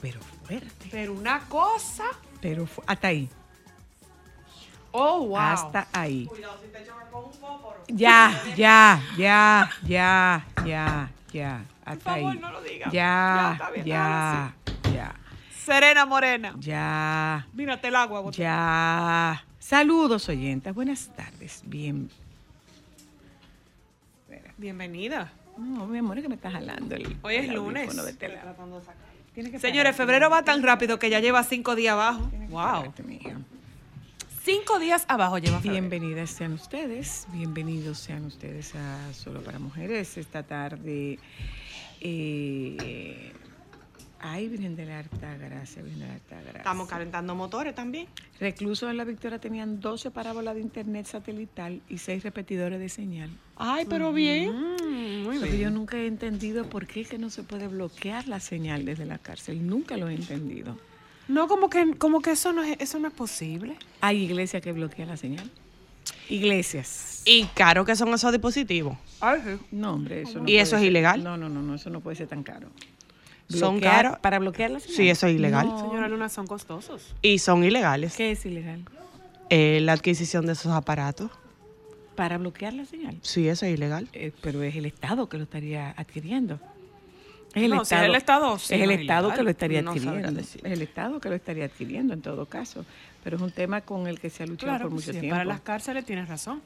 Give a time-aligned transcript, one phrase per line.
[0.00, 0.88] Pero fuerte.
[0.90, 2.04] Pero una cosa.
[2.40, 3.28] Pero fu- hasta ahí.
[4.92, 5.36] Oh, wow.
[5.38, 6.28] Hasta ahí.
[7.88, 11.64] Ya, ya, ya, ya, ya, ya.
[11.84, 12.38] Hasta favor, ahí.
[12.38, 12.86] no lo diga.
[12.86, 14.54] Ya, Ya, está bien, ya,
[14.94, 15.14] ya,
[15.64, 16.54] Serena Morena.
[16.58, 18.20] ya, Mírate el agua.
[18.20, 18.32] botón.
[18.40, 19.44] ya.
[19.58, 20.74] Saludos, oyentas.
[20.74, 21.62] Buenas tardes.
[21.64, 22.08] Bien.
[24.56, 25.32] Bienvenida.
[25.58, 27.94] No, mi amor, es que me está jalando el Hoy es el lunes.
[27.96, 28.54] de este lado.
[28.54, 29.03] Tiene que
[29.34, 29.92] Señores, pararte.
[29.94, 32.30] febrero va tan rápido que ya lleva cinco días abajo.
[32.50, 32.92] Wow.
[32.92, 33.04] pararte.
[34.44, 35.88] Cinco días abajo lleva febrero.
[35.88, 41.18] Bienvenidas sean ustedes, bienvenidos sean ustedes a Solo para Mujeres esta tarde.
[42.00, 43.32] Eh,
[44.20, 46.58] ay, Virgen de la Harta Gracia, Virgen de la Harta Gracia.
[46.58, 48.06] Estamos calentando motores también.
[48.38, 53.30] Reclusos en la Victoria tenían 12 parábolas de internet satelital y 6 repetidores de señal.
[53.56, 54.76] Ay, pero bien.
[55.40, 58.28] Muy Lo que yo nunca he entendido por qué es que no se puede bloquear
[58.28, 59.66] la señal desde la cárcel.
[59.66, 60.78] Nunca lo he entendido.
[61.28, 63.76] No, como que, como que eso no es, eso no es posible.
[64.00, 65.50] Hay iglesias que bloquean la señal.
[66.28, 67.22] Iglesias.
[67.24, 68.96] Y caro que son esos dispositivos.
[69.70, 71.22] No, hombre, eso no ¿Y eso es ser- ilegal?
[71.24, 72.68] No, no, no, no, eso no puede ser tan caro.
[73.48, 74.18] Son caros.
[74.18, 74.96] ¿Para bloquear la señal?
[74.96, 75.66] Sí, eso es ilegal.
[75.68, 75.78] No.
[75.80, 77.14] Señora Luna, son costosos.
[77.22, 78.16] Y son ilegales.
[78.16, 78.84] ¿Qué es ilegal?
[79.50, 81.30] Eh, la adquisición de esos aparatos.
[82.14, 83.16] Para bloquear la señal.
[83.22, 84.08] Sí, eso es ilegal.
[84.12, 86.60] Eh, pero es el Estado que lo estaría adquiriendo.
[87.54, 89.36] Es el No, si es Estado, el Estado, sí, es el no Estado ilegal.
[89.38, 90.40] que lo estaría adquiriendo.
[90.40, 92.84] Es el Estado que lo estaría adquiriendo en todo caso.
[93.22, 95.30] Pero es un tema con el que se ha luchado Claro, por mucho sí, tiempo.
[95.30, 96.60] para las cárceles tienes razón.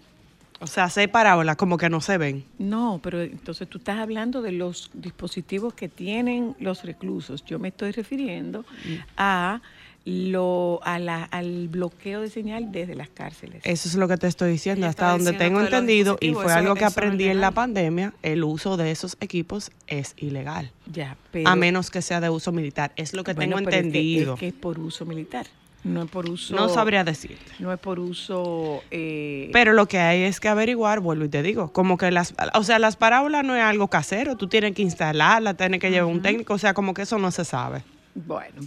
[0.60, 2.44] O sea, seis parábolas como que no se ven.
[2.58, 7.44] No, pero entonces tú estás hablando de los dispositivos que tienen los reclusos.
[7.44, 8.94] Yo me estoy refiriendo Mm.
[9.18, 9.60] a
[10.08, 13.60] lo a la- al bloqueo de señal desde las cárceles.
[13.64, 16.74] Eso es lo que te estoy diciendo, Ella hasta donde tengo entendido, y fue algo
[16.74, 20.70] que aprendí en la pandemia, el uso de esos equipos es ilegal.
[20.90, 22.92] ya, pero a menos que sea de uso militar.
[22.96, 24.34] Es lo que bueno, tengo pero es que- entendido.
[24.34, 25.46] Es que, es por uso militar,
[25.84, 26.54] no es por uso.
[26.56, 27.52] No sabría decirte.
[27.58, 28.82] No es por uso.
[28.90, 32.34] eh, Pero lo que hay es que averiguar, vuelvo y te digo, como que las,
[32.54, 36.10] o sea, las parábolas no es algo casero, tú tienes que instalarlas, tienes que llevar
[36.10, 37.82] un técnico, o sea, como que eso no se sabe.
[38.14, 38.62] bueno.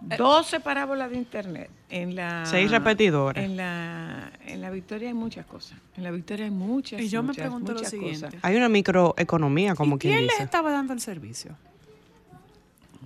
[0.00, 1.70] 12 parábolas de internet.
[1.88, 3.44] En la, Seis repetidores.
[3.44, 5.78] En la, en la Victoria hay muchas cosas.
[5.96, 8.26] En la Victoria hay muchas Y yo me pregunto lo siguiente.
[8.26, 8.40] cosas.
[8.42, 11.56] Hay una microeconomía, como ¿Y quien quién les estaba dando el servicio?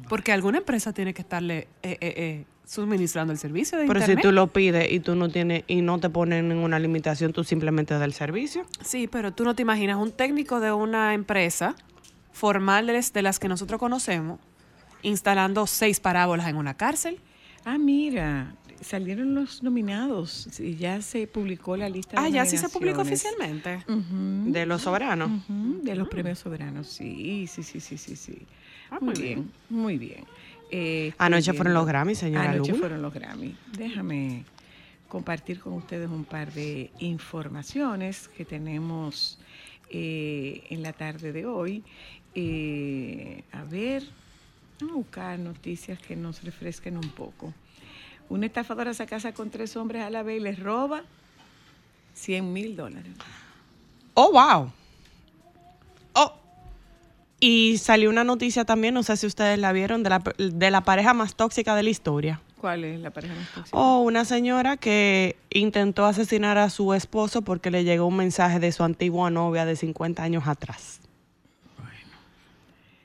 [0.08, 4.16] Porque alguna empresa tiene que estarle eh, eh, eh, suministrando el servicio de Pero si
[4.16, 7.94] tú lo pides y tú no tienes y no te ponen ninguna limitación, tú simplemente
[7.94, 8.66] das el servicio.
[8.82, 11.74] Sí, pero tú no te imaginas un técnico de una empresa
[12.32, 14.40] formales de las que nosotros conocemos
[15.04, 17.20] instalando seis parábolas en una cárcel.
[17.64, 22.58] Ah, mira, salieron los nominados y ya se publicó la lista de Ah, ya sí
[22.58, 23.84] se publicó oficialmente.
[23.86, 25.30] De los soberanos.
[25.48, 28.38] de los premios soberanos, sí, sí, sí, sí, sí, sí.
[28.90, 30.24] Ah, muy muy bien, muy bien.
[30.70, 32.80] Eh, Anoche fueron los Grammy, señora Anoche Luna.
[32.80, 33.54] fueron los Grammy.
[33.78, 34.44] Déjame
[35.08, 39.38] compartir con ustedes un par de informaciones que tenemos
[39.90, 41.82] eh, en la tarde de hoy.
[42.34, 44.02] Eh, a ver,
[44.82, 47.52] a buscar noticias que nos refresquen un poco.
[48.28, 51.02] Una estafadora se casa con tres hombres a la vez y les roba
[52.14, 53.12] 100 mil dólares.
[54.14, 54.72] Oh, wow.
[56.14, 56.32] Oh.
[57.40, 60.82] Y salió una noticia también, no sé si ustedes la vieron, de la, de la
[60.82, 62.40] pareja más tóxica de la historia.
[62.60, 63.76] ¿Cuál es la pareja más tóxica?
[63.76, 68.72] Oh, una señora que intentó asesinar a su esposo porque le llegó un mensaje de
[68.72, 71.00] su antigua novia de 50 años atrás.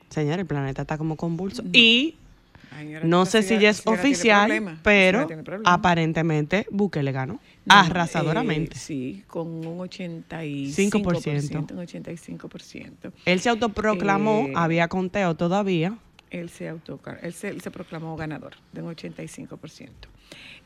[0.10, 1.64] Señora, el planeta está como convulso.
[1.74, 2.16] Y
[2.72, 5.28] Ay, señora, no sé si ya es oficial, pero
[5.66, 7.40] aparentemente Bukele ganó.
[7.66, 8.76] No, arrasadoramente.
[8.76, 10.74] eh, sí, con un 85%.
[10.74, 11.72] 5%.
[11.72, 13.12] Un 85%.
[13.26, 15.98] Él se autoproclamó, Eh, había conteo todavía.
[16.32, 19.90] Él se, auto, él se, él se proclamó ganador de un 85%.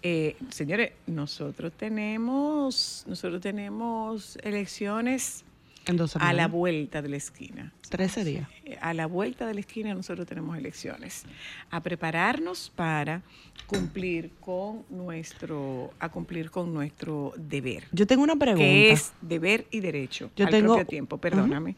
[0.01, 5.45] Eh, señores, nosotros tenemos, nosotros tenemos elecciones
[5.85, 7.73] En dos a la vuelta de la esquina.
[7.89, 8.47] 13 días.
[8.65, 11.25] Eh, A la vuelta de la esquina nosotros tenemos elecciones.
[11.69, 13.21] A prepararnos para
[13.67, 17.85] cumplir con nuestro, a cumplir con nuestro deber.
[17.91, 18.63] Yo tengo una pregunta.
[18.63, 21.75] que es deber y derecho Yo al tengo- propio tiempo, perdóname.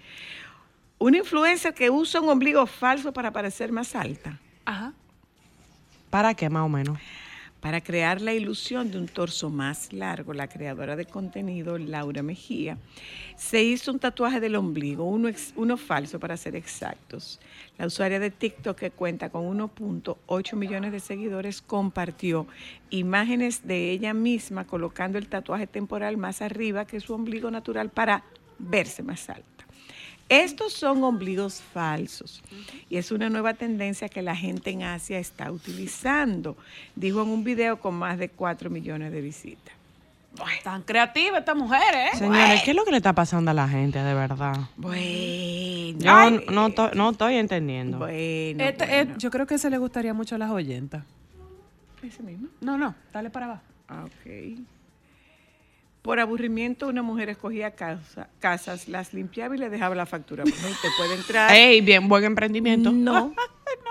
[1.00, 4.94] Una influencer que usa un ombligo falso para parecer más alta, Ajá.
[6.10, 6.98] ¿Para qué más o menos?
[7.66, 12.78] Para crear la ilusión de un torso más largo, la creadora de contenido, Laura Mejía,
[13.38, 17.40] se hizo un tatuaje del ombligo, uno, falso para ser exactos.
[17.80, 22.46] La usuaria de TikTok, que cuenta con 1.8 millones de seguidores, compartió
[22.92, 28.26] imágenes de ella misma colocando el tatuaje temporal más arriba que su ombligo natural para
[28.60, 29.55] verse más alta.
[30.28, 32.42] Estos son ombligos falsos
[32.90, 36.58] y es una nueva tendencia que la gente en Asia está utilizando,
[36.96, 39.74] dijo en un video con más de 4 millones de visitas.
[40.64, 42.18] Tan creativa esta mujer, ¿eh?
[42.18, 44.58] Señores, ¿qué es lo que le está pasando a la gente de verdad?
[44.76, 48.00] Bueno, Yo Ay, no, to- no estoy entendiendo.
[48.00, 49.18] bueno, Este, eh, bueno.
[49.18, 51.04] yo creo que se le gustaría mucho a las oyentas.
[52.04, 52.50] Ese mismo.
[52.62, 53.62] No, no, dale para abajo.
[53.88, 54.60] Ah, Ok.
[56.06, 60.44] Por aburrimiento, una mujer escogía casa- casas, las limpiaba y le dejaba la factura.
[60.44, 61.52] Usted puede entrar.
[61.52, 62.92] Ey, bien, buen emprendimiento.
[62.92, 63.36] No, no,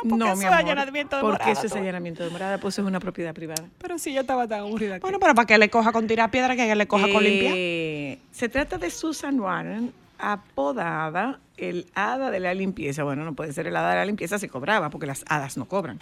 [0.09, 0.55] porque mi eso es amor.
[0.55, 3.65] allanamiento de porque morada, eso es allanamiento de morada, pues es una propiedad privada.
[3.79, 5.01] Pero si yo estaba tan aburrida.
[5.01, 7.53] Bueno, pero para que le coja con tirar piedra, que le coja con limpiar.
[7.57, 9.93] Eh, Se trata de Susan Warren,
[10.33, 13.05] apodada el hada de la limpieza.
[13.05, 15.67] Bueno, no puede ser el hada de la limpieza si cobraba, porque las hadas no
[15.67, 15.99] cobran.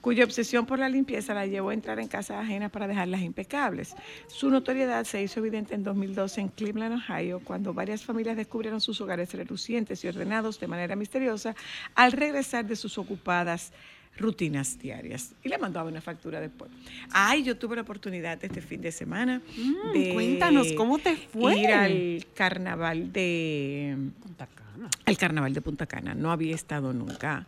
[0.00, 3.94] Cuya obsesión por la limpieza la llevó a entrar en casas ajenas para dejarlas impecables.
[4.28, 9.00] Su notoriedad se hizo evidente en 2012 en Cleveland, Ohio, cuando varias familias descubrieron sus
[9.00, 11.54] hogares relucientes y ordenados de manera misteriosa
[11.94, 13.72] al regresar de sus ocupadas
[14.20, 15.32] rutinas diarias.
[15.42, 16.70] Y le mandaba una factura después.
[17.10, 19.40] Ay, yo tuve la oportunidad este fin de semana
[19.94, 21.58] de Mm, cuéntanos, ¿cómo te fue?
[21.58, 24.88] ir al carnaval de Punta Cana.
[25.06, 26.14] al carnaval de Punta Cana.
[26.14, 27.46] No había estado nunca.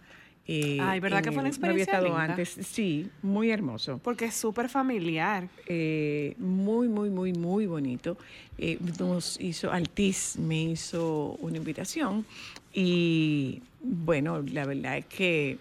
[0.49, 2.25] eh, Ay, ¿verdad que fue una el- No había experiencia estado linda?
[2.33, 2.67] antes.
[2.67, 4.01] Sí, muy hermoso.
[4.03, 5.49] Porque es súper familiar.
[5.69, 8.19] Eh, muy, muy, muy, muy bonito.
[8.59, 12.27] Eh, nos hizo, Altiz me hizo una invitación
[12.75, 15.59] y bueno, la verdad es que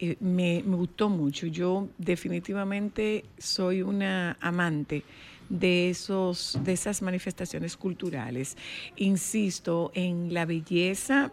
[0.00, 1.46] eh, me, me gustó mucho.
[1.46, 5.04] Yo definitivamente soy una amante
[5.48, 8.56] de esos de esas manifestaciones culturales.
[8.96, 11.32] Insisto en la belleza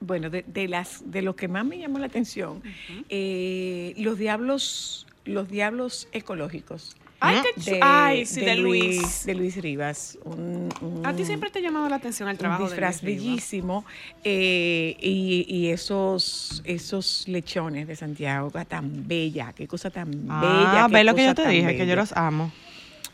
[0.00, 2.62] bueno, de, de las de lo que más me llamó la atención,
[3.08, 6.96] eh, los diablos, los diablos ecológicos.
[7.20, 9.24] Ay, qué chu- Ay, sí, de Luis.
[9.24, 10.18] de Luis Rivas.
[10.24, 10.68] un-
[11.04, 13.18] A ti un- siempre te ha llamado la atención el un trabajo disfraz de Luis
[13.18, 13.26] Rivas.
[13.26, 13.84] bellísimo
[14.24, 20.84] eh, y, y esos esos lechones de Santiago, tan bella, qué cosa tan bella.
[20.84, 21.96] Ah, qué ve lo que cosa yo te tan dije, que yo bella.
[21.96, 22.52] los amo.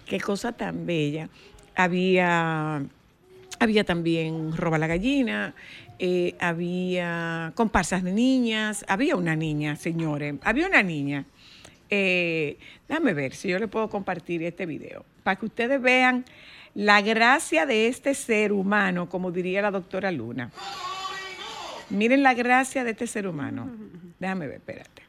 [0.06, 1.28] Qué cosa tan bella.
[1.76, 2.82] Había,
[3.60, 5.54] había también roba la gallina,
[5.98, 11.24] eh, había comparsas de niñas, había una niña, señores, había una niña.
[11.90, 12.56] Eh,
[12.88, 16.24] déjame ver si yo le puedo compartir este video, para que ustedes vean
[16.74, 20.50] la gracia de este ser humano, como diría la doctora Luna.
[21.90, 23.68] Miren la gracia de este ser humano.
[24.20, 25.02] Déjame ver, espérate.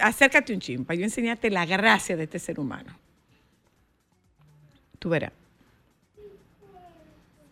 [0.00, 2.96] Acércate un chimpa, yo enseñarte la gracia de este ser humano.
[4.98, 5.32] Tú verás.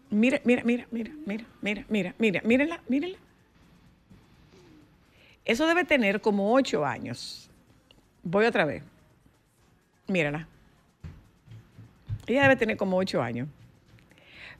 [0.09, 3.19] Mira, mira, mira, mira, mira, mira, mira, mira, mírenla, mírenla.
[5.45, 7.50] Eso debe tener como ocho años.
[8.23, 8.83] Voy otra vez.
[10.07, 10.47] Mírala.
[12.27, 13.49] Ella debe tener como ocho años.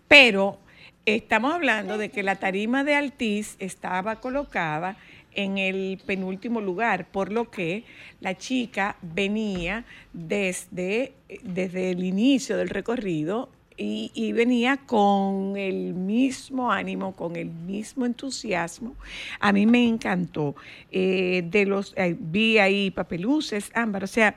[0.09, 0.59] Pero
[1.05, 4.97] estamos hablando de que la tarima de Altiz estaba colocada
[5.33, 7.85] en el penúltimo lugar, por lo que
[8.21, 11.13] la chica venía desde,
[11.43, 13.49] desde el inicio del recorrido
[13.83, 18.95] y, venía con el mismo ánimo, con el mismo entusiasmo.
[19.41, 20.55] A mí me encantó.
[20.91, 24.37] Eh, de los, eh, vi ahí papeluces, ámbar, o sea,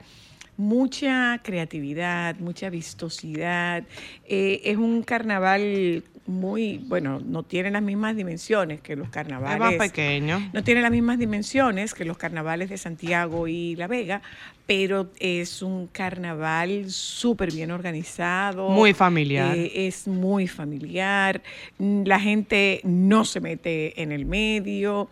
[0.55, 3.83] mucha creatividad, mucha vistosidad.
[4.25, 9.74] Eh, es un carnaval muy, bueno, no tiene las mismas dimensiones que los carnavales.
[9.74, 10.50] Es más pequeño.
[10.53, 14.22] No tiene las mismas dimensiones que los carnavales de Santiago y La Vega,
[14.65, 18.70] pero es un carnaval súper bien organizado.
[18.70, 19.58] Muy familiar.
[19.58, 21.42] Eh, es muy familiar.
[21.77, 25.10] La gente no se mete en el medio.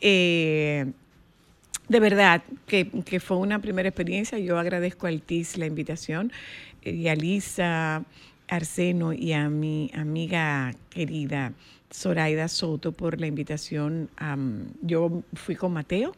[0.00, 0.86] Eh,
[1.88, 4.38] de verdad que, que fue una primera experiencia.
[4.38, 6.32] Yo agradezco al TIS la invitación
[6.82, 8.04] eh, y a Lisa
[8.48, 11.52] Arseno y a mi amiga querida
[11.92, 14.10] Zoraida Soto por la invitación.
[14.82, 16.14] Yo fui con Mateo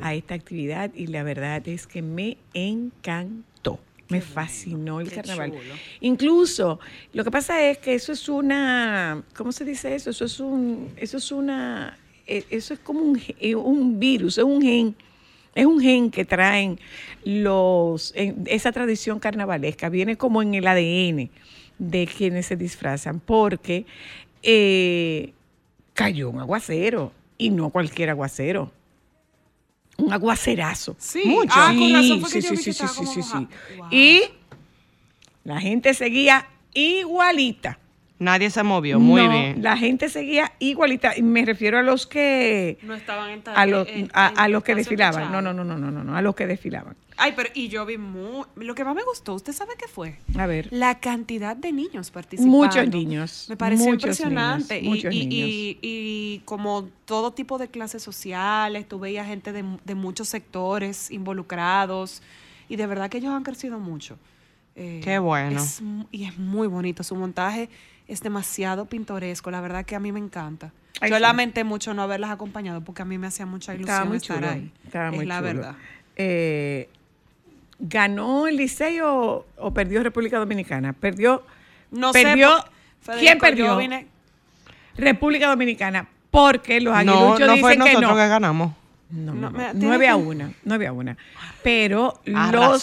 [0.00, 3.78] a esta actividad y la verdad es que me encantó.
[4.08, 5.54] Me fascinó el carnaval.
[6.00, 6.78] Incluso,
[7.14, 10.10] lo que pasa es que eso es una, ¿cómo se dice eso?
[10.10, 11.96] Eso es un, eso es una,
[12.26, 14.94] eh, eso es como un, eh, un virus, es un gen.
[15.54, 16.78] Es un gen que traen
[17.24, 21.30] los, esa tradición carnavalesca, viene como en el ADN
[21.78, 23.86] de quienes se disfrazan, porque
[24.42, 25.32] eh,
[25.94, 28.72] cayó un aguacero y no cualquier aguacero.
[29.98, 30.96] Un aguacerazo.
[30.98, 31.22] Sí.
[31.26, 31.52] Mucho.
[31.54, 33.48] Ah, con Sí, razón fue que sí, yo vi sí, que sí, sí, sí, sí.
[33.76, 33.86] Wow.
[33.90, 34.22] Y
[35.44, 37.78] la gente seguía igualita.
[38.22, 38.98] Nadie se movió.
[39.00, 39.62] Muy No, bien.
[39.62, 41.16] La gente seguía igualita.
[41.16, 44.48] Y me refiero a los que No estaban en a los, en- a, en a
[44.48, 45.22] los que desfilaban.
[45.24, 45.42] techado.
[45.42, 46.94] No, no, no, no, no, no, no, a los que desfilaban.
[47.18, 48.44] Ay, pero y yo vi muy...
[48.56, 50.16] Lo que más me gustó, ¿usted sabe qué fue?
[50.38, 50.68] A ver.
[50.70, 52.56] La cantidad de niños participando.
[52.56, 54.80] Muchos niños, Me pareció muchos impresionante.
[54.80, 55.48] niños, y, muchos y- niños.
[55.48, 61.10] y- y como todo tipo de clases sociales, tú veías gente de, de muchos sectores
[61.10, 62.22] involucrados.
[62.68, 64.18] Y de verdad que ellos han crecido mucho.
[64.74, 65.60] Eh, Qué bueno.
[65.62, 67.02] es y es muy bonito.
[67.04, 67.68] Su montaje
[68.12, 69.50] es demasiado pintoresco.
[69.50, 70.72] La verdad que a mí me encanta.
[71.00, 71.22] Ay, Yo sí.
[71.22, 74.36] lamenté mucho no haberlas acompañado porque a mí me hacía mucha ilusión Estaba muy estar
[74.36, 74.48] chulo.
[74.50, 74.72] ahí.
[74.84, 75.46] Estaba es muy la chulo.
[75.46, 75.74] verdad.
[76.16, 76.88] Eh,
[77.78, 80.92] ¿Ganó el Liceo o, o perdió República Dominicana?
[80.92, 81.42] Perdió.
[81.90, 82.64] No sé, perdió.
[83.04, 83.66] porque, ¿Quién perdió?
[83.66, 84.06] yo vine-
[84.96, 86.08] República Dominicana.
[86.30, 88.16] Porque los No, aguiluchos no fue dicen que nosotros no.
[88.16, 88.72] que ganamos.
[89.10, 91.16] No, No, tiene nueve a que- una, nueve a una.
[91.62, 92.82] Pero los,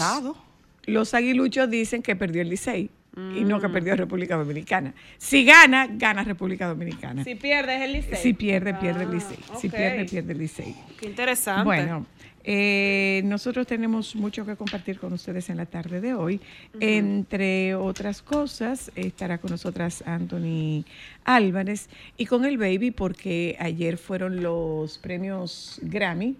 [0.85, 2.89] los aguiluchos dicen que perdió el Licey
[3.35, 3.61] y no Mm.
[3.61, 4.93] que perdió República Dominicana.
[5.17, 7.23] Si gana, gana República Dominicana.
[7.23, 8.15] Si pierdes el liceo.
[8.17, 9.37] Si pierde, pierde el Licey.
[9.59, 9.73] Si ok.
[9.75, 10.75] pierde, pierde el Licey.
[10.99, 11.63] Qué interesante.
[11.63, 12.05] Bueno,
[12.43, 16.39] eh, nosotros tenemos mucho que compartir con ustedes en la tarde de hoy.
[16.79, 20.85] Entre otras cosas, estará con nosotras Anthony
[21.25, 26.35] Álvarez y con el Baby porque ayer fueron los premios Grammy.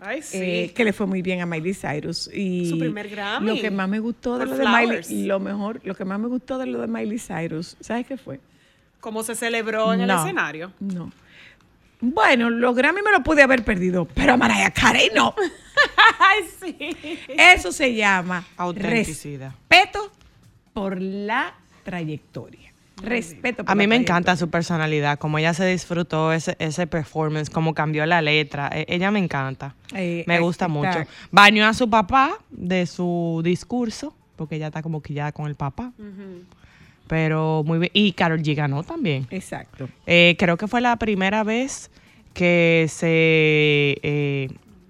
[0.00, 0.38] Ay, sí.
[0.40, 3.46] eh, que le fue muy bien a Miley Cyrus y Su primer Grammy.
[3.48, 6.28] lo que más me gustó de lo de Miley lo mejor lo que más me
[6.28, 8.38] gustó de lo de Miley Cyrus ¿sabes qué fue?
[9.00, 10.72] ¿Cómo se celebró en el escenario?
[10.80, 11.10] No.
[12.00, 15.34] Bueno, los Grammy me lo pude haber perdido, pero a Mariah Carey no.
[16.20, 16.96] Ay, sí.
[17.28, 19.52] Eso se llama Autenticidad.
[19.68, 20.12] respeto
[20.72, 22.67] por la trayectoria.
[23.02, 27.50] Respeto por A mí me encanta su personalidad, como ella se disfrutó ese, ese performance,
[27.50, 28.70] cómo cambió la letra.
[28.72, 29.74] E- ella me encanta.
[29.94, 30.98] Eh, me gusta está- mucho.
[31.30, 35.92] Bañó a su papá de su discurso, porque ella está como quillada con el papá.
[37.06, 37.90] Pero muy bien.
[37.94, 39.26] Y Carol G ganó también.
[39.30, 39.88] Exacto.
[40.06, 41.90] Eh, creo que fue la primera vez
[42.34, 44.48] que se, eh,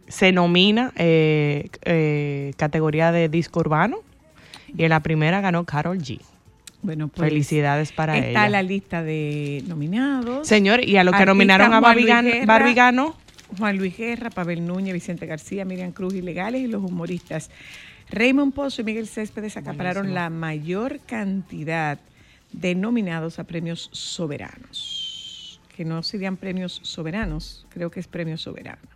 [0.08, 3.98] se nomina eh, eh, categoría de disco urbano.
[4.76, 6.20] Y en la primera ganó Carol G.
[6.82, 8.48] Bueno, pues Felicidades para está ella.
[8.48, 10.46] la lista de nominados.
[10.46, 11.80] Señor, y a los que nominaron a
[12.74, 13.16] ganó.
[13.56, 17.50] Juan Luis Guerra, Pavel Núñez, Vicente García, Miriam Cruz y Legales y los humoristas.
[18.10, 21.98] Raymond Pozo y Miguel Céspedes acapararon la mayor cantidad
[22.52, 25.60] de nominados a premios soberanos.
[25.76, 28.88] Que no serían premios soberanos, creo que es premio soberano.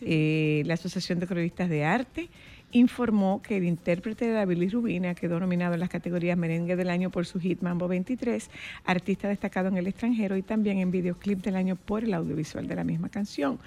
[0.00, 2.28] Eh, la Asociación de Cronistas de Arte
[2.72, 7.10] informó que el intérprete de la bilirrubina quedó nominado en las categorías Merengue del Año
[7.10, 8.50] por su hit Mambo 23,
[8.84, 12.74] Artista destacado en el extranjero y también en Videoclip del Año por el audiovisual de
[12.74, 13.58] la misma canción.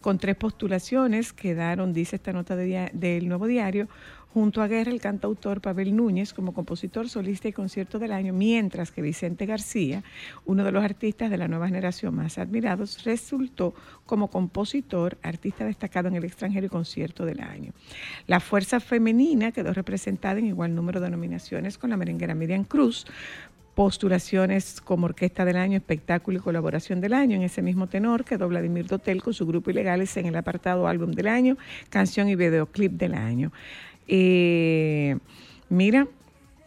[0.00, 3.88] Con tres postulaciones quedaron, dice esta nota del Nuevo Diario,
[4.36, 8.90] junto a Guerra el cantautor Pavel Núñez como compositor, solista y concierto del año, mientras
[8.90, 10.04] que Vicente García,
[10.44, 13.74] uno de los artistas de la nueva generación más admirados, resultó
[14.04, 17.72] como compositor, artista destacado en el extranjero y concierto del año.
[18.26, 23.06] La fuerza femenina quedó representada en igual número de nominaciones con la merenguera Miriam Cruz
[23.76, 27.36] postulaciones como Orquesta del Año, Espectáculo y Colaboración del Año.
[27.36, 31.12] En ese mismo tenor quedó Vladimir Dotel con su grupo Ilegales en el apartado Álbum
[31.12, 31.58] del Año,
[31.90, 33.52] Canción y Videoclip del Año.
[34.08, 35.18] Eh,
[35.68, 36.06] mira,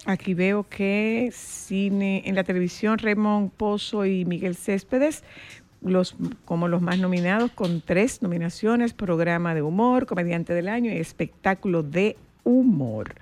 [0.05, 5.24] aquí veo que cine en la televisión Raymond Pozo y Miguel Céspedes
[5.81, 6.15] los,
[6.46, 11.84] como los más nominados con tres nominaciones, programa de humor, comediante del año y espectáculo
[11.84, 13.15] de humor.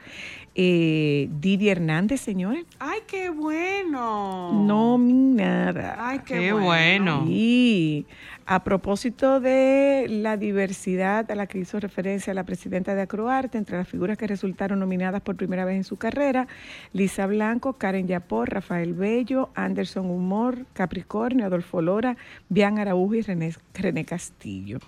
[0.59, 4.53] Eh, Didi Hernández, señores, Ay, qué bueno.
[4.65, 5.95] nominada.
[5.99, 7.19] Ay, qué, Qué bueno.
[7.19, 7.25] bueno.
[7.29, 8.07] Y
[8.47, 13.77] a propósito de la diversidad a la que hizo referencia la presidenta de Acroarte, entre
[13.77, 16.47] las figuras que resultaron nominadas por primera vez en su carrera,
[16.91, 22.17] Lisa Blanco, Karen Yapor, Rafael Bello, Anderson Humor, Capricornio, Adolfo Lora,
[22.49, 24.79] Bian Araújo y René, René Castillo.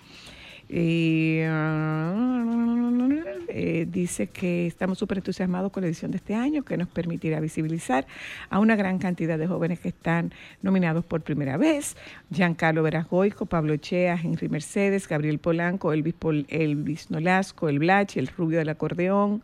[0.72, 1.44] Eh,
[3.48, 7.40] eh, dice que estamos súper entusiasmados con la edición de este año, que nos permitirá
[7.40, 8.06] visibilizar
[8.50, 11.96] a una gran cantidad de jóvenes que están nominados por primera vez.
[12.32, 18.28] Giancarlo Verasgoico, Pablo Chea, Henry Mercedes, Gabriel Polanco, Elvis, Pol- Elvis Nolasco, El Blach, El
[18.28, 19.42] Rubio del Acordeón,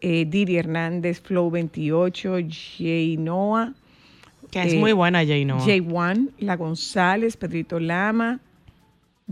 [0.00, 3.74] eh, Didi Hernández, Flow 28, Jay Noah,
[4.50, 5.60] Que es Eh, muy buena, Jay Noah.
[5.64, 8.40] J1, La González, Pedrito Lama,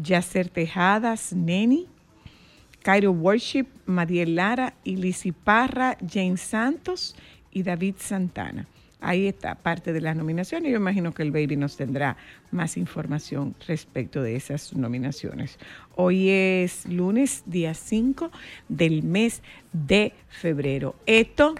[0.02, 1.88] Yacer Tejadas, Neni,
[2.82, 7.16] Cairo Worship, Mariel Lara, Ilisi Parra, Jane Santos
[7.50, 8.66] y David Santana.
[9.00, 10.72] Ahí está parte de las nominaciones.
[10.72, 12.16] Yo imagino que el Baby nos tendrá
[12.50, 15.58] más información respecto de esas nominaciones.
[15.94, 18.32] Hoy es lunes, día 5
[18.68, 20.96] del mes de febrero.
[21.06, 21.54] Esto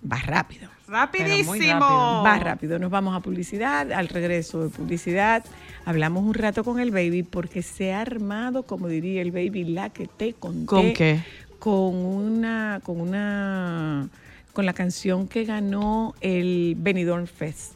[0.00, 0.77] va rápido.
[0.88, 2.22] Rapidísimo.
[2.24, 5.44] Va rápido, nos vamos a publicidad, al regreso de publicidad,
[5.84, 9.90] hablamos un rato con el baby porque se ha armado, como diría el baby, la
[9.90, 10.66] que te conté.
[10.66, 11.20] ¿Con qué?
[11.58, 14.08] Con una, con una,
[14.54, 17.74] con la canción que ganó el Benidorm Fest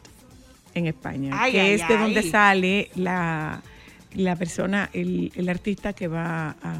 [0.74, 3.60] en España, Ay, que ay, es de donde sale la,
[4.14, 6.74] la persona, el, el artista que va a...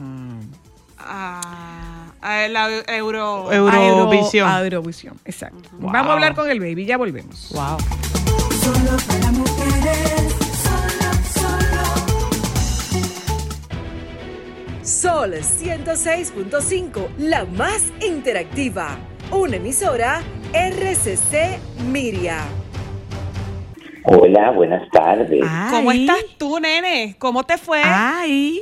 [0.98, 3.50] Ah, a la euro.
[3.52, 4.48] Eu- Eurovisión.
[4.48, 5.68] A, Euro- a Eurovisión, exacto.
[5.72, 7.50] Vamos a hablar con el baby, ya volvemos.
[7.52, 7.76] Wow.
[8.62, 11.82] Solo para mujeres, solo, solo.
[14.82, 18.96] Sol 106.5, la más interactiva.
[19.30, 20.20] Una emisora
[20.52, 21.58] RCC
[21.90, 22.38] Miria.
[24.04, 25.44] Hola, buenas tardes.
[25.70, 27.14] ¿Cómo estás tú, nene?
[27.18, 27.80] ¿Cómo te fue?
[27.84, 28.60] Ay.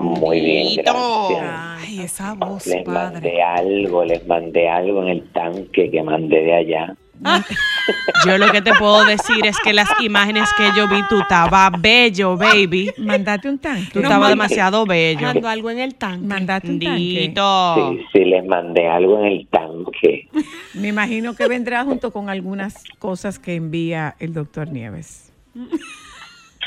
[0.00, 1.73] Muy bien, gracias.
[1.94, 3.12] Ay, esa voz, Les padre.
[3.20, 6.94] mandé algo, les mandé algo en el tanque que mandé de allá.
[8.26, 11.70] Yo lo que te puedo decir es que las imágenes que yo vi, tú estabas
[11.80, 12.90] bello, baby.
[12.98, 13.90] Mandate un tanque.
[13.92, 15.20] Tú estabas demasiado bello.
[15.20, 16.26] Mando algo en el tanque.
[16.26, 17.32] Mandate un tanque.
[17.34, 20.28] Sí, sí, les mandé algo en el tanque.
[20.74, 25.32] Me imagino que vendrá junto con algunas cosas que envía el doctor Nieves.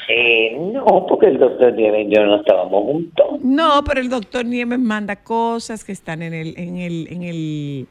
[0.10, 3.26] Eh, no, porque el doctor Nieves y yo no estábamos juntos.
[3.44, 7.88] No, pero el doctor Nieves manda cosas que están en el, en el, en el,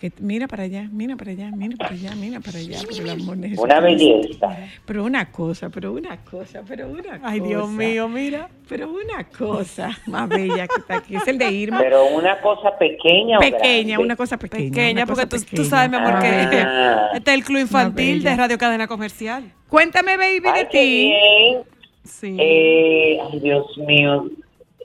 [0.00, 3.10] que- mira para allá, mira para allá, mira para allá, mira para allá, por el
[3.10, 4.56] amor de Una belleza.
[4.86, 7.48] Pero una cosa, pero una cosa, pero una Ay, cosa.
[7.48, 8.48] Dios mío, mira.
[8.68, 11.16] Pero una cosa más bella que está aquí.
[11.16, 11.78] Es el de Irma.
[11.80, 13.98] Pero una cosa pequeña o pequeña, grande?
[14.04, 14.70] una cosa pequeña.
[14.70, 16.20] Pequeña, porque tú, tú sabes, mi amor, Ah.
[16.20, 19.44] que este es el club infantil de Radio Cadena Comercial.
[19.68, 20.78] Cuéntame, baby, de Ay, ti.
[20.78, 21.62] bien.
[22.04, 22.36] Sí.
[22.38, 24.26] Eh, ay, Dios mío.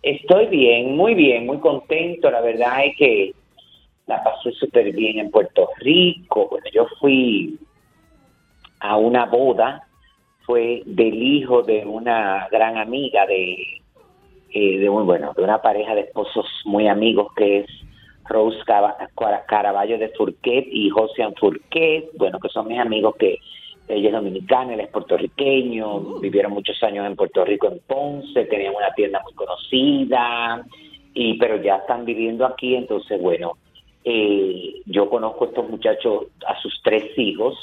[0.01, 2.29] Estoy bien, muy bien, muy contento.
[2.29, 3.33] La verdad es que
[4.07, 6.47] la pasé súper bien en Puerto Rico.
[6.49, 7.57] Bueno, yo fui
[8.79, 9.87] a una boda,
[10.45, 13.57] fue del hijo de una gran amiga de,
[14.51, 17.67] eh, de un, bueno, de una pareja de esposos muy amigos que es
[18.25, 18.59] Rose
[19.47, 23.39] Caraballo de Furquet y Josian Furquet, bueno, que son mis amigos que
[23.87, 28.75] ella es dominicana, él es puertorriqueño, vivieron muchos años en Puerto Rico, en Ponce, tenían
[28.75, 30.65] una tienda muy conocida,
[31.13, 33.57] y pero ya están viviendo aquí, entonces, bueno,
[34.03, 37.55] eh, yo conozco a estos muchachos, a sus tres hijos,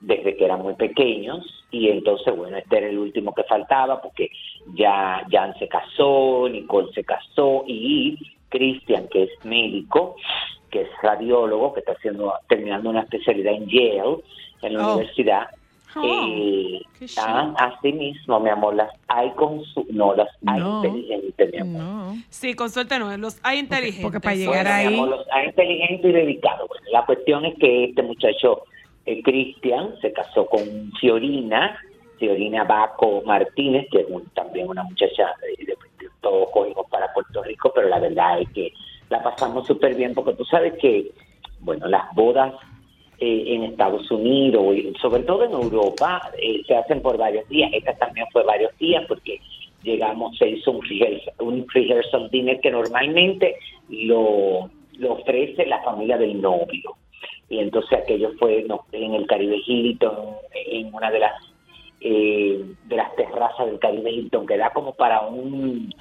[0.00, 4.30] desde que eran muy pequeños, y entonces, bueno, este era el último que faltaba, porque
[4.74, 8.16] ya Jan se casó, Nicole se casó, y
[8.48, 10.16] Cristian, que es médico,
[10.70, 14.18] que es radiólogo, que está haciendo, terminando una especialidad en Yale,
[14.62, 14.94] en la Oh.
[14.94, 15.48] universidad.
[15.98, 16.82] Oh, eh,
[17.18, 20.84] ah, así mismo, mi amor, las hay con su, no, las hay No.
[20.84, 21.82] inteligentes, mi amor.
[21.82, 22.16] No.
[22.28, 24.02] Sí, con suerte no, los hay inteligentes.
[24.02, 26.68] porque para Bueno, llegar mi ahí- amor, los hay inteligentes y dedicados.
[26.68, 28.62] Bueno, la cuestión es que este muchacho,
[29.06, 31.78] eh, Cristian, se casó con Fiorina,
[32.18, 37.12] Fiorina Baco Martínez, que es un- también una muchacha de, de- de todos códigos para
[37.12, 38.72] Puerto Rico, pero la verdad es que
[39.10, 41.10] la pasamos súper bien porque tú sabes que,
[41.60, 42.52] bueno, las bodas
[43.18, 47.70] eh, en Estados Unidos, sobre todo en Europa, eh, se hacen por varios días.
[47.72, 49.40] Esta también fue varios días porque
[49.82, 53.56] llegamos, se hizo un rehearsal, un rehearsal dinner que normalmente
[53.88, 56.94] lo, lo ofrece la familia del novio.
[57.48, 60.34] Y entonces aquello fue en el Caribe Hilton,
[60.66, 61.32] en una de las
[62.00, 65.92] eh, de las terrazas del Caribe Hilton, que da como para un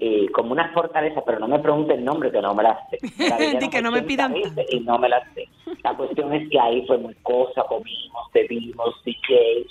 [0.00, 2.98] eh, como una fortaleza, pero no me pregunte el nombre que no me la sé.
[3.58, 4.34] Dijeron que no me 80 pidan
[4.70, 5.46] Y no me la sé.
[5.84, 9.66] La cuestión es que ahí fue muy cosa, comimos, bebimos, DJ.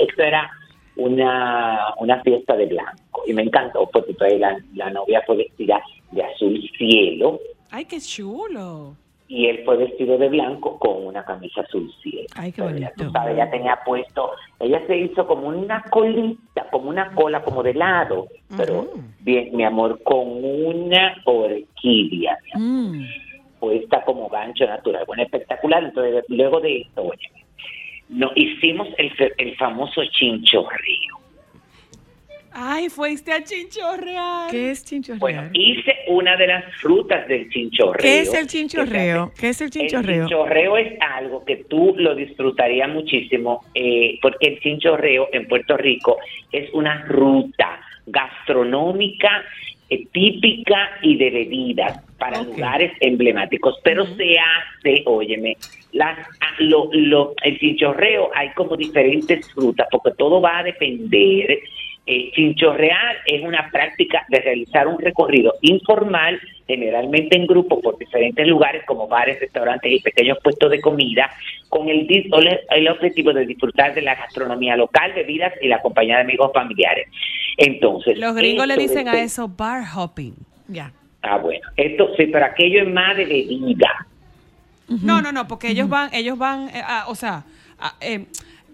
[0.00, 0.50] Esto era
[0.96, 3.22] una, una fiesta de blanco.
[3.26, 7.40] Y me encantó porque la, la novia fue vestida de azul cielo
[7.74, 8.98] Ay, qué chulo.
[9.34, 12.28] Y él fue vestido de blanco con una camisa azul cielo.
[12.36, 12.90] Ay, qué bonito.
[12.98, 17.62] tú sabes, ella tenía puesto, ella se hizo como una colita, como una cola, como
[17.62, 18.26] de lado,
[18.58, 18.88] pero
[19.20, 23.04] bien, mi amor, con una orquídea, mi amor, Mm.
[23.58, 25.04] puesta como gancho natural.
[25.06, 25.82] Bueno, espectacular.
[25.82, 27.30] Entonces, luego de esto, oye,
[28.10, 31.14] no, hicimos el, el famoso chinchorrío.
[32.54, 34.50] Ay, fuiste a chinchorrear.
[34.50, 35.18] ¿Qué es chinchorreo?
[35.20, 37.96] Bueno, hice una de las frutas del chinchorreo.
[38.02, 39.32] ¿Qué es el chinchorreo?
[39.38, 40.26] ¿Qué es el El chinchorreo?
[40.28, 46.18] chinchorreo es algo que tú lo disfrutarías muchísimo, eh, porque el chinchorreo en Puerto Rico
[46.50, 49.44] es una ruta gastronómica
[49.90, 55.56] eh, típica y de bebidas para lugares emblemáticos, pero se hace, óyeme,
[55.92, 61.60] las, ah, lo, lo- el chinchorreo hay como diferentes frutas, porque todo va a depender.
[62.04, 68.44] Eh, chinchorrear es una práctica de realizar un recorrido informal, generalmente en grupo por diferentes
[68.44, 71.30] lugares como bares, restaurantes y pequeños puestos de comida,
[71.68, 72.08] con el,
[72.88, 77.06] objetivo de disfrutar de la gastronomía local, bebidas y la compañía de amigos familiares.
[77.56, 80.34] Entonces, Los gringos le dicen a eso bar hopping.
[80.66, 80.92] Ya.
[81.22, 84.06] Ah, bueno, esto sí, pero aquello es más de bebida.
[84.88, 87.44] No, no, no, porque ellos van, ellos van, eh, a- o sea,
[87.78, 88.26] a- eh,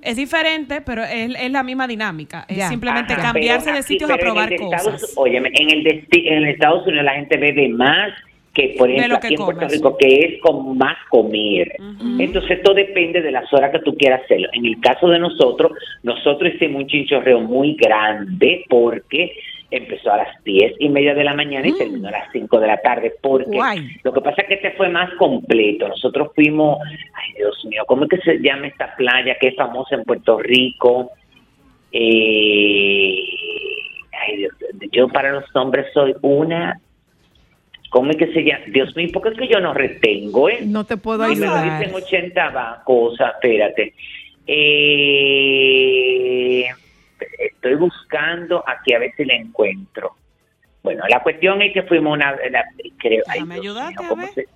[0.09, 2.44] es diferente, pero es, es la misma dinámica.
[2.49, 2.68] Es Ya.
[2.68, 5.14] simplemente Ajá, cambiarse pero de aquí- sitios a pero en el probar de Estados- cosas.
[5.16, 8.12] óyeme, en el, de, en el Estados Unidos la gente bebe más
[8.55, 9.68] que, por ejemplo, aquí en Puerto.
[9.68, 11.77] Rico, que es como más comer.
[12.18, 14.49] Entonces, todo depende de las horas que tú quieras hacerlo.
[14.53, 19.33] En el caso de nosotros, nosotros hicimos un chinchorreo muy grande porque
[19.70, 22.66] empezó a las diez y media de la mañana y terminó a las 5 de
[22.66, 23.12] la tarde.
[23.20, 23.87] Porque Guay.
[24.02, 25.87] lo que pasa es que este fue más completo.
[25.88, 29.94] Nosotros fuimos, ay Dios mío, ¿cómo es que se llama esta playa que es famosa
[29.96, 31.11] en Puerto Rico?
[31.92, 33.24] Eh,
[34.26, 34.52] ay Dios,
[34.92, 36.81] yo para los hombres soy una,
[37.90, 38.64] ¿cómo es que se llama?
[38.68, 40.61] Dios mío, ¿por qué es que yo no retengo, eh?
[40.64, 41.78] No te puedo Y me lo ayudar.
[41.81, 43.92] dicen 80 va- cosas, espérate.
[45.31, 46.64] Eh,
[47.38, 50.14] estoy buscando aquí a ver si la encuentro.
[50.83, 52.33] Bueno, la cuestión es que fuimos una...
[52.50, 52.64] la-
[52.98, 54.31] creo, ay, mío, a ¿cómo ver.
[54.35, 54.46] se-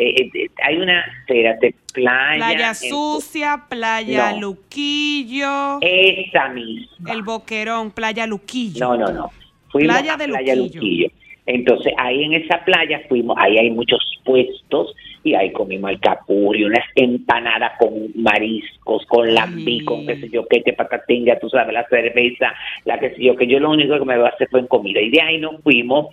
[0.00, 2.36] eh, eh, hay una, espérate, playa...
[2.36, 4.40] Playa en- Sucia, Playa No.
[4.40, 7.12] Luquillo, Esa misma.
[7.12, 8.78] El Boquerón, Playa Luquillo.
[8.80, 9.30] No, no, no.
[9.70, 10.80] Fuimos Playa a de Playa Luquillo.
[10.80, 11.08] Luquillo.
[11.46, 14.94] Entonces, ahí en esa playa fuimos, ahí hay muchos puestos
[15.24, 20.46] y ahí comimos el capuri, unas empanadas con mariscos, con lambí, con qué sé yo
[20.48, 22.52] qué, que patatinga, tú sabes, la cerveza,
[22.84, 25.00] la que sé yo, que yo lo único que me basé fue en comida.
[25.00, 26.08] Y de ahí nos fuimos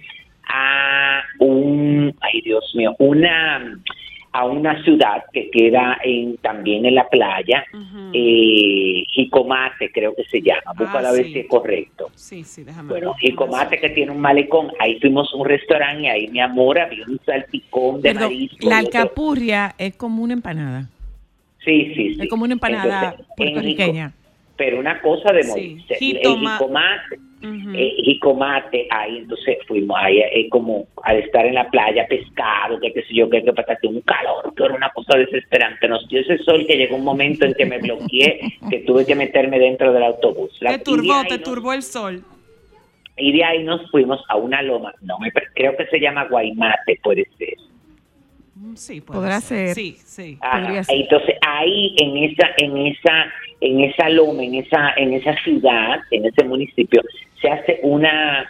[0.47, 3.79] a un, ay Dios mío, una
[4.37, 8.11] a una ciudad que queda en también en la playa, Ujú.
[8.13, 11.33] eh, Jicomate creo que se llama, búscala a ver sí.
[11.33, 12.09] si es correcto.
[12.15, 13.19] Sí, sí, déjame Bueno, ver.
[13.21, 17.05] Jicomate que tiene un malecón, ahí fuimos a un restaurante y ahí mi amor había
[17.07, 18.69] un salpicón de Perdón, marisco.
[18.69, 20.89] la alcapurria es como una empanada.
[21.63, 22.17] Sí, sí, sí.
[22.21, 24.07] Es como una empanada Entonces, en puertorriqueña.
[24.09, 24.21] Jico-
[24.57, 25.93] pero una cosa de Sí, morirse.
[25.93, 26.57] El jitoma-
[27.41, 27.75] jicomate, Ujú.
[27.75, 32.93] eh, jicomate, ahí entonces fuimos ahí, eh, como al estar en la playa, pescado, que
[32.93, 35.87] qué sé yo, que que patate, un calor, que era una cosa desesperante.
[35.87, 39.15] Nos dio ese sol que llegó un momento en que me bloqueé, que tuve que
[39.15, 40.55] meterme dentro del autobús.
[40.61, 42.23] La- Te turbó, te nos- turbó el sol.
[43.17, 46.99] Y de ahí nos fuimos a una loma, no me creo que se llama Guaymate,
[47.01, 47.53] puede ser.
[48.55, 49.75] Mm, Sí, puede Podrá ser.
[49.75, 50.37] Sí, sí.
[50.41, 50.83] Ajá.
[50.83, 50.95] Ser.
[50.95, 53.25] Entonces ahí en esa, en esa,
[53.61, 57.01] en esa loma, en esa, en esa ciudad, en ese municipio,
[57.41, 58.47] se hace una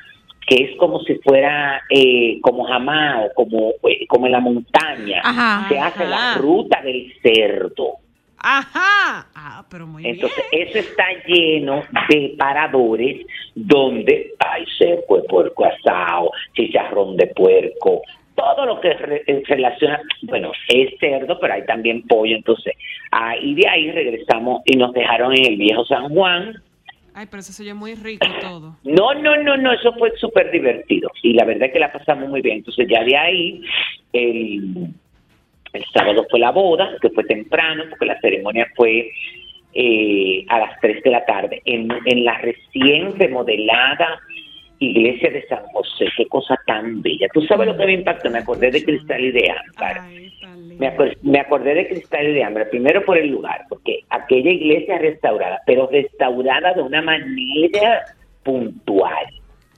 [0.47, 5.21] que es como si fuera eh, como jamao, como, eh, como en la montaña.
[5.23, 5.67] Ajá.
[5.67, 7.93] Se hace la ruta del cerdo.
[8.37, 9.27] Ajá.
[9.33, 10.67] Ah, pero muy Entonces, bien.
[10.67, 18.03] eso está lleno de paradores donde hay cerco de puerco asado, chicharrón de puerco,
[18.35, 22.35] todo lo que re- eh, relaciona, bueno, es cerdo, pero hay también pollo.
[22.35, 22.73] Entonces,
[23.11, 26.53] ahí de ahí regresamos y nos dejaron en el viejo San Juan.
[27.13, 28.75] Ay, pero eso se oye muy rico todo.
[28.83, 31.09] No, no, no, no, eso fue súper divertido.
[31.23, 32.57] Y la verdad es que la pasamos muy bien.
[32.57, 33.61] Entonces, ya de ahí,
[34.11, 34.87] el,
[35.71, 39.11] El sábado fue la boda, que fue temprano, porque la ceremonia fue
[39.73, 44.19] eh, a las 3 de la tarde, en, en la recién remodelada
[44.91, 46.05] iglesia de San José.
[46.17, 47.27] Qué cosa tan bella.
[47.33, 48.29] ¿Tú sabes lo que me impactó?
[48.29, 50.01] Me acordé de Cristal y de Ámbar.
[50.79, 54.51] Me, acor- me acordé de Cristal y de Ámbar, primero por el lugar, porque aquella
[54.51, 58.01] iglesia restaurada, pero restaurada de una manera
[58.43, 59.25] puntual,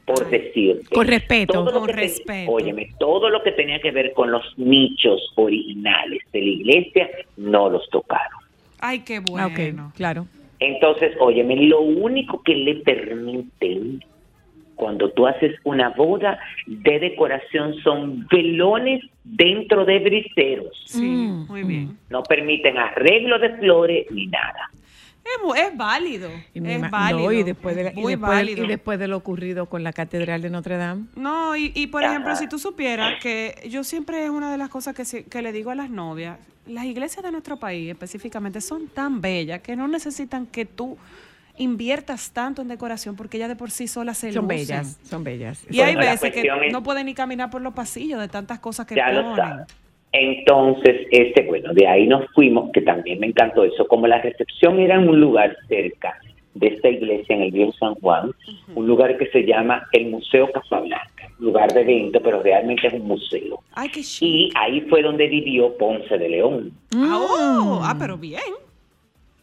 [0.05, 0.93] por decirte.
[0.95, 1.53] Con respeto.
[1.53, 2.51] Todo lo Con te- respeto.
[2.51, 7.69] óyeme, todo lo que tenía que ver con los nichos originales de la iglesia, no
[7.69, 8.39] los tocaron.
[8.79, 9.91] Ay, qué Ah, bueno.
[9.95, 10.25] claro.
[10.59, 14.03] Entonces, óyeme, lo único que le permiten
[14.77, 20.81] cuando tú haces una boda de decoración son velones dentro de briseros.
[20.85, 21.97] Sí, Mm, muy bien.
[22.09, 24.71] No permiten arreglo de flores ni nada.
[25.25, 26.29] Es, es válido.
[26.53, 27.25] Y, es válido.
[27.25, 28.63] no, y después de, la- y después, válido.
[28.63, 31.03] y después de lo ocurrido con la Catedral de Notre Dame.
[31.17, 32.13] No, y, y por Ajá.
[32.13, 35.51] ejemplo, si tú supieras que yo siempre es una de las cosas que, que le
[35.51, 39.87] digo a las novias, las iglesias de nuestro país específicamente son tan bellas que no
[39.89, 40.97] necesitan que tú
[41.57, 44.57] inviertas tanto en decoración porque ellas de por sí solas se Son lucen.
[44.57, 45.65] bellas, son bellas.
[45.69, 48.59] Y hay Bueno, veces que es- no pueden ni caminar por los pasillos de tantas
[48.59, 49.35] cosas que ya lo ponen.
[49.35, 49.67] sabes.
[50.13, 54.79] Entonces, este, bueno, de ahí nos fuimos, que también me encantó eso, como la recepción
[54.79, 56.17] era en un lugar cerca
[56.55, 58.31] de esta iglesia en el Viejo San Juan,
[58.73, 63.05] un lugar que se llama el Museo Casablanca, lugar de evento, pero realmente es un
[63.07, 63.59] museo.
[63.73, 64.01] Ay, qué.
[64.21, 66.71] Y ahí fue donde vivió Ponce de León.
[66.95, 67.83] Ah, oh, Mm.
[67.83, 68.41] ah, pero bien.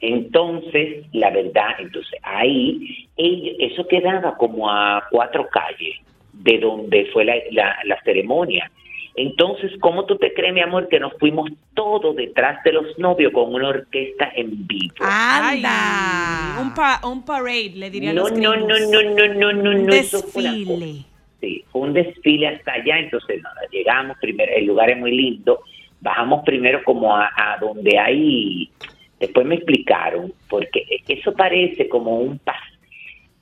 [0.06, 5.96] Entonces, la verdad, entonces ahí, ellos- eso quedaba como a cuatro calles
[6.32, 8.70] de donde fue la, la- la ceremonia.
[9.16, 13.32] Entonces, ¿cómo tú te crees, mi amor, que nos fuimos todos detrás de los novios
[13.32, 14.94] con una orquesta en vivo?
[15.00, 16.60] ¡Anda!
[16.60, 19.86] un, pa- un parade, le dirían no, los no, no, no, no, no, no, Un
[19.86, 21.04] no, desfile.
[21.40, 25.60] Sí, fue un desfile hasta allá, entonces nada, llegamos primero, el lugar es muy lindo,
[26.00, 28.68] bajamos primero como a, a donde hay,
[29.26, 32.56] después me explicaron, porque eso parece como un pas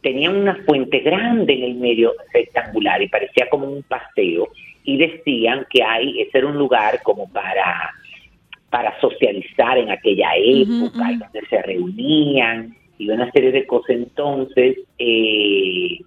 [0.03, 4.49] tenía una fuente grande en el medio rectangular y parecía como un paseo
[4.85, 7.93] y decían que hay, ese era un lugar como para
[8.69, 13.91] para socializar en aquella época, y donde se reunían y una serie de cosas.
[13.91, 15.99] Entonces, eh,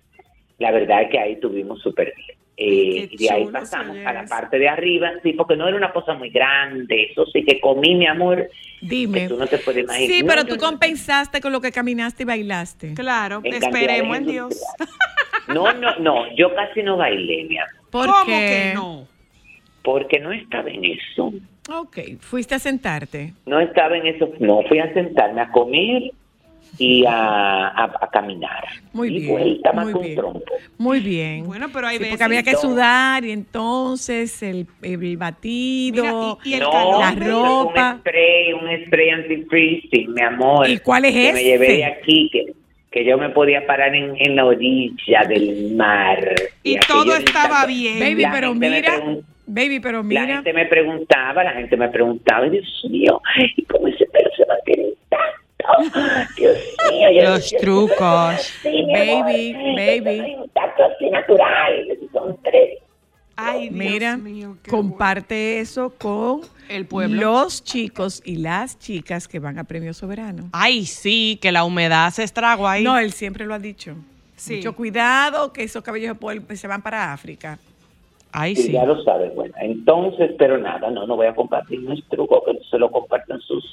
[0.58, 2.38] la verdad es que ahí estuvimos súper bien.
[2.58, 5.92] Eh, y de ahí pasamos a la parte de arriba, sí, porque no era una
[5.92, 7.10] cosa muy grande.
[7.12, 9.28] Eso sí que comí, mi amor, que Dime.
[9.28, 10.10] tú no te puedes imaginar.
[10.10, 12.94] Sí, No, pero yo tú no- compensaste con lo que caminaste y bailaste.
[12.94, 14.62] Claro, en esperemos en Dios.
[15.50, 18.70] No, no, no, yo casi no bailé, mi amor, ¿Por ¿Cómo qué?
[18.70, 19.08] que no?
[19.84, 21.32] porque no estaba en eso.
[21.72, 23.34] Ok, fuiste a sentarte.
[23.46, 26.12] No estaba en eso, no fui a sentarme a comer
[26.78, 28.64] y a, a, a caminar.
[28.94, 30.16] Muy y bien, vuelta más muy con bien.
[30.16, 30.54] trompo.
[30.78, 31.46] Muy bien.
[31.46, 36.04] Bueno, pero hay Sí, veces- Porque había que sudar y entonces el, el batido.
[36.04, 37.92] Mira, y- y el no, calor, la ropa.
[37.94, 40.70] Un spray, un spray anti-freezing, mi amor.
[40.70, 41.34] ¿Y cuál es que ese?
[41.34, 42.54] me llevé de aquí, que,
[42.92, 46.20] que yo me podía parar en, en la orilla del mar.
[46.64, 48.00] Y aquello todo estaba bien.
[48.00, 49.02] Baby, La pero mira,
[49.48, 50.26] baby, pero La mira.
[50.28, 53.22] gente me preguntaba, la gente me preguntaba, Dios mío,
[53.58, 55.45] ¿y cómo ese pelo se mantiene intacto?
[56.38, 56.58] Dios
[56.92, 58.36] mío, yo Los yo- trucos.
[58.62, 60.36] Sí, mi amor, Baby, baby.
[60.56, 62.80] así natural, son tres.
[63.38, 67.20] Ay, Dios Mira, mío, comparte eso con El pueblo.
[67.22, 70.50] los chicos y las chicas que van a Premio Soberano.
[70.54, 72.84] Ay, sí, que la humedad se estragó ahí.
[72.84, 73.96] No, él siempre lo ha dicho.
[74.38, 74.58] Sí.
[74.58, 76.16] Mucho cuidado que esos cabellos
[76.54, 77.60] se, van para África.
[78.32, 78.72] Ay, Sí, sí.
[78.74, 82.60] ya lo sabes, bueno, entonces, pero nada, no, no voy a compartir mis trucos, que
[82.70, 83.64] se lo compartan sus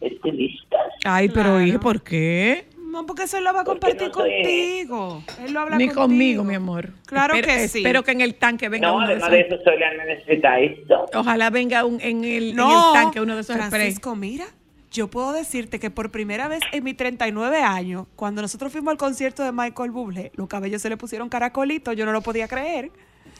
[0.00, 0.80] estilistas.
[1.04, 1.80] Ay, pero Claro.
[1.80, 2.66] ¿por qué?
[2.90, 5.22] No, porque eso lo va a compartir no contigo.
[5.44, 6.02] Él lo habla Ni contigo.
[6.02, 6.90] conmigo, mi amor.
[7.06, 7.78] Claro Espero- que sí.
[7.78, 9.50] Espero que en el tanque venga No, uno de además esos.
[9.64, 11.06] de eso, la necesita esto.
[11.14, 13.70] Ojalá venga un, en, el, en No, el tanque uno de esos sprays.
[13.70, 14.46] Francisco, mira,
[14.90, 18.96] yo puedo decirte que por primera vez en mis 39 años, cuando nosotros fuimos al
[18.98, 22.90] concierto de Michael Bublé, los cabellos se le pusieron caracolitos, yo no lo podía creer.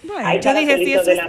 [0.04, 1.20] Bueno, Ay, yo dije, si eso es-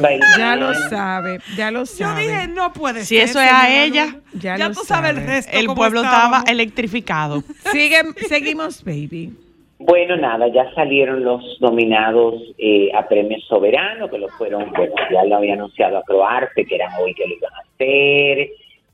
[0.00, 0.28] bailar.
[0.38, 2.22] ya lo sabe, ya lo Yo sabe.
[2.22, 3.24] dije, no puede Si ser.
[3.28, 4.20] eso es a ella, Luna.
[4.34, 5.56] ya ya lo tú sabes el resto.
[5.58, 6.38] El pueblo estábamos.
[6.40, 7.42] estaba electrificado.
[7.72, 9.32] Sigue, seguimos, baby.
[9.78, 15.24] Bueno, nada, ya salieron los nominados eh, a Premio Soberano, que lo fueron, bueno, ya
[15.24, 18.38] lo había anunciado a Croarte, que eran hoy que lo iban a hacer,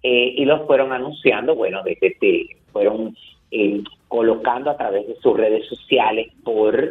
[0.03, 3.17] eh, y los fueron anunciando, bueno, desde que fueron
[3.53, 6.91] eh, colocando a través de sus redes sociales por,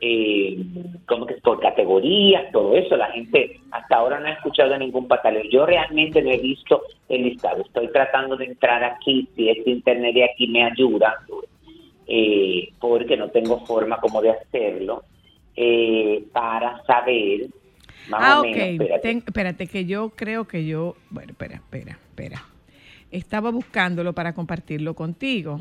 [0.00, 0.58] eh,
[1.06, 2.96] como que por categorías, todo eso.
[2.96, 5.42] La gente hasta ahora no ha escuchado ningún pataleo.
[5.50, 7.62] Yo realmente no he visto el listado.
[7.62, 11.16] Estoy tratando de entrar aquí, si este internet de aquí me ayuda,
[12.06, 15.02] eh, porque no tengo forma como de hacerlo,
[15.56, 17.46] eh, para saber
[18.08, 18.46] Más Ah, o ok.
[18.46, 19.00] menos, espérate.
[19.08, 20.94] Ten- espérate, que yo creo que yo.
[21.10, 22.44] Bueno, espera, espera, espera.
[23.10, 25.58] Estaba buscándolo para compartirlo contigo.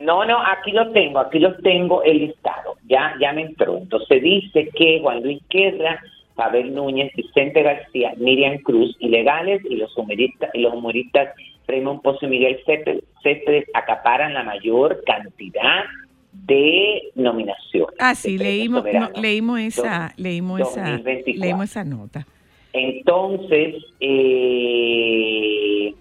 [0.00, 2.74] No, no, aquí lo tengo, aquí lo tengo el listado.
[2.88, 3.76] Ya, ya me entró.
[3.76, 6.00] Entonces dice que Juan Luis Guerra,
[6.36, 11.34] Pavel Núñez, Vicente García, Miriam Cruz, ilegales, y los humoristas, y los humoristas
[11.66, 15.84] Raymond Pozo y Miguel Céspedes, acaparan la mayor cantidad
[16.32, 17.96] de nominaciones.
[17.98, 19.20] Ah, sí, premios leímos, no, soberanos.
[19.20, 21.40] leímos esa, Dos- leímos esa, 2024.
[21.40, 22.26] leímos esa nota.
[22.72, 25.94] Entonces, eh,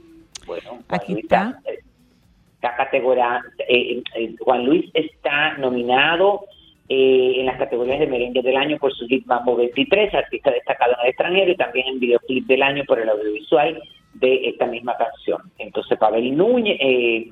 [0.46, 1.60] bueno, Juan Aquí Luis está.
[2.56, 6.46] está categoría, eh, eh, Juan Luis está nominado
[6.88, 10.94] eh, en las categorías de merengue del año por su hit Mambo 23, artista destacado
[10.94, 13.82] en el extranjero, y también en videoclip del año por el audiovisual
[14.14, 15.42] de esta misma canción.
[15.58, 17.32] Entonces, Pavel Núñez eh,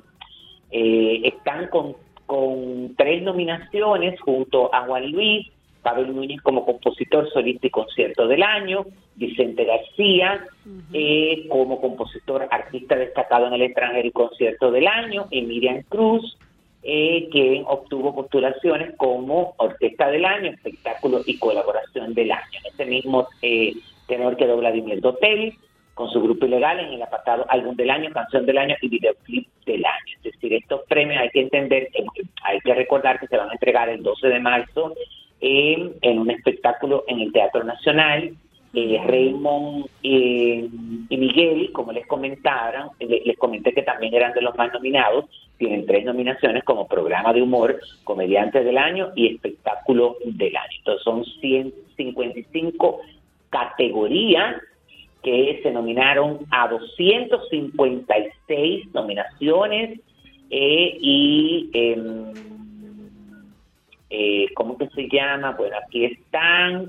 [0.72, 1.94] eh, están con,
[2.26, 5.46] con tres nominaciones junto a Juan Luis,
[5.84, 10.44] Pavel Núñez como compositor, solista y concierto del año, Vicente García
[10.92, 16.36] eh, como compositor, artista destacado en el extranjero y concierto del año, y Miriam Cruz,
[16.82, 22.58] eh, quien obtuvo postulaciones como orquesta del año, espectáculo y colaboración del año.
[22.64, 23.74] Ese mismo eh,
[24.08, 25.54] tenor quedó Vladimir Dotel
[25.92, 29.46] con su grupo ilegal en el apartado álbum del año, canción del año y videoclip
[29.66, 30.16] del año.
[30.16, 31.88] Es decir, estos premios hay que entender,
[32.42, 34.94] hay que recordar que se van a entregar el 12 de marzo
[35.46, 38.32] en, un espectáculo en el Teatro Nacional.
[38.76, 40.68] Eh, Raymond eh,
[41.08, 45.26] y Miguel, como les comentaron, le- les comenté que también eran de los más nominados,
[45.58, 50.72] tienen tres nominaciones como programa de humor, comediante del año y espectáculo del año.
[50.78, 53.00] Entonces son 155
[53.50, 54.56] categorías
[55.22, 60.00] que se nominaron a 256 nominaciones
[60.50, 62.32] eh, y em,
[64.16, 65.52] eh, ¿cómo que se llama?
[65.58, 66.88] Bueno, aquí están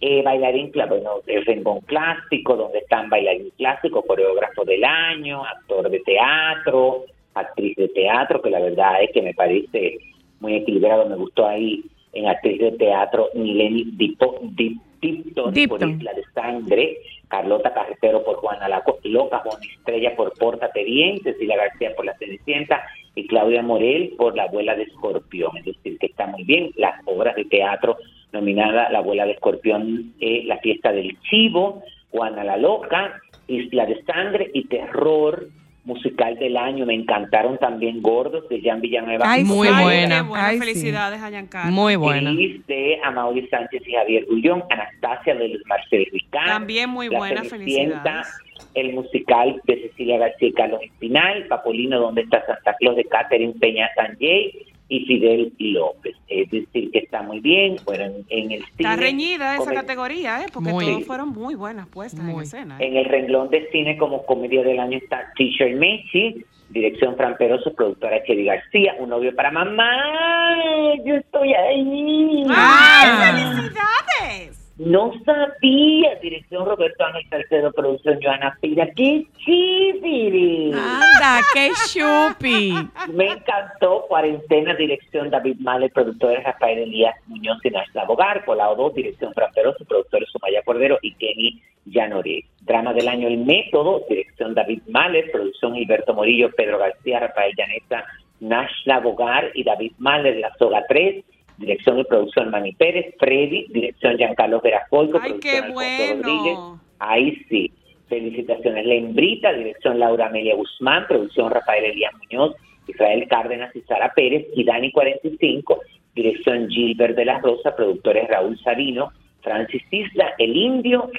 [0.00, 6.00] eh, bailarín, bueno, el Rengón Clásico, donde están bailarín clásico, coreógrafo del año, actor de
[6.00, 9.98] teatro, actriz de teatro, que la verdad es que me parece
[10.40, 11.82] muy equilibrado, me gustó ahí
[12.12, 15.90] en actriz de teatro Mileni Dipo- Dip- Dipton, por Dipton.
[15.98, 16.96] Isla de Sangre,
[17.28, 22.04] Carlota Carretero por Juana la Co- Loca, Juan Estrella por Pórtate Bien, Cecilia García por
[22.04, 22.82] La Cenicienta
[23.14, 25.56] y Claudia Morel por La Abuela de Escorpión.
[25.58, 26.70] Es decir, que está muy bien.
[26.76, 27.96] Las obras de teatro
[28.32, 34.02] nominadas La Abuela de Escorpión, eh, La Fiesta del Chivo, Juana la Loca, Isla de
[34.04, 35.48] Sangre y Terror
[35.84, 36.86] musical del año.
[36.86, 39.24] Me encantaron también Gordos de Jan Villanueva.
[39.26, 39.68] Ay, Muy.
[39.68, 40.22] Ay, buena.
[40.22, 40.46] Buena.
[40.46, 40.60] Ay, sí.
[40.60, 41.72] Felicidades a Giancarlo.
[41.72, 42.30] Muy buena.
[42.30, 46.48] Feliz de Amaury Sánchez y Javier Gullón, Anastasia de Luis Marcel Ricard.
[46.48, 48.28] También muy La buena, felicidades.
[48.74, 53.54] El musical de Cecilia García y Carlos Espinal, Papolino, donde está Santa Claus de Catherine
[53.60, 56.16] Peña Sanjay y Fidel López.
[56.28, 57.76] Es decir, que está muy bien.
[57.84, 58.72] Bueno, en, el cine.
[58.76, 60.46] Está reñida esa categoría, ¿eh?
[60.52, 60.84] Porque Muy.
[60.84, 62.78] todos fueron muy buenas puestas en escena.
[62.78, 62.86] ¿eh?
[62.86, 67.72] En el renglón de cine como comedia del año está Teacher Mechi, dirección Fran Peroso,
[67.74, 70.56] productora Chedi García, Un novio para mamá.
[71.04, 72.44] Yo estoy ahí.
[72.48, 74.63] ¡Ay, felicidades!
[74.76, 78.88] No sabía, dirección Roberto Ángel Salcedo, producción Joana Pira.
[78.96, 80.72] ¡Qué chévere!
[80.74, 82.74] Anda, qué chupi.
[83.12, 84.06] Me encantó.
[84.08, 88.44] Cuarentena, dirección David Male, productores Rafael Elías Muñoz y Nashla Bogar.
[88.44, 92.44] Polao 2, dirección Fran Peroso, productores Sumaya Cordero y Kenny Llanoré.
[92.62, 98.04] Drama del año El Método, dirección David Male, producción Gilberto Morillo, Pedro García, Rafael Llaneta,
[98.40, 101.24] Nashla Bogar y David Male, La Soga 3.
[101.58, 106.80] Dirección y producción Mani Pérez, Freddy, dirección Giancarlo Verafolco, ¡Ay, producción qué Alfonso Rodríguez, bueno!
[106.98, 107.72] Ahí sí.
[108.08, 108.86] Felicitaciones.
[108.86, 112.54] Lembrita, dirección Laura Amelia Guzmán, producción Rafael Elías Muñoz,
[112.86, 115.80] Israel Cárdenas y Sara Pérez, y Dani 45,
[116.14, 119.12] dirección Gilbert de la Rosa, productores Raúl Sabino,
[119.42, 121.10] Francis Isla, El Indio,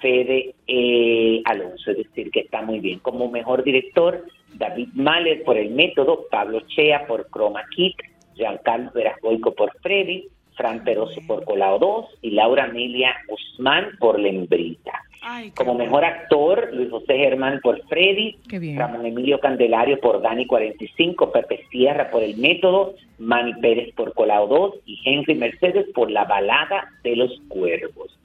[0.00, 1.90] Fede eh, Alonso.
[1.90, 3.00] Es decir, que está muy bien.
[3.00, 4.24] Como mejor director,
[4.54, 7.96] David Mahler por El Método, Pablo Chea por Chroma Kit,
[8.38, 14.92] Giancarlo Verasboico por Freddy, Fran Peroso por Colao 2 y Laura Amelia Guzmán por Lembrita.
[15.22, 18.36] Ay, Como mejor actor, Luis José Germán por Freddy.
[18.76, 24.46] Ramón Emilio Candelario por Dani 45, Pepe Sierra por El Método, Manny Pérez por Colao
[24.46, 28.16] 2 y Henry Mercedes por La Balada de los Cuervos.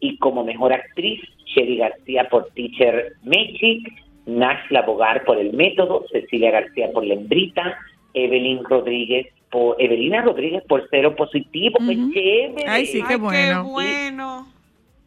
[0.00, 3.84] Y como mejor actriz, Sherry García por Teacher Mechi,
[4.26, 7.78] Nashla Bogar por El Método, Cecilia García por Lembrita,
[8.16, 12.68] Evelyn Rodríguez por Evelina Rodríguez por Cero Positivo, qué chévere.
[12.68, 13.64] Ay, sí, Ay, qué bueno.
[13.64, 14.46] bueno.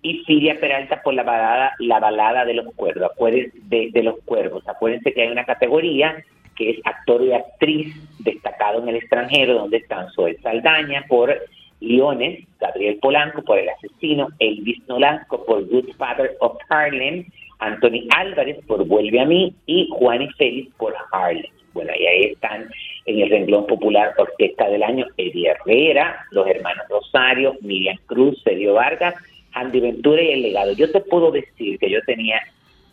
[0.01, 4.18] y Siria Peralta por la balada, la balada de los cuervos, acuérdense de, de los
[4.24, 4.66] cuervos.
[4.68, 6.24] Acuérdense que hay una categoría
[6.55, 11.34] que es actor y actriz destacado en el extranjero, donde están Zoe Saldaña por
[11.80, 17.26] Leones, Gabriel Polanco por El Asesino, Elvis Nolasco por Good Father of Harlem,
[17.60, 21.51] Anthony Álvarez por Vuelve a mí y Juan y Félix por Harlem.
[21.74, 22.70] Bueno, y ahí están
[23.10, 28.76] en el renglón popular Orquesta del Año Eddie Herrera, los hermanos Rosario, Miriam Cruz, Sergio
[28.76, 29.16] Vargas,
[29.53, 30.74] Andy Ventura y El Legado.
[30.74, 32.39] Yo te puedo decir que yo tenía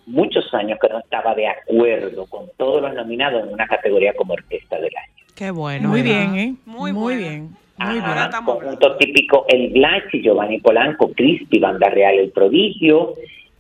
[0.06, 4.32] muchos años que no estaba de acuerdo con todos los nominados en una categoría como
[4.32, 5.12] Orquesta del Año.
[5.34, 5.90] Qué bueno.
[5.90, 6.32] Muy ¿verdad?
[6.32, 6.54] bien, ¿eh?
[6.64, 7.20] Muy Muy buena.
[7.20, 7.50] bien.
[7.78, 8.18] Ajá, Muy bien.
[8.18, 13.12] estamos conjunto típico El Blachi, Giovanni Polanco, Cristi, Banda Real El Prodigio,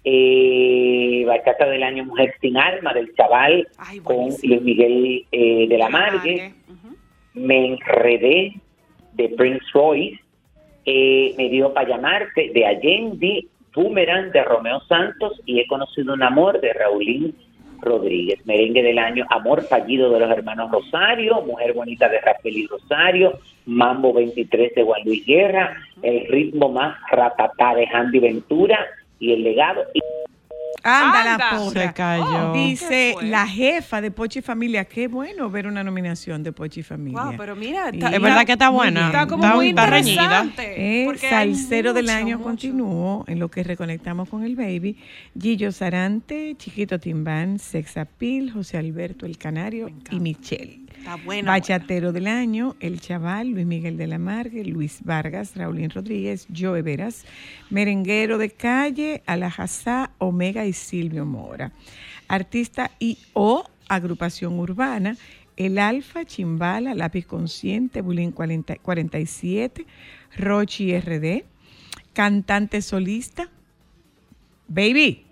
[0.08, 4.28] eh, Bachata del Año Mujer Sin Alma del Chaval Ay, con.
[4.28, 6.96] Luis Miguel eh, de la Margue, Ujú.
[7.34, 8.54] Me Enredé
[9.14, 10.20] de Prince Royce,
[10.84, 16.22] eh, Me dio para llamarte de Allende, Boomerang de Romeo Santos y He conocido un
[16.22, 17.34] amor de Raulín
[17.80, 18.46] Rodríguez.
[18.46, 23.40] Merengue del año Amor fallido de los hermanos Rosario, Mujer bonita de Rafael y Rosario,
[23.66, 28.86] Mambo 23 de Juan Luis Guerra, El ritmo más ratatá de Andy Ventura
[29.18, 29.82] y El legado.
[29.94, 30.00] Y
[30.82, 31.38] Anda, Anda.
[31.52, 31.82] la porra.
[31.88, 32.50] Se cayó.
[32.50, 34.84] Oh, Dice la jefa de Pochi Familia.
[34.84, 37.22] Qué bueno ver una nominación de Pochi Familia.
[37.24, 39.06] Wow, pero mira, está, Es verdad que está buena.
[39.06, 41.08] está como Está- muy está interesante.
[41.08, 42.48] El salsero del año mucho.
[42.48, 44.96] continuó en lo que reconectamos con el baby.
[45.40, 50.80] Gillo Sarante, Chiquito Timbán, Sex Appeal, José Alberto El Canario y Michelle.
[51.06, 51.52] Está bueno.
[51.52, 56.82] Bachatero del año, El Chaval, Luis Miguel de la Margue, Luis Vargas, Raulín Rodríguez, Joe
[56.82, 57.24] Veras,
[57.70, 61.70] Merenguero de Calle, Alajazá, Omega y Silvio Mora.
[62.26, 65.16] Artista y o agrupación urbana,
[65.56, 69.86] El Alfa, Chimbala, Lápiz Consciente, Bulín 40 47,
[70.36, 71.44] Rochi RD,
[72.14, 73.48] cantante solista,
[74.66, 75.24] Baby.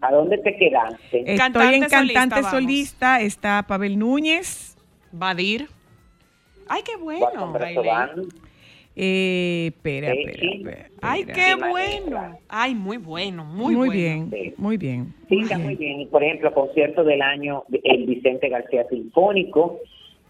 [0.00, 1.20] ¿A dónde te quedaste?
[1.20, 4.73] Estoy Cantante en cantante solista, está Pavel Núñez,
[5.18, 5.68] Badir.
[6.68, 7.54] Ay, qué bueno.
[8.96, 11.68] Eh, espera, espera, espera, Ay, qué Sí, maestra.
[11.70, 12.38] bueno.
[12.48, 13.92] Ay, muy bueno, muy, Muy, bueno.
[14.30, 15.14] bien, muy bien.
[15.28, 16.00] Sí, está muy bien.
[16.02, 19.80] Y, Por ejemplo, concierto del año, el Vicente García Sinfónico,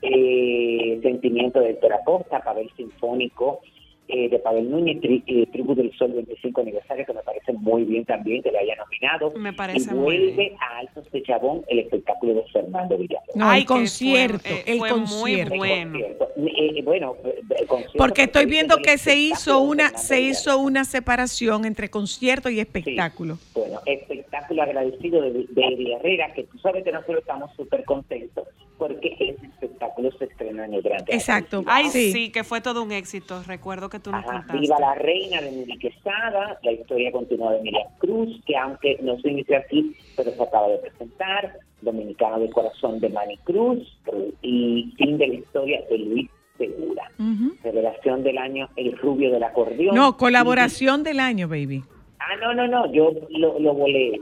[0.01, 3.61] eh, Sentimiento de Héctor Acosta, Pavel Sinfónico,
[4.09, 7.85] eh, de Pavel Núñez, Tri- eh, Tribu del Sol 25 aniversario, que me parece muy
[7.85, 9.33] bien también que le haya nominado.
[9.37, 10.53] Me parece y muy vuelve bien.
[10.61, 13.35] a Altos de Chabón el espectáculo de Fernando Villalobos.
[13.37, 15.53] No, Ay, el que fue- concierto, eh, el fue muy concierto.
[15.55, 15.93] El bueno.
[15.93, 16.29] concierto.
[16.37, 20.59] Eh, eh, bueno, el concierto Porque estoy viendo que se hizo de una, se hizo
[20.59, 23.39] una separación entre concierto y espectáculo.
[23.55, 28.47] Bueno, espectáculo agradecido de, de Eddie Herrera, que tú sabes que nosotros estamos súper contentos
[28.79, 31.63] porque ese espectáculo se estrenó en el Gran Teatro Exacto.
[31.67, 32.13] Ay, Sí.
[32.13, 32.31] sí.
[32.33, 33.43] que fue todo un éxito.
[33.47, 34.59] Recuerdo que tú nos Ajá, contaste.
[34.61, 39.19] Viva la Reina de Miri Quesada, la historia continúa de Miriam Cruz, que aunque no
[39.21, 43.97] se inicia aquí, pero se acaba de presentar, Dominicano de Corazón de Manny Cruz,
[44.43, 47.11] y fin de la historia de Luis Segura.
[47.19, 47.57] Ujú.
[47.65, 49.95] Revelación del año, El Rubio del Acordeón.
[49.95, 51.83] No, colaboración del año, baby.
[52.21, 54.21] Ah, no, no, no, yo lo, lo volé.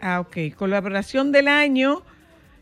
[0.00, 0.56] Ah, ok.
[0.56, 2.02] Colaboración del año,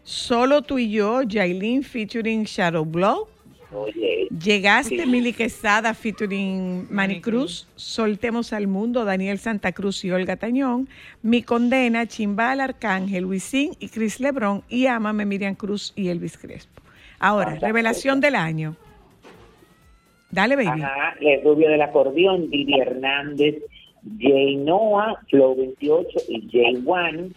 [0.03, 3.29] solo tú y yo, Jailin featuring Shadow Blow.
[3.75, 5.07] Oye, Llegaste, Sí.
[5.07, 10.89] Mili Quesada featuring Manny Cruz, Soltemos al Mundo, Daniel Santa Cruz y Olga Tañón,
[11.23, 16.83] Mi Condena, Chimbal Arcángel, Luisín y Chris Lebrón y Ámame, Miriam Cruz y Elvis Crespo.
[17.19, 18.77] Ahora, revelación del año.
[20.31, 20.81] Dale, baby.
[20.83, 23.57] Ajá, El Rubio del Acordeón, Didi Hernández,
[24.19, 27.31] Jay Noah, Flow 28 y Jay One.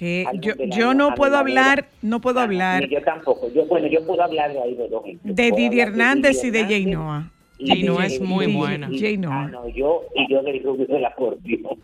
[0.00, 1.60] Que yo, yo no puedo manera.
[1.72, 3.52] hablar, no puedo hablar yo tampoco.
[3.52, 5.30] Yo, bueno, yo puedo hablar de ahí de dos gente.
[5.30, 7.30] de Didi Hernández y de Jay Noah.
[7.62, 8.88] Jay es muy y- buena.
[8.90, 9.42] y- Jay Noah.
[9.44, 11.78] Ah, no, yo y yo del Rubio del Acordeón.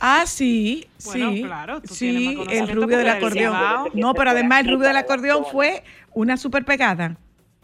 [0.00, 1.42] Ah, sí, Bueno, sí.
[1.42, 3.54] claro, tú tienes sí, el rubio del acordeón.
[3.92, 5.82] No, pero además el rubio del acordeón fue
[6.14, 7.18] una super pegada.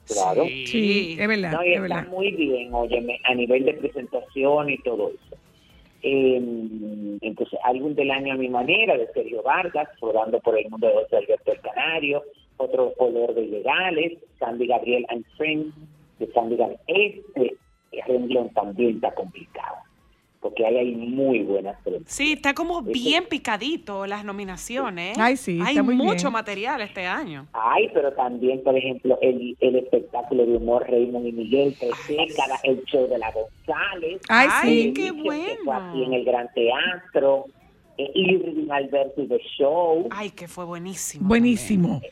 [0.07, 0.45] Claro.
[0.67, 2.09] Sí, es verdad, No, y es está verdad.
[2.09, 5.26] muy bien, óyeme, a nivel de presentación y todo eso.
[6.03, 10.87] Eh, entonces, álbum del año a mi manera, de Sergio Vargas, rodando por el mundo
[10.87, 12.23] de José Alberto el Canario,
[12.59, 15.75] otro color de legales, Sandy Gabriel and Friends,
[16.19, 16.81] de Sandy Gabriel.
[16.87, 17.57] Este
[18.07, 19.77] renglón también está complicado,
[20.41, 22.13] porque ahí hay muy buenas preguntas.
[22.13, 25.17] Sí, está como bien picadito las nominaciones.
[25.17, 25.21] ¿eh?
[25.21, 26.33] Ay, sí, Hay está muy mucho bien.
[26.33, 27.47] material este año.
[27.53, 32.61] Hay, pero también, por ejemplo, el, el espectáculo de humor Raymond y Miguel, tres décadas,
[32.65, 34.21] el show de la González.
[34.29, 34.93] Ay, Ay, sí.
[34.95, 35.73] qué bueno.
[35.73, 37.47] aquí en el Gran Teatro.
[37.99, 40.09] Eh, Irving Alberto y The Show.
[40.11, 41.27] Ay, que fue buenísimo.
[41.27, 42.03] Buenísimo.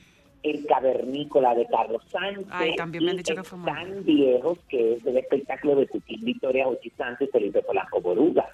[0.44, 2.46] El Cavernícola de Carlos Sánchez.
[2.50, 5.74] Ay, también me han y dicho que fue muy Tan viejos, que es el espectáculo
[5.76, 8.48] de Tutín Victoria Ochi Santos y Felipe Polanco Boruga.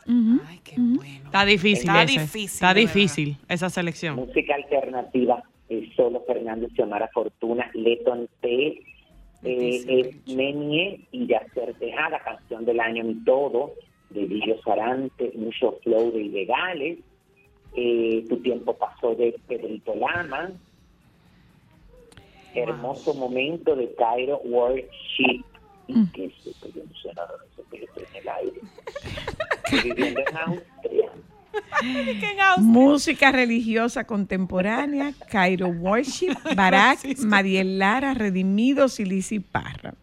[0.47, 1.25] Ay, qué bueno.
[1.27, 2.13] Está difícil Está ese.
[2.21, 4.17] difícil, Está difícil esa selección.
[4.17, 8.83] Música alternativa, eh, solo Fernando y Xiomara Fortuna, Leton T,
[9.43, 9.85] Eh,
[10.27, 13.73] es Menie y Yacer Tejada, canción del año Mi Todo,
[14.11, 16.99] de Guillo Sarante, mucho flow de ilegales.
[17.75, 20.53] Eh, tu tiempo pasó de Pedrito Lama.
[22.55, 25.45] Hermoso momento de Cairo Worship.
[25.87, 26.69] ¿Y qué es esto?
[26.75, 28.61] Yo no sé nada de eso, pero estoy en el aire.
[29.85, 31.11] Viviendo en Austria.
[32.59, 39.95] Música religiosa contemporánea, Cairo Worship, Barak, Mariel Lara, Redimidos y Lizzy Parra.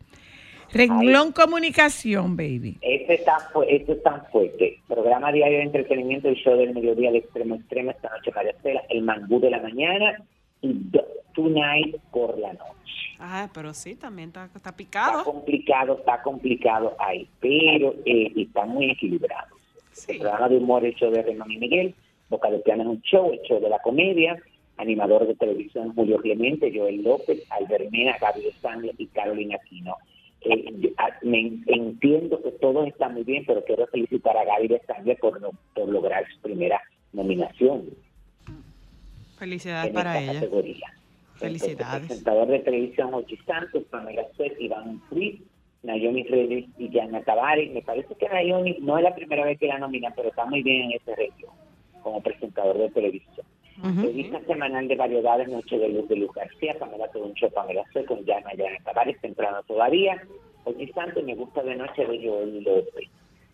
[0.74, 2.78] Renglón Comunicación, baby.
[2.82, 3.38] Este está,
[3.70, 4.80] este es tan fuerte.
[4.88, 8.82] Programa diario de entretenimiento, el show del mediodía, el extremo extremo, esta noche María Estela,
[8.90, 10.22] el mangú de la mañana
[10.62, 11.08] y Do-
[11.42, 12.74] Tonight por la noche.
[13.20, 15.24] Ah, pero sí, también está, está Está picado.
[15.24, 19.56] complicado, está complicado ahí, pero eh, está muy equilibrado.
[19.92, 20.14] Sí.
[20.14, 21.94] El programa de humor, show de Renón y Miguel,
[22.30, 24.36] Boca de Piano es un show, show de la comedia,
[24.78, 29.96] animador de televisión Julio Clemente, Joel López, Albert Mena, Gabriel Sangre y Carolina Aquino.
[30.42, 34.82] Eh, yo- ah, me entiendo que todo está muy bien, pero quiero felicitar a Gabriel
[34.88, 36.82] Sangre por, no- por lograr su primera
[37.14, 37.86] nominación
[39.38, 40.34] Felicidades para ella.
[40.34, 40.94] categoría.
[41.38, 42.08] Felicidades.
[42.08, 45.42] Presentador de televisión Ochi Santos, Pamela Suet, Iván Ruiz,
[45.84, 47.72] Naomi Reyes y Yana Tavares.
[47.72, 50.64] Me parece que Naomi no es la primera vez que la nominan, pero está muy
[50.64, 51.52] bien en ese región
[52.02, 53.46] como presentador de televisión.
[53.84, 58.26] Revista semanal de variedades, Noche de Luz de Luz García, Pamela Toduncho, Pamela Suet, con
[58.26, 60.20] Yana Yana Tavares, temprano todavía.
[60.64, 63.10] Ochi Santos, me gusta de noche de Joel López.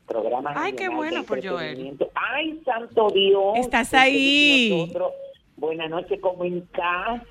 [0.08, 1.98] Programa Ay, qué bueno por Joel.
[2.14, 3.58] Ay, santo Dios.
[3.58, 4.70] Estás ahí.
[4.72, 5.14] nosotros,
[5.58, 7.22] Buenas noches, como en casa.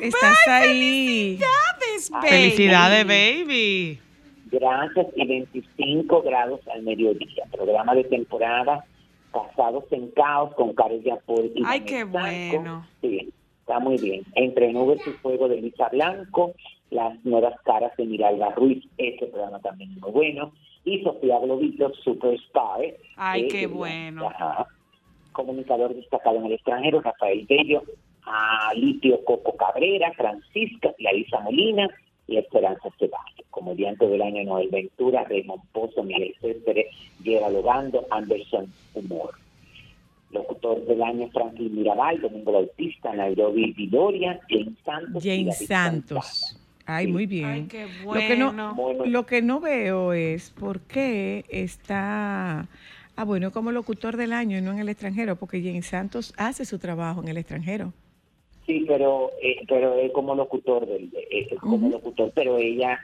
[0.00, 1.38] Estás ahí.
[2.22, 3.98] Felicidades, baby.
[4.50, 7.44] Gracias y 25 grados al mediodía.
[7.52, 8.84] Programa de temporada
[9.32, 12.86] Casados en Caos con Carol Yapol y Ay, Daniel qué bueno.
[13.00, 14.24] Sí, está muy bien.
[14.34, 16.52] Entre Nubes y Fuego de Luisa Blanco,
[16.90, 20.52] Las Nuevas Caras de Miralba Ruiz, este programa también es muy bueno.
[20.84, 22.80] Y Sofía Globito, Superstar.
[23.16, 24.28] Ay, eh, qué bueno.
[24.28, 24.66] Ajá.
[25.32, 27.82] Comunicador destacado en el extranjero, Rafael Bello,
[28.24, 31.88] a Litio Coco Cabrera, Francisca, Larisa Molina
[32.26, 33.46] y Esperanza Ceballos.
[33.50, 36.86] Comediante del año Noel Ventura, Raymond Pozo, Miguel Céspedes,
[37.22, 39.34] Lleva Logando, Anderson Humor.
[40.30, 45.24] Locutor del año, Franklin Mirabal, Domingo Bautista, Nairobi Vidoria, James Santos.
[45.24, 46.56] James David Santos.
[46.86, 47.46] Ay, muy bien.
[47.46, 48.74] Ay, qué Lo que no, bueno.
[48.74, 49.06] Bueno.
[49.06, 52.68] lo que no veo es por qué está,
[53.20, 56.64] ah, bueno, como locutor del año y no en el extranjero, porque James Santos hace
[56.64, 57.92] su trabajo en el extranjero.
[58.66, 62.98] Sí, pero eh, pero es como locutor del eh, es como locutor, pero ella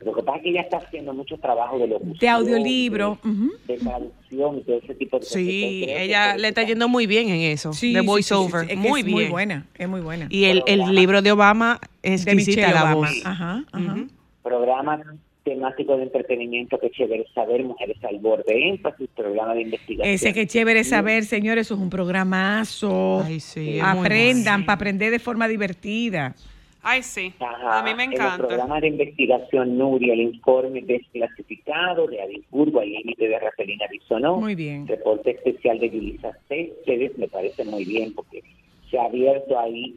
[0.00, 3.18] lo que pasa es que ella está haciendo mucho trabajo de locución, De audiolibro.
[3.22, 3.52] de, ujú.
[3.66, 5.32] de traducción y todo ese tipo de cosas.
[5.32, 8.72] Sí, que ella le está yendo muy bien en eso, Sí, de voiceover, sí.
[8.72, 9.18] Es que muy es bien.
[9.18, 10.26] Muy buena, es muy buena.
[10.28, 12.94] Y el, libro de Obama es de Michelle la Obama.
[12.94, 13.22] voz.
[13.24, 13.92] Ajá, ajá.
[13.94, 14.08] Ujú.
[14.42, 15.00] Programa
[15.46, 20.12] temático de entretenimiento que chévere saber, mujeres al borde, énfasis, programa de investigación.
[20.12, 23.22] Ese que chévere saber, señores, eso es un programazo.
[23.24, 26.34] Ay, sí, Aprendan para aprender de forma divertida.
[26.82, 27.32] Ay, sí.
[27.38, 28.38] Ajá, A mí me En el encanta.
[28.48, 34.38] programa de investigación Nuria, el informe desclasificado de Habsburgo, al límite de Rafelina Bisonó.
[34.38, 34.86] Muy bien.
[34.88, 38.42] Reporte especial de Yulisa Céspedes, me parece muy bien porque
[38.90, 39.94] se ha abierto ahí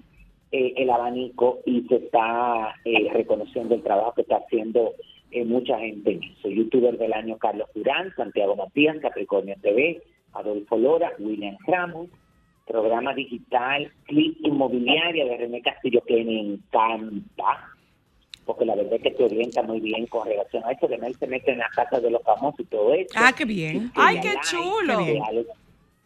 [0.51, 4.93] eh, el abanico y se está eh, reconociendo el trabajo que está haciendo
[5.32, 6.49] eh, mucha gente en eso.
[6.49, 10.01] Youtuber del año Carlos Durán, Santiago Matías, Capricornio TV,
[10.34, 12.09] Adolfo Lora, William Ramos,
[12.65, 17.75] programa digital Click Inmobiliaria de René Castillo que me encanta
[18.49, 21.15] porque la verdad es que te orienta muy bien con relación a eso, que él
[21.19, 23.13] se mete en la casa de los famosos y todo eso.
[23.15, 23.91] Ah, qué bien.
[23.93, 25.05] Ay, qué like, chulo.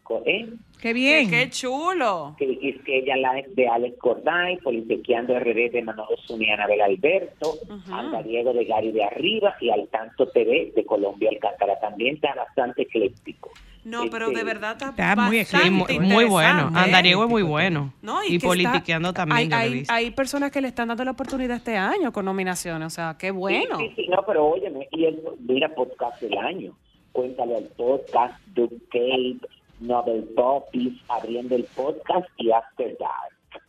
[0.10, 0.46] De Alex Co- ¿eh?
[0.82, 1.30] Qué Qué, bien.
[1.30, 2.36] qué chulo.
[2.38, 6.50] que es que ella la es de Alex Corday, Politiqueando RD de Manolo Zuni y
[6.50, 7.94] Anabel Alberto, Ujú.
[7.94, 11.80] Andariego de Gary de Arriba y Al Tanto TV de Colombia Alcántara.
[11.80, 13.52] También está bastante ecléctico.
[13.86, 16.50] No, pero Este, de verdad está, Está muy bastante muy, bueno.
[16.50, 16.80] interesante.
[16.80, 17.94] Andariego es muy bueno.
[18.02, 21.58] No, y y está- politiqueando también, hay, hay, personas que le están dando la oportunidad
[21.58, 23.78] este año con nominaciones, o sea, qué bueno.
[23.80, 26.74] Sí, sí, sí, no, pero óyeme, y el, mira podcast del año.
[27.12, 29.38] Cuéntale al podcast, Duke Tape,
[29.84, 33.64] Nobel Poppies, abriendo el podcast y After Dark.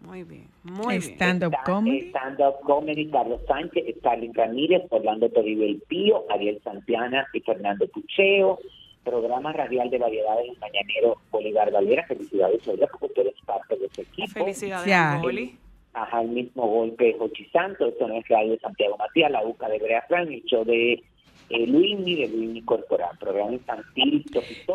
[0.00, 1.14] Muy bien, muy bien.
[1.14, 2.08] Stand-up comedy.
[2.08, 8.58] Stand-up comedy, Carlos Sánchez, Starling Ramírez, Orlando Toribio El Pío, Ariel Santana y Fernando Pucheo.
[9.04, 12.06] Programa radial de variedades en Mañanero, Bolívar Valera.
[12.06, 14.32] Felicidades, Olga, porque tú eres parte de ese equipo.
[14.32, 14.86] Felicidades.
[15.92, 19.44] Ajá, el mismo golpe de Jochi Santos, esto no es radio de Santiago Matías, la
[19.44, 21.02] UCA de Brea Fran, el show de
[21.50, 24.24] eh, Luini, de Luini Corporal, programa infantil,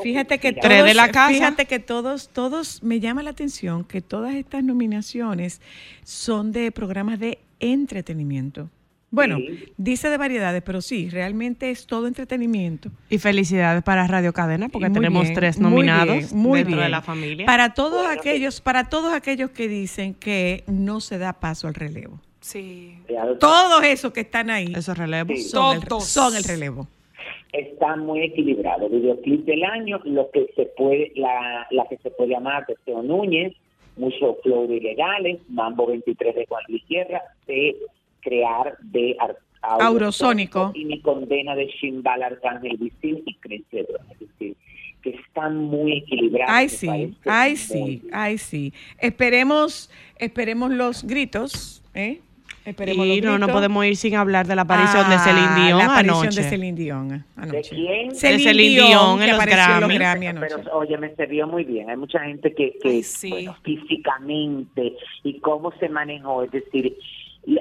[0.03, 1.29] Fíjate que todos, de la casa.
[1.33, 5.61] fíjate que todos, todos, me llama la atención que todas estas nominaciones
[6.03, 8.69] son de programas de entretenimiento.
[9.11, 9.71] Bueno, Sí.
[9.77, 12.89] dice de variedades, pero sí, realmente es todo entretenimiento.
[13.09, 16.89] Y felicidades para Radio Cadena porque tenemos bien, tres muy nominados bien, muy dentro de
[16.89, 17.45] la familia.
[17.45, 22.19] Para todos aquellos, para todos aquellos que dicen que no se da paso al relevo.
[22.45, 22.95] Sí.
[23.09, 25.35] Lo- Todos esos que están ahí Esos relevos.
[25.35, 25.49] Sí.
[25.49, 26.05] son, el, Todos.
[26.05, 26.87] son el relevo.
[27.51, 28.87] Está muy equilibrado.
[28.89, 33.01] Videoclip del año, lo que se puede, la, la que se puede llamar de Teo
[33.01, 33.53] Núñez,
[33.97, 37.75] mucho flow de ilegales, Mambo 23 de Juan Luis Sierra, de
[38.21, 40.71] crear de Ar- Aurosónico.
[40.75, 43.37] y mi condena de Shimbal Arcángel Wisin y.
[43.41, 44.55] Es decir,
[45.01, 46.53] que están muy equilibrados.
[46.53, 48.73] Ay sí, ay sí, ay sí.
[48.99, 49.89] Esperemos,
[50.19, 52.19] esperemos los gritos, ¿eh?
[52.65, 55.65] Esperemos Y los no, no podemos ir sin hablar de la aparición de Ah, Celine
[55.67, 56.41] Dion La aparición anoche.
[56.41, 57.57] de Celine Dion anoche.
[57.57, 58.09] ¿De quién?
[58.09, 59.45] De Celine, Celine Dion, Dion en los los
[59.95, 60.27] Grammy.
[60.27, 60.47] Anoche.
[60.57, 61.89] Pero, oye, me se vio muy bien.
[61.89, 63.29] Hay mucha gente que, que sí.
[63.29, 66.43] bueno, físicamente y cómo se manejó.
[66.43, 66.97] Es decir,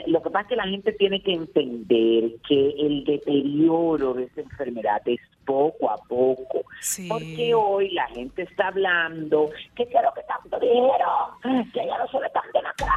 [0.06, 4.40] lo que pasa es que la gente tiene que entender que el deterioro de esa
[4.40, 6.62] enfermedad es poco a poco.
[6.80, 7.08] Sí.
[7.08, 11.06] Porque hoy la gente está hablando que quiero que tanto dinero,
[11.72, 12.92] que ya no se ve tan demacrada.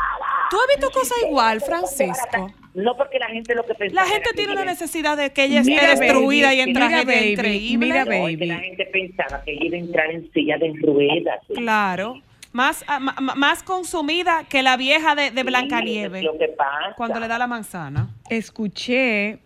[0.50, 2.52] ¿Tú has visto cosas igual, Francisco?
[2.74, 5.46] No porque la gente lo que La pensaba gente tiene una ella- necesidad de que
[5.46, 7.86] ella esté Mira, destruida baby, y en mira, tragedia baby, increíble.
[7.88, 8.46] mira, No, es que baby.
[8.46, 11.40] la gente pensaba que ella iba a entrar en silla de ruedas.
[11.56, 12.22] Claro.
[12.54, 16.94] Más, ah, más consumida que la vieja de, de Blancanieves Lo que pasa.
[16.96, 18.08] cuando le da la manzana.
[18.30, 19.40] escuché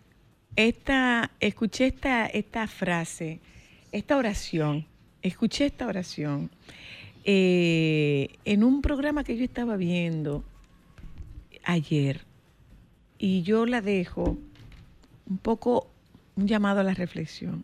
[0.56, 3.40] esta, escuché esta, esta frase,
[3.92, 4.86] esta oración,
[5.22, 6.50] escuché esta oración
[7.24, 10.44] eh, en un programa que yo estaba viendo
[11.64, 12.22] ayer
[13.18, 14.38] y yo la dejo
[15.28, 15.92] un poco
[16.36, 17.64] un llamado a la reflexión.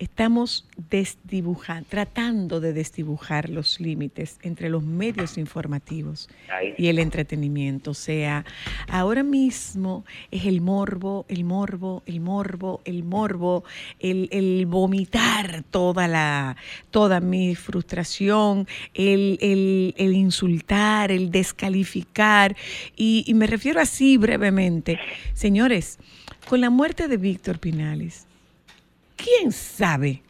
[0.00, 6.28] Estamos desdibujando, tratando de desdibujar los límites entre los medios informativos
[6.76, 7.92] y el entretenimiento.
[7.92, 8.44] O sea,
[8.88, 13.62] ahora mismo es el morbo, el morbo, el morbo, el morbo,
[14.00, 16.56] el, el vomitar toda la,
[16.90, 22.56] toda mi frustración, el, el- el insultar, el descalificar.
[22.96, 24.98] Y, y me refiero así brevemente.
[25.34, 25.98] Señores,
[26.48, 28.26] con la muerte de Víctor Pinales,
[29.16, 30.22] ¿quién sabe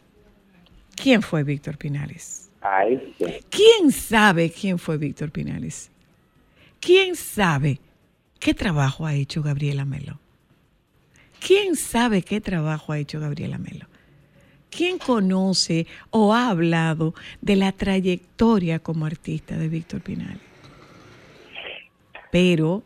[0.95, 2.51] quién fue Víctor Pinales?
[2.61, 3.27] ay, sí.
[3.51, 5.91] ¿Quién sabe quién fue Víctor Pinales?
[6.81, 7.81] ¿Quién sabe
[8.41, 10.19] qué trabajo ha hecho Gabriela Melo?
[11.47, 13.87] ¿Quién sabe qué trabajo ha hecho Gabriela Melo?
[14.71, 20.41] ¿Quién conoce o ha hablado de la trayectoria como artista de Víctor Pinales?
[22.33, 22.83] Pero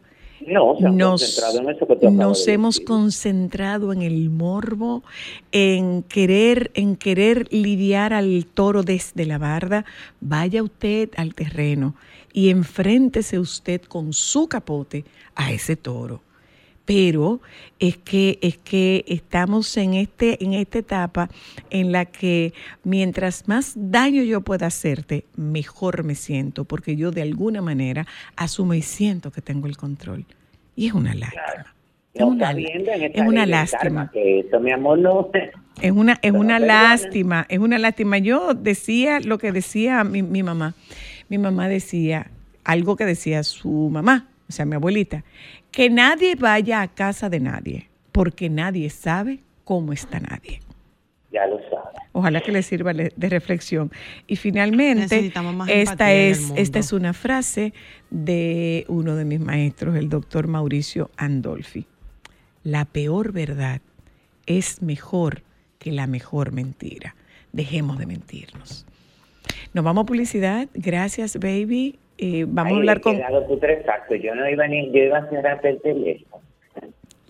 [0.47, 2.87] No, se han nos, concentrado en eso que tú acabas nos de hemos decir.
[2.87, 5.03] concentrado en el morbo,
[5.53, 9.85] en querer, en querer lidiar al toro desde la barda.
[10.21, 11.95] Vaya usted al terreno
[12.33, 16.23] y enfréntese usted con su capote a ese toro.
[16.89, 17.43] Pero
[17.79, 21.29] es que, es que estamos en, este, en esta etapa
[21.69, 27.21] en la que mientras más daño yo pueda hacerte, mejor me siento, porque yo de
[27.21, 30.25] alguna manera asumo y siento que tengo el control.
[30.77, 31.75] Y es una lástima.
[32.15, 33.81] Es No una, viendo en es lástima.
[33.83, 35.31] karma que eso, mi amor, no.
[35.83, 36.83] Es una, es Pero una perdona.
[36.89, 38.17] lástima, es una lástima.
[38.17, 40.75] Yo decía lo que decía mi, mi mamá.
[41.29, 42.31] Mi mamá decía
[42.65, 45.25] algo que decía su mamá, o sea, mi abuelita,
[45.71, 50.61] que nadie vaya a casa de nadie, porque nadie sabe cómo está nadie.
[51.31, 51.99] Ya lo sabes.
[52.13, 53.93] Ojalá que les sirva le- de reflexión.
[54.27, 55.05] Y finalmente,
[55.69, 57.75] esta es, esta es una frase
[58.11, 61.87] de uno de mis maestros, el doctor Mauricio Andolfi.
[62.65, 63.83] La peor verdad
[64.47, 65.43] es mejor
[65.79, 67.15] que la mejor mentira.
[67.53, 68.87] Dejemos de mentirnos.
[69.75, 70.69] Nos vamos a publicidad.
[70.75, 71.99] Gracias, baby.
[72.19, 73.17] Eh, vamos a hablar con...
[73.17, 74.15] quedado putrefacto.
[74.17, 76.43] Yo no iba ni, yo iba a cerrar el teléfono.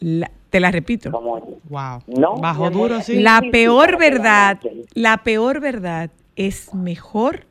[0.00, 1.10] la- te la repito.
[1.10, 2.02] Wow.
[2.06, 3.20] No, Bajo duro, sí.
[3.20, 4.58] La peor verdad,
[4.94, 7.44] la peor verdad es mejor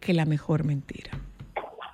[0.00, 1.10] que la mejor mentira.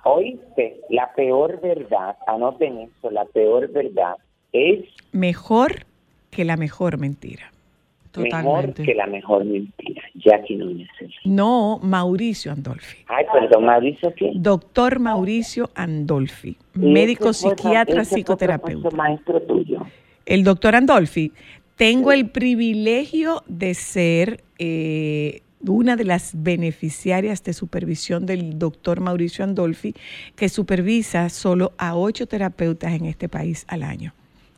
[0.05, 4.15] Oíste, la peor verdad, anoten eso, la peor verdad
[4.51, 4.79] es
[5.11, 5.85] Mejor
[6.31, 7.51] que la mejor mentira.
[8.21, 8.83] Mejor Totalmente.
[8.83, 10.01] que la mejor mentira.
[10.15, 10.87] Jackie Núñez.
[11.25, 12.97] No Mauricio Andolfi.
[13.07, 14.31] Ay, perdón, Mauricio, ¿qué?
[14.35, 18.89] Doctor Mauricio Andolfi, médico ese psiquiatra ese psicoterapeuta.
[18.95, 19.85] maestro tuyo.
[20.25, 21.31] El doctor Andolfi,
[21.75, 29.43] tengo el privilegio de ser eh, una de las beneficiarias de supervisión del doctor Mauricio
[29.43, 29.93] Andolfi,
[30.35, 34.13] que supervisa solo a ocho terapeutas en este país al año.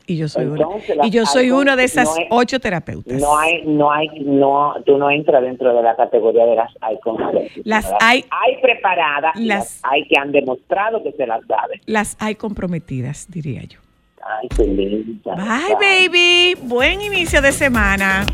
[0.08, 3.20] Y yo soy, Entonces, una, y yo soy una de esas no ocho terapeutas.
[3.20, 6.96] No hay, no hay, no, tú no entras dentro de la categoría de las hay
[7.00, 11.44] conscientes, Las hay- hay preparadas, y las- las hay que han demostrado que se las
[11.46, 11.80] saben.
[11.86, 13.80] Las hay comprometidas, diría yo.
[14.24, 15.34] Ay, qué linda.
[15.34, 15.74] Bye,
[16.08, 16.54] baby.
[16.62, 18.24] Buen inicio de semana.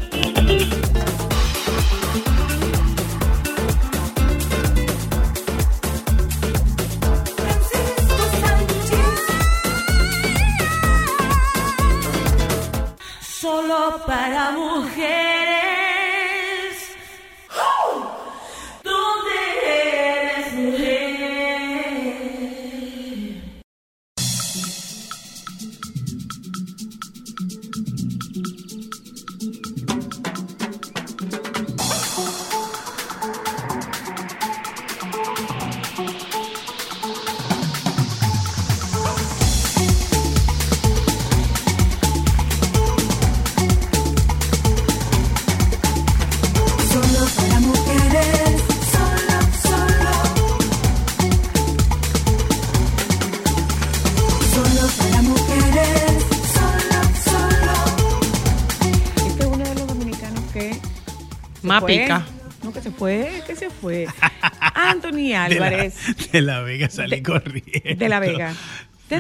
[14.07, 15.22] Para mujeres.
[61.81, 62.25] Más pica.
[62.63, 64.07] No, que se fue, que se fue.
[64.75, 67.97] Anthony De la, Álvarez, de la Vega salí De- corriendo.
[68.05, 68.55] de La Vega.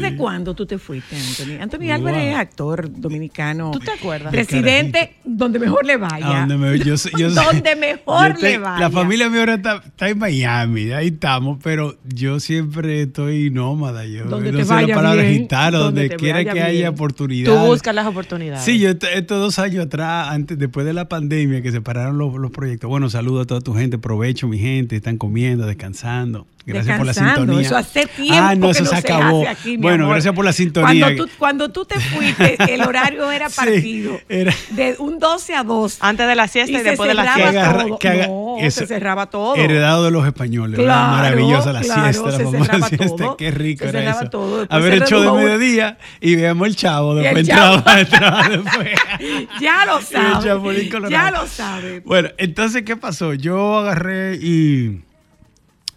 [0.01, 1.61] ¿Desde cuándo tú te fuiste, Anthony?
[1.62, 3.70] Anthony Álvarez es actor dominicano.
[3.72, 4.30] ¿Tú te acuerdas?
[4.32, 6.36] Presidente donde mejor le vaya.
[6.36, 8.80] A donde me- yo sé- yo sé- Donde mejor yo te- le vaya.
[8.80, 14.05] La familia mía ahora está, está en Miami, ahí estamos, pero yo siempre estoy nómada.
[14.07, 17.53] Yo Donde no te sé la vaya palabra bien, gitano, donde quiera que haya oportunidad.
[17.53, 18.64] Tú buscas las oportunidades.
[18.64, 22.18] Sí, yo est- estos dos años atrás, antes, después de la pandemia, que se pararon
[22.18, 22.88] los, los proyectos.
[22.88, 26.47] Bueno, saludo a toda tu gente, provecho mi gente, están comiendo, descansando.
[26.64, 27.61] Gracias por la sintonía.
[27.61, 29.40] Eso hace tiempo Ah, no, que eso no se se acabó.
[29.40, 30.14] hace aquí, mi bueno, amor.
[30.16, 31.05] gracias por la sintonía.
[31.07, 34.20] Cuando tú, cuando tú te fuiste, el horario era Sí, partido.
[34.28, 35.99] era- De un 12 a 2.
[36.01, 37.49] Antes de la siesta y, después de la siesta.
[37.70, 37.99] agarra- todo.
[38.03, 39.55] haga- no, eso- se cerraba todo.
[39.57, 40.78] Heredado de los españoles.
[40.85, 43.07] Maravillosa la claro, siesta, la cerraba siesta.
[43.16, 43.37] todo.
[43.37, 44.30] Qué rico Se era cerraba eso.
[44.30, 44.59] todo.
[44.61, 47.14] Después A ver se el show de mediodía y veamos el chavo.
[47.14, 47.74] Y el Después Chavo.
[47.76, 48.89] entraba, entraba después.
[49.61, 51.11] Ya lo sabes.
[51.11, 52.05] Ya lo sabes.
[52.05, 53.35] Bueno, entonces, ¿qué pasó?
[53.35, 55.01] Yo agarré y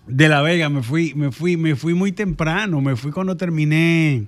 [0.07, 2.81] de La Vega me fui, me fui, me fui muy temprano.
[2.81, 4.27] Me fui cuando terminé,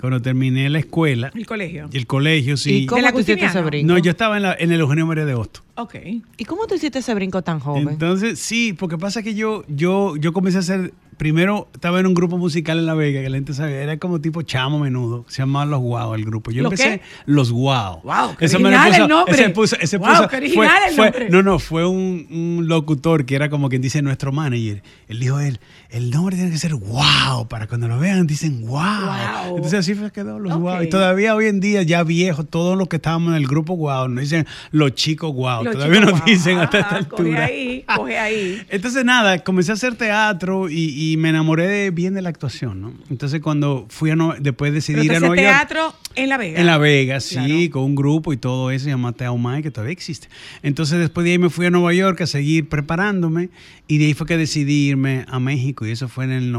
[0.00, 1.88] cuando terminé la escuela, El colegio.
[1.92, 2.74] el colegio, sí.
[2.78, 3.92] ¿Y cómo la tú hiciste ese brinco?
[3.92, 5.60] No, yo estaba en, la- en el Eugenio María de Hosto.
[5.76, 5.94] Ok.
[6.38, 7.88] ¿Y cómo tú hiciste ese brinco tan joven?
[7.90, 12.14] Entonces, sí, porque pasa que yo, yo, yo comencé a hacer, primero estaba en un
[12.14, 15.42] grupo musical en La Vega, que la gente sabía, era como tipo chamo menudo, se
[15.42, 16.50] llamaba Los Guau el grupo.
[16.50, 17.02] Yo ¿Lo empecé qué?
[17.26, 18.00] Los Guau.
[18.02, 19.34] Guau, qué original el nombre.
[19.34, 21.30] Ese puso, ese puso- qué original el fue- nombre.
[21.30, 24.82] No, no, fue un, un locutor que era como quien dice nuestro manager.
[25.08, 25.58] Él dijo él,
[25.90, 29.04] el nombre tiene que ser Guau, para cuando lo vean dicen Guau.
[29.04, 29.56] Guau.
[29.56, 30.60] Entonces así fue quedó Los Ok.
[30.60, 30.82] Guau.
[30.82, 34.08] Y todavía hoy en día, ya viejos, todos los que estábamos en el grupo Guau,
[34.08, 35.64] nos dicen los chicos Guau.
[35.64, 37.16] Los todavía nos dicen hasta esta Ah, altura.
[37.30, 38.62] Coge ahí, coge ahí.
[38.68, 42.80] Entonces nada, comencé a hacer teatro y, y me enamoré de- bien de la actuación,
[42.80, 42.92] ¿no?
[43.10, 45.46] Entonces cuando fui a Nue- después decidí Pero ir a Nueva York.
[45.48, 46.60] teatro en La Vega.
[46.60, 47.70] En La Vega, sí, Claro.
[47.70, 50.28] con un grupo y todo eso, se llama Teaumay, que todavía existe.
[50.62, 53.50] Entonces después de ahí me fui a Nueva York a seguir preparándome
[53.86, 56.50] y de ahí fue que decidí irme a México y eso fue en el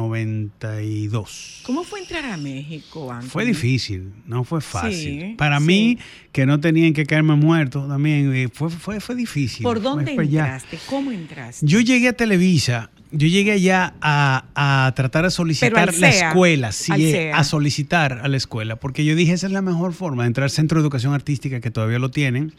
[0.62, 1.62] 92.
[1.64, 3.30] ¿Cómo fue entrar a México, Anthony?
[3.30, 4.92] Fue difícil, no fue fácil.
[5.22, 5.66] Sí, Para sí.
[5.66, 5.98] mí,
[6.32, 9.64] que no tenían que caerme muerto también, eh, fue, fue, fue difícil.
[9.64, 10.78] ¿Por dónde entraste?
[10.88, 11.66] ¿Cómo entraste?
[11.66, 16.72] Yo llegué a Televisa, yo llegué allá a, a tratar de solicitar la CEA, escuela,
[16.72, 17.38] sí, eh, CEA.
[17.38, 20.44] a solicitar a la escuela, porque yo dije esa es la mejor forma de entrar
[20.46, 22.54] al Centro de Educación Artística, que todavía lo tienen.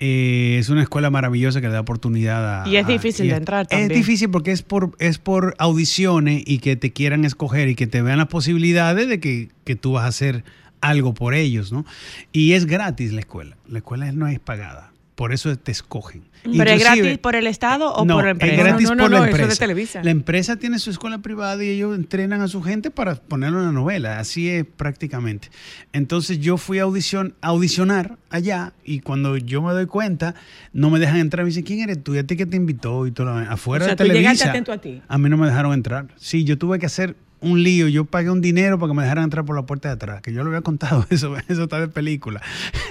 [0.00, 2.68] Eh, es una escuela maravillosa que da oportunidad a...
[2.68, 3.88] Y es difícil y de es- entrar Es también.
[3.98, 8.00] difícil porque es por, es por audiciones y que te quieran escoger y que te
[8.02, 10.44] vean las posibilidades de que, que tú vas a hacer
[10.80, 11.84] algo por ellos, ¿no?
[12.30, 13.56] Y es gratis la escuela.
[13.66, 14.92] La escuela no es pagada.
[15.18, 16.22] Por eso te escogen.
[16.44, 18.62] ¿Pero es gratis por el Estado o no, por la es empresa?
[18.62, 19.58] gratis No, no, por no, la eso es de empresa.
[19.60, 20.04] Televisa.
[20.04, 23.64] La empresa tiene su escuela privada y ellos entrenan a su gente para ponerlo en
[23.66, 24.20] la novela.
[24.20, 25.48] Así es prácticamente.
[25.92, 30.36] Entonces yo fui a audición, a audicionar allá y cuando yo me doy cuenta,
[30.72, 31.42] no me dejan entrar.
[31.44, 32.14] Me dicen, ¿quién eres tú?
[32.14, 33.04] ¿Y a ti que te invitó?
[33.04, 34.50] Y todo lo- afuera O sea, de tú Televisa.
[34.50, 35.02] atento a ti.
[35.08, 36.06] A mí no me dejaron entrar.
[36.14, 37.88] Sí, yo tuve que hacer un lío.
[37.88, 40.20] Yo pagué un dinero para que me dejaran entrar por la puerta de atrás.
[40.22, 41.06] Que yo lo había contado.
[41.10, 42.40] Eso, eso está de película.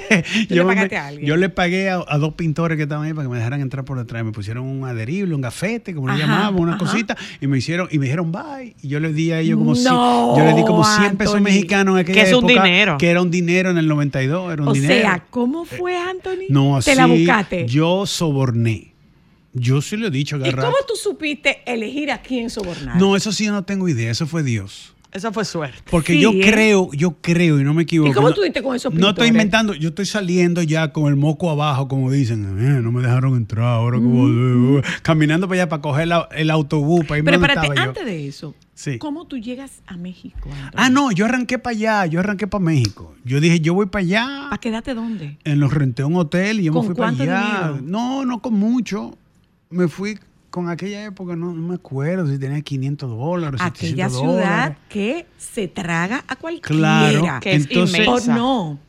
[0.09, 0.15] ¿Tú
[0.49, 1.25] le Yo me- pagaste a alguien?
[1.27, 3.83] Yo le pagué a, a dos pintores que estaban ahí para que me dejaran entrar
[3.85, 4.23] por detrás.
[4.23, 6.79] Me pusieron un adherible, un gafete, como le llamaban, una ajá.
[6.79, 7.17] cosita.
[7.41, 8.75] Y me hicieron, y me dijeron bye.
[8.81, 9.75] Y yo les di a ellos como No,
[10.35, 11.43] si, yo les di como 100 pesos Anthony.
[11.43, 12.97] mexicanos en aquella Que es un época, dinero.
[12.97, 14.53] Que era un dinero en el 92.
[14.53, 14.93] Era un O dinero.
[14.93, 16.45] Eh, sea, ¿cómo fue, Anthony?
[16.49, 17.65] no, Te la así, buscaste.
[17.67, 18.93] Yo soborné.
[19.59, 20.65] Yo sí lo he dicho, ¿Y agarrar.
[20.65, 22.97] cómo tú supiste elegir a quién sobornar?
[22.97, 24.93] No, eso sí yo no tengo idea, eso fue Dios.
[25.13, 25.77] Esa fue suerte.
[25.89, 26.41] Porque Sí, yo ¿eh?
[26.43, 28.11] creo, yo creo, y no me equivoco.
[28.11, 31.15] ¿Y cómo tú diste con esos No estoy inventando, yo estoy saliendo ya con el
[31.15, 32.43] moco abajo, como dicen.
[32.59, 33.97] "Eh, no me dejaron entrar ahora.
[33.97, 37.81] como- caminando para allá para coger la- el autobús, para irme Pero espérate, yo.
[37.81, 38.97] antes de eso, Sí.
[38.99, 40.49] ¿cómo tú llegas a México?
[40.75, 43.15] Ah, no, yo arranqué para allá, yo arranqué para México.
[43.23, 44.27] Yo dije, yo voy para allá.
[44.49, 45.37] ¿Para quedarte dónde?
[45.45, 47.23] En los renté un hotel y yo me ¿Con fui para allá.
[47.69, 47.79] dinero?
[47.81, 49.17] No, no con mucho.
[49.69, 53.61] Me fui con aquella época, no, no me acuerdo si tenía 500 dólares.
[53.61, 54.77] Aquella 700 ciudad dólares.
[54.89, 56.67] que se traga a cualquiera.
[56.67, 58.33] Claro, Que es entonces, inmensa.
[58.33, 58.79] O no,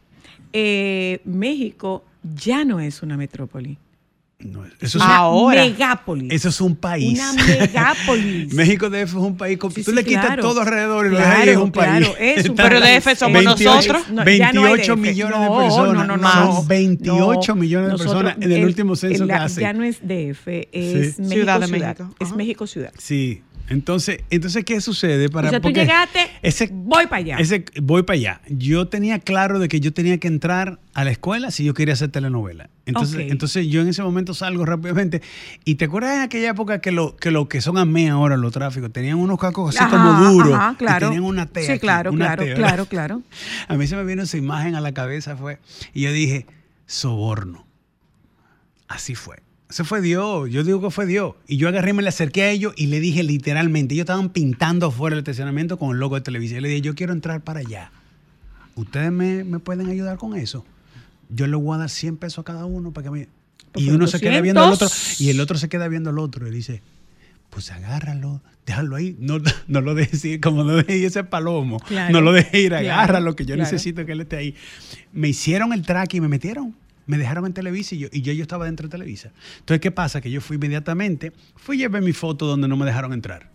[0.53, 3.79] eh, México ya no es una metrópoli.
[4.41, 5.63] No, eso, es, Una Ahora.
[5.65, 6.33] megápolis.
[6.33, 7.19] eso es un país.
[7.19, 8.55] Una megápolis.
[8.55, 9.59] México DF es un país.
[9.75, 10.43] Sí, tú sí, le quitas claro.
[10.43, 12.37] todo alrededor y lo dejas ahí es un claro, país.
[12.39, 13.05] es un Pero país.
[13.05, 14.11] DF somos 28, nosotros.
[14.11, 15.01] No, ya no hay 28 DF.
[15.01, 15.95] millones de No, personas.
[15.95, 16.63] No, no, no, Son no.
[16.65, 19.61] 28 No, millones de nosotros, personas en el, último censo la- que hace.
[19.61, 21.23] Ya no es DF, es Sí.
[21.23, 21.89] México Ciudad de ciudad.
[21.99, 22.15] México.
[22.21, 22.37] Es Ajá.
[22.37, 22.93] México ciudad.
[22.97, 23.43] Sí.
[23.71, 25.29] Entonces, entonces, ¿qué sucede?
[25.29, 27.37] Para, o sea, tú llegaste, ese- voy para allá.
[27.39, 28.41] Ese, voy para allá.
[28.49, 31.95] Yo tenía claro de que yo tenía que entrar a la escuela si yo quería
[31.95, 32.71] hacer telenovela.
[32.87, 35.21] Entonces, entonces yo en ese momento salgo rápidamente.
[35.65, 38.53] Y te acuerdas en aquella época que lo que, lo que son AME ahora, los
[38.53, 40.55] tráficos, tenían unos cascos así Ajá, como duros.
[40.55, 41.07] ajá, y claro.
[41.09, 41.63] tenían una T.
[41.65, 43.23] Sí, aquí, claro, una claro, claro, claro.
[43.69, 45.59] A mí se me vino esa imagen a la cabeza, fue.
[45.93, 46.47] Y yo dije,
[46.87, 47.67] soborno.
[48.89, 49.37] Así fue.
[49.71, 50.51] Ese fue Dios.
[50.51, 51.35] Yo digo que fue Dios.
[51.47, 54.87] Y yo agarré, me le acerqué a ellos y le dije literalmente, ellos estaban pintando
[54.87, 56.61] afuera el estacionamiento con el logo de televisión.
[56.61, 57.93] Y le dije, yo quiero entrar para allá.
[58.77, 60.65] ¿Ustedes me, me pueden ayudar con eso?
[61.29, 63.29] Yo le voy a dar 100 pesos a cada uno para que me...
[63.73, 65.21] Pues y uno se queda viendo al otro 200.
[65.21, 66.81] y el otro se queda viendo al otro y dice,
[67.51, 69.39] pues agárralo, déjalo ahí, no,
[69.69, 72.75] no lo dejes ir, como no dejes ir ese palomo, Claro, no lo dejes ir,
[72.75, 73.71] agárralo, que yo claro.
[73.71, 74.55] necesito que él esté ahí.
[75.13, 76.75] Me hicieron el track y me metieron,
[77.09, 79.33] me dejaron en Televisa y yo, y yo, yo estaba dentro de Televisa.
[79.61, 80.21] Entonces, ¿qué pasa?
[80.21, 83.51] Que yo fui inmediatamente, fui y llevé mi foto donde no me dejaron entrar.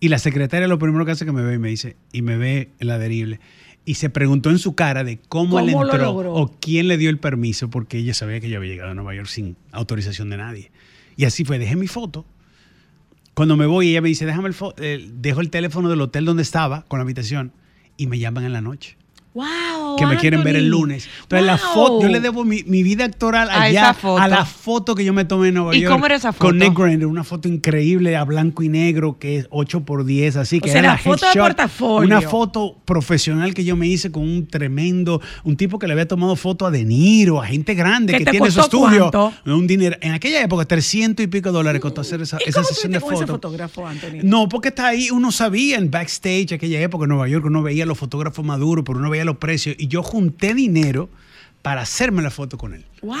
[0.00, 2.22] Y la secretaria lo primero que hace es que me ve y me dice, y
[2.22, 3.40] me ve el adherible.
[3.84, 6.96] Y se preguntó en su cara de cómo, él ¿Cómo lo entró o quién le
[6.96, 10.30] dio el permiso, porque ella sabía que yo había llegado a Nueva York sin autorización
[10.30, 10.72] de nadie.
[11.16, 12.24] Y así fue, dejé mi foto.
[13.34, 16.42] Cuando me voy, ella me dice, déjame el eh, dejo el teléfono del hotel donde
[16.42, 17.52] estaba, con la habitación,
[17.98, 18.96] y me llaman en la noche.
[19.34, 21.08] Wow, que me quieren ver el lunes.
[21.22, 24.22] Entonces, la foto, yo le debo mi, mi vida actoral A allá, esa foto.
[24.22, 25.92] a la foto que yo me tomé en Nueva ¿Y York.
[25.92, 26.46] cómo era esa foto?
[26.46, 30.36] Con Nick Grinder, una foto increíble a blanco y negro, que es 8 por 10
[30.36, 31.42] así O que sea, era la foto de headshot.
[31.42, 32.06] portafolio.
[32.18, 36.08] Una foto profesional que yo me hice con un tremendo, un tipo que le había
[36.08, 39.10] tomado foto a De Niro, a gente grande ¿Que tiene su estudio.
[39.10, 39.32] cuánto?
[39.46, 39.96] Un dinero.
[40.00, 43.00] En aquella época, 300 y pico dólares costó hacer esa, ¿Y esa cómo sesión de
[43.00, 43.34] con ese fotos.
[43.36, 44.20] fotógrafo, Anthony?
[44.22, 47.86] No, porque está ahí, uno sabía en backstage, aquella época en Nueva York, uno veía
[47.86, 49.74] los fotógrafos maduros, pero uno veía los precios.
[49.78, 51.08] Y yo junté dinero
[51.62, 52.84] para hacerme la foto con él.
[53.02, 53.16] Wow.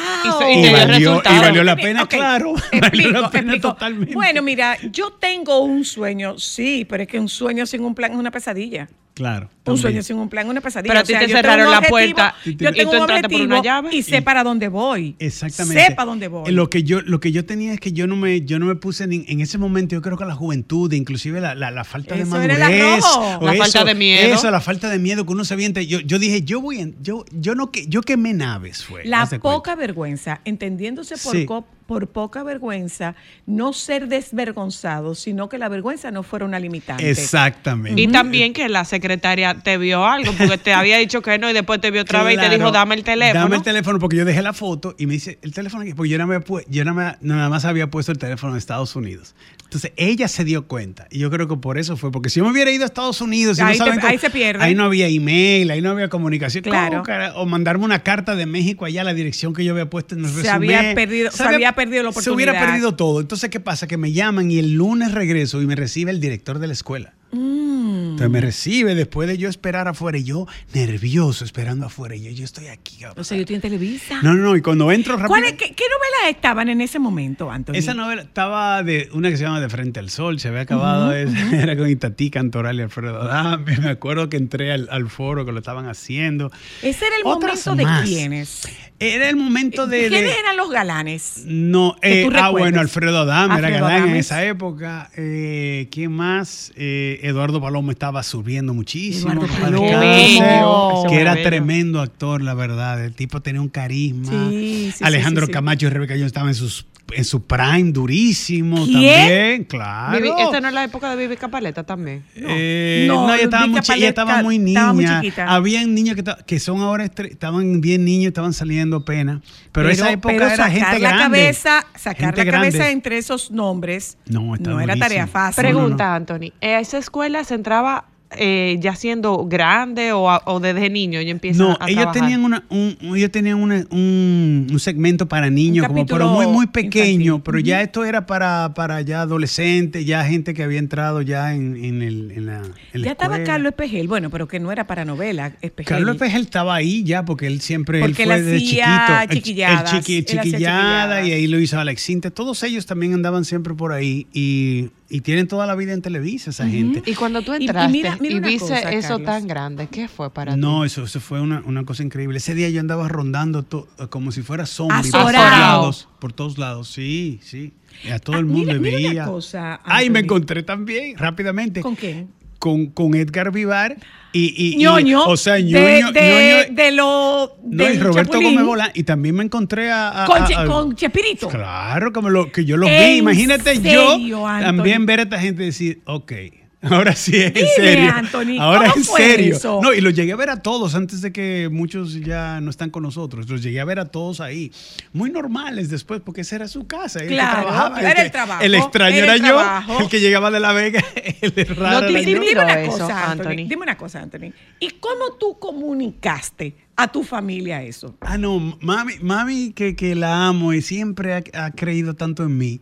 [0.50, 1.36] Y valió, resultado.
[1.36, 2.54] y valió la pena, claro.
[2.56, 3.68] Explico, valió la pena explico.
[3.74, 4.14] totalmente.
[4.14, 8.12] Bueno, mira, yo tengo un sueño, sí, pero es que un sueño sin un plan
[8.12, 8.88] es una pesadilla.
[9.14, 9.48] claro.
[9.68, 9.82] Un también.
[9.82, 10.88] sueño sin un plan es una pesadilla.
[10.94, 13.56] Pero a ti te cerraron la puerta Yo y tengo tú un entraste por una
[13.58, 13.88] objetivo llave.
[13.94, 15.14] y sé Y- para dónde voy.
[15.18, 15.84] Exactamente.
[15.84, 16.50] Sé para dónde voy.
[16.52, 18.76] Lo que yo, lo que yo tenía es que yo no me, yo no me
[18.76, 22.14] puse ni- en ese momento, yo creo que la juventud, inclusive la, la- la falta
[22.14, 23.04] de Eso era el madurez.
[23.04, 24.34] o La falta de miedo.
[24.34, 25.86] Eso, la falta de miedo que uno se viente.
[25.86, 29.04] Yo, yo dije, yo voy en, yo, yo no que, yo quemé naves fue.
[29.04, 29.38] La cuenta.
[29.68, 31.44] Poca vergüenza, entendiéndose por, Sí.
[31.44, 33.14] co- por poca vergüenza,
[33.46, 37.08] no ser desvergonzado, sino que la vergüenza no fuera una limitante.
[37.10, 37.98] Exactamente.
[38.00, 41.54] Y también que la secretaria te vio algo, porque te había dicho que no y
[41.54, 43.40] después te vio otra vez y te dijo, dame el teléfono.
[43.40, 46.10] Dame el teléfono porque yo dejé la foto y me dice, el teléfono aquí, porque
[46.10, 49.34] yo, nada, más, yo nada, más, nada más había puesto el teléfono en Estados Unidos.
[49.64, 52.44] Entonces ella se dio cuenta y yo creo que por eso fue, porque si yo
[52.44, 54.62] me hubiera ido a Estados Unidos, y Ahí no saben te- cómo- ahí se pierde.
[54.62, 56.64] Ahí no había email, ahí no había comunicación.
[56.64, 57.02] ¿Cómo, Claro.
[57.02, 57.34] cara?
[57.36, 60.24] O mandarme una carta de México allá a la dirección que yo había puesto en
[60.24, 60.74] el Se resumen.
[60.76, 63.20] había perdido- se había perdido la Se hubiera perdido todo.
[63.20, 63.86] Entonces, ¿qué pasa?
[63.86, 67.14] Que me llaman y el lunes regreso y me recibe el director de la escuela.
[67.30, 68.10] Mm.
[68.10, 72.30] Entonces me recibe después de yo esperar afuera y yo nervioso esperando afuera y yo,
[72.30, 72.96] yo estoy aquí.
[72.98, 74.20] ¿qué va a O sea, yo estoy en Televisa.
[74.22, 75.28] No, no, no, y cuando entro rápido.
[75.28, 77.74] ¿Cuál es- qué, qué novelas estaban en ese momento, Anthony?
[77.74, 81.12] Esa novela estaba de una que se llama De Frente al Sol, se había acabado,
[81.12, 83.76] era con Itatí Cantoral y Alfredo Adame.
[83.78, 86.50] Me acuerdo que entré al, al foro que lo estaban haciendo.
[86.82, 88.02] Ese era el Otras momento más.
[88.02, 88.68] de quiénes.
[89.00, 90.08] Era el momento de.
[90.08, 91.42] ¿Quiénes de- eran los galanes?
[91.44, 95.10] no, eh, ah, bueno, Alfredo Adame era Alfredo galán en esa época.
[95.16, 96.72] Eh, ¿Quién más?
[96.74, 99.32] Eh, Eduardo Palomo estaba subiendo muchísimo.
[99.32, 101.10] Eduardo que Palomo.
[101.10, 103.04] era tremendo actor, la verdad.
[103.04, 104.48] El tipo tenía un carisma.
[104.50, 105.54] Sí, sí, Alejandro sí, sí, sí.
[105.54, 108.92] Camacho y Rebeca Jones estaban en, sus, en su prime durísimo ¿Quién?
[108.92, 109.64] también.
[109.64, 110.18] Claro.
[110.18, 112.24] Vivi- esta no es la época de Vivi Capaleta también.
[112.36, 114.80] Eh, No, no, ella estaba muy, ella estaba muy niña.
[114.80, 115.46] estaba muy chiquita.
[115.54, 119.40] Habían niños que, que son ahora estaban bien niños, estaban saliendo pena.
[119.72, 121.38] Pero, esa época pero era sacar gente la grande.
[121.38, 125.62] cabeza, sacar Gente la cabeza entre esos nombres No, no era tarea fácil.
[125.62, 126.52] no, Pregunta, Anthony.
[126.60, 128.04] ¿A esa escuela se entraba
[128.36, 132.20] eh, ya siendo grande o, a- o desde niño ya empiezan No, a ellos trabajar?
[132.24, 136.66] tenían, una, un, ellos tenían una- un, un segmento para niños, como pero muy, muy
[136.66, 137.42] pequeño, infantil.
[137.42, 141.82] pero ya esto era para, para ya adolescentes, ya gente que había entrado ya en,
[141.82, 142.58] en el, en la,
[142.92, 143.42] en la Ya estaba.
[143.44, 145.54] Carlos Espejel, bueno, pero que no era para novela.
[145.62, 145.86] Espejel.
[145.86, 149.22] Carlos Espejel estaba ahí ya, porque él siempre Porque él fue desde hacía chiquito.
[149.22, 152.30] El- chiquilladas, El, chiqui- hacía chiquillada, y ahí lo hizo Alex Sinte.
[152.30, 156.50] Todos ellos también andaban siempre por ahí y, y tienen toda la vida en Televisa,
[156.50, 157.02] esa gente.
[157.10, 159.24] Y cuando tú y entraste y, mira- mira una viste cosa, eso Carlos.
[159.26, 160.60] tan grande, ¿qué fue para ti?
[160.60, 162.36] No, eso, eso fue una, una cosa increíble.
[162.38, 166.08] Ese día yo andaba rondando to- como si fuera zombie por todos lados.
[166.18, 167.72] Por todos lados, sí, sí.
[168.04, 169.24] Y a todo Ah, el mundo mira- le mira una veía.
[169.24, 171.80] cosa, Ay, me encontré también, rápidamente.
[171.80, 172.28] ¿Con quién?
[172.58, 173.96] Con, con Edgar Vivar
[174.32, 175.24] y, y- y- ñoño.
[175.26, 177.56] o sea, de, ñoño, de, ñoño- de lo.
[177.64, 178.90] no, y Roberto Chapulín, Gómez Bolán.
[178.94, 180.24] Y también me encontré a.
[180.24, 181.48] a- Con, a- con Chespirito.
[181.48, 182.96] Claro, como lo, que yo los vi.
[182.96, 184.66] ¿En Imagínate serio, yo Anthony?
[184.76, 186.32] también ver a esta gente decir, ok,
[186.82, 188.12] ahora sí es en Dime, serio.
[188.14, 189.56] Anthony, ahora ¿cómo en fue serio.
[189.56, 189.80] eso?
[189.82, 192.90] No, y los llegué a ver a todos antes de que muchos ya no están
[192.90, 193.48] con nosotros.
[193.48, 194.70] Los llegué a ver a todos ahí.
[195.12, 197.18] Muy normales después, porque esa era su casa.
[197.20, 199.98] el que Claro, trabajaba, era que- el trabajo, El extraño era el yo, trabajo.
[200.00, 201.04] el que llegaba de La Vega.
[201.40, 202.28] El raro No Dime, yo.
[202.30, 203.46] intimidó dime una eso, cosa, Anthony.
[203.50, 203.68] Anthony.
[203.68, 204.52] Dime una cosa, Anthony.
[204.80, 208.16] ¿Y cómo tú comunicaste a tu familia eso?
[208.20, 212.56] Ah, no, mami, mami que, que la amo y siempre ha, ha creído tanto en
[212.56, 212.80] mí.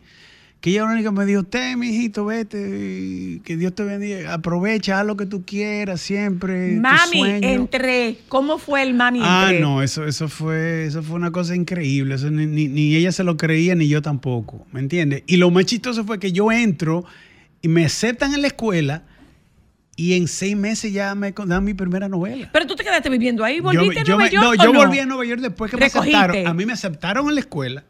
[0.67, 5.05] Que ella que me dijo, te, mi hijito, vete, que Dios te bendiga, aprovecha, haz
[5.05, 6.73] lo que tú quieras, siempre.
[6.75, 7.47] Mami, sueño".
[7.47, 8.17] entré.
[8.27, 9.61] ¿Cómo fue el mami Ah, entré?
[9.61, 12.15] no, eso, eso fue, eso fue una cosa increíble.
[12.15, 14.67] Eso ni, ni- ni ella se lo creía, ni yo tampoco.
[14.73, 15.23] ¿Me entiendes?
[15.25, 17.05] Y lo más chistoso fue que yo entro
[17.61, 19.03] y me aceptan en la escuela
[19.95, 22.49] y en seis meses ya me dan mi primera novela.
[22.51, 24.79] Pero tú te quedaste viviendo ahí, ¿volviste yo a Nueva me- York No, yo no?
[24.79, 26.45] volví a Nueva York después que me aceptaron.
[26.45, 27.85] A mí me aceptaron en la escuela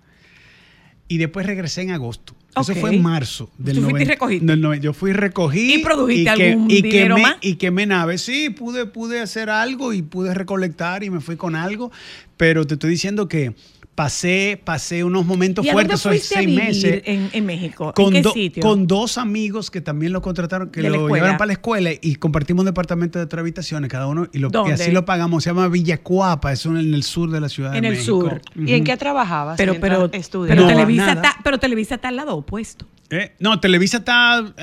[1.08, 2.34] y después regresé en agosto.
[2.60, 4.46] Eso fue en marzo del Tú fuiste y 90 recogiste.
[4.48, 5.76] del noven- Yo fui y recogí.
[5.76, 7.36] ¿Y produjiste que- algún y dinero quemé- más?
[7.42, 8.18] Y quemé.
[8.18, 11.92] Sí, pude, pude hacer algo y pude recolectar y me fui con algo.
[12.36, 13.54] Pero te estoy diciendo que
[13.98, 17.02] pasé, pasé unos momentos ¿Y a dónde fuertes, a seis vivir meses.
[17.06, 17.92] en, en México?
[17.96, 18.62] Con, ¿En qué do- sitio?
[18.62, 22.62] con dos amigos que también lo contrataron, que lo llevaron para la escuela y compartimos
[22.62, 25.44] un departamento de tres habitaciones cada uno y, lo, así lo pagamos.
[25.44, 28.20] Se llama Villacuapa, es en el sur de la ciudad En de el México.
[28.22, 28.42] sur.
[28.56, 29.58] ¿Y en qué trabajabas?
[29.58, 30.56] pero, pero, estudiabas?
[30.56, 32.86] pero, No, Televisa está, pero Televisa está al lado opuesto.
[33.10, 34.54] Eh, No, Televisa está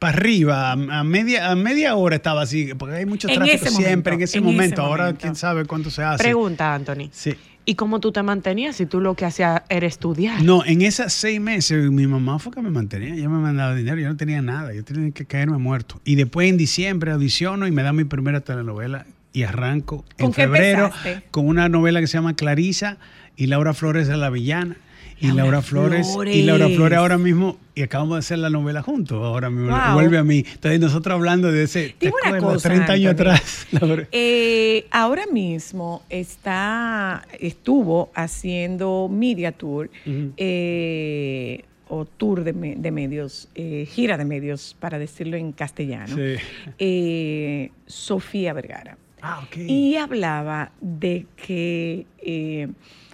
[0.00, 3.66] para arriba, a, a media, a media hora estaba así, porque hay mucho En tráfico
[3.70, 4.74] siempre momento, en ese en momento.
[4.74, 5.20] ese Ahora momento.
[5.20, 6.24] quién sabe cuánto se hace.
[6.24, 7.08] Pregunta, Anthony.
[7.12, 7.34] Sí.
[7.64, 10.42] ¿Y cómo tú te mantenías si tú lo que hacías era estudiar?
[10.42, 14.00] No, en esas seis meses mi mamá fue que me mantenía, ella me mandaba dinero,
[14.00, 16.00] yo no tenía nada, yo tenía que caerme muerto.
[16.04, 20.34] Y después en diciembre audiciono y me da mi primera telenovela y arranco en ¿Con
[20.34, 21.24] qué febrero empezaste?
[21.30, 22.98] con una novela que se llama Clarisa
[23.36, 24.76] y Laura Flores es la villana.
[25.22, 26.98] Y Laura Laura Flores, y Laura Flores.
[26.98, 29.94] Ahora mismo, y acabamos de hacer la novela juntos, ahora mismo Wow.
[29.94, 30.44] vuelve a mí.
[30.52, 33.22] Entonces nosotros hablando de ese, ¿te una cosa, 30 años Anthony.
[33.30, 33.66] atrás.
[34.12, 39.88] Eh, ahora mismo está, estuvo haciendo media tour
[40.36, 46.16] eh, o tour de, me- de medios, eh, gira de medios, para decirlo en castellano.
[46.16, 47.70] Sí.
[47.86, 48.96] Sofía Vergara.
[49.20, 49.56] Ah, ok.
[49.68, 52.06] Y hablaba de que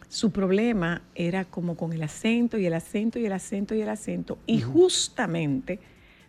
[0.09, 3.89] su problema era como con el acento y el acento y el acento y el
[3.89, 4.39] acento.
[4.47, 5.81] Y justamente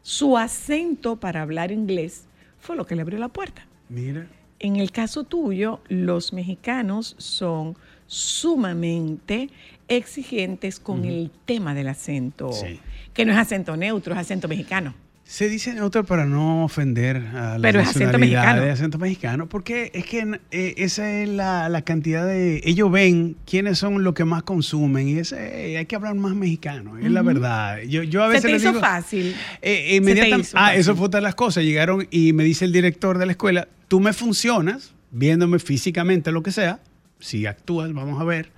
[0.01, 2.25] su acento para hablar inglés
[2.59, 3.65] fue lo que le abrió la puerta.
[3.89, 4.27] Mira.
[4.59, 7.77] En el caso tuyo, los mexicanos son
[8.07, 9.49] sumamente
[9.87, 12.79] exigentes con el tema del acento, Sí.
[13.13, 14.93] que no es acento neutro, es acento mexicano.
[15.31, 18.63] Se dice neutro para no ofender a la Pero es acento mexicano.
[18.63, 22.61] de acento mexicano, porque es que eh, esa es la, la cantidad de...
[22.65, 26.33] Ellos ven quiénes son los que más consumen y ese, eh, hay que hablar más
[26.33, 27.77] mexicano, es la verdad.
[27.87, 29.35] Yo, yo a Se veces te les hizo digo- fácil.
[29.61, 30.79] Eh, Se inmediatam- te hizo ah, fácil.
[30.79, 31.63] eso fue otra de las cosas.
[31.63, 36.41] Llegaron y me dice el director de la escuela, tú me funcionas, viéndome físicamente, lo
[36.41, 36.79] que sea,
[37.19, 38.49] si actúas, vamos a ver,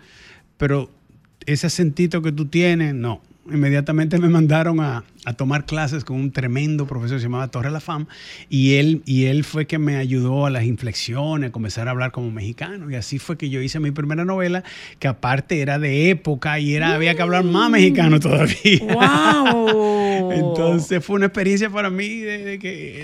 [0.58, 0.90] pero
[1.46, 3.22] ese acentito que tú tienes, no.
[3.52, 7.70] Inmediatamente me mandaron a, a tomar clases con un tremendo profesor que se llamaba Torre
[7.70, 8.08] La Fam
[8.50, 12.12] y él, y él fue que me ayudó a las inflexiones, a comenzar a hablar
[12.12, 14.64] como mexicano y así fue que yo hice mi primera novela
[15.00, 18.80] que aparte era de época y era, había que hablar más mexicano todavía.
[18.82, 20.32] ¡Wow!
[20.32, 22.58] Entonces fue una experiencia para mí de,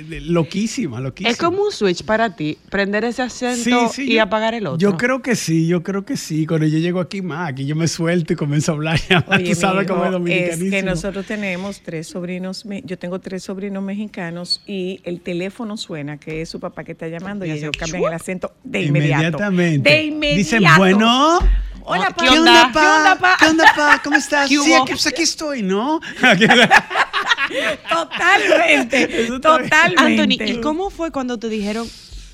[0.08, 1.30] de loquísima, loquísima.
[1.32, 4.78] Es como un switch para ti, prender ese acento y yo- apagar el otro.
[4.80, 6.46] Yo creo que sí, yo creo que sí.
[6.46, 9.00] Cuando yo llego aquí más, aquí yo me suelto y comienzo a hablar.
[9.10, 10.72] Y hablar, Oye, tú sabes cómo es mijo, es dominicanísimo.
[10.72, 16.18] que nosotros tenemos tres sobrinos, me- yo tengo tres sobrinos mexicanos y el teléfono suena,
[16.18, 19.22] que es su papá que está llamando y Y ellos cambian el acento de inmediato.
[19.24, 19.90] Inmediatamente.
[19.90, 20.38] De inmediato.
[20.38, 21.40] Dicen, bueno.
[21.90, 22.24] Hola, pa.
[22.24, 22.72] ¿Qué onda?
[22.74, 23.38] ¿Qué onda, pa?
[23.40, 24.02] ¿Qué onda, pa?
[24.04, 24.50] ¿Cómo estás?
[24.50, 26.02] ¿Qué Sí, aquí, pues aquí estoy, ¿no?
[27.90, 29.76] Totalmente, totalmente.
[29.98, 31.88] Anthony, ¿y cómo fue cuando te dijeron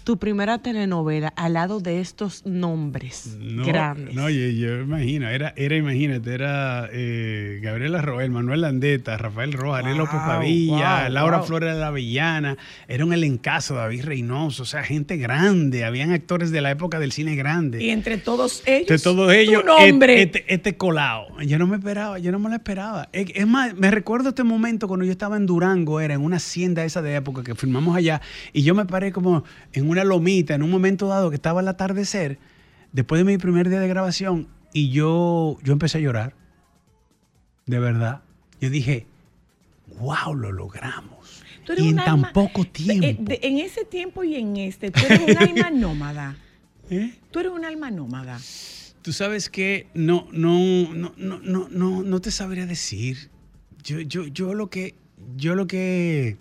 [0.03, 4.13] tu primera telenovela al lado de estos nombres No, grandes?
[4.13, 9.83] No, yo, yo imagino, era, era, imagínate, era eh, Gabriela Roel, Manuel Landeta, Rafael Rojas,
[9.83, 11.47] Ariel López Wow, Pavilla, wow, Laura wow.
[11.47, 16.51] Flores de la Avellana, era un elencazo, David Reynoso, o sea, gente grande, habían actores
[16.51, 17.83] de la época del cine grande.
[17.83, 20.21] Y entre todos ellos, de todos ellos, tu nombre.
[20.21, 21.27] Este, este colado.
[21.41, 23.09] Yo no me esperaba, yo no me lo esperaba.
[23.13, 26.37] Es, es más, me recuerdo este momento cuando yo estaba en Durango, era en una
[26.37, 30.55] hacienda esa de época que filmamos allá, y yo me paré como en una lomita,
[30.55, 32.39] en un momento dado que estaba el atardecer,
[32.91, 36.35] después de mi primer día de grabación, y yo, yo empecé a llorar.
[37.65, 38.21] De verdad.
[38.59, 39.05] Yo dije,
[39.99, 41.43] wow, lo logramos.
[41.65, 43.23] Tú eres Y en tan alma- poco Eh, tiempo.
[43.23, 46.35] de- en ese tiempo y en este, tú eres un alma nómada.
[46.89, 47.13] ¿Eh?
[47.31, 48.39] Tú eres un alma nómada.
[49.01, 53.29] Tú sabes que no, no, no, no, no, no, no te sabría decir.
[53.83, 54.95] Yo, yo, yo lo que,
[55.35, 56.37] yo lo que.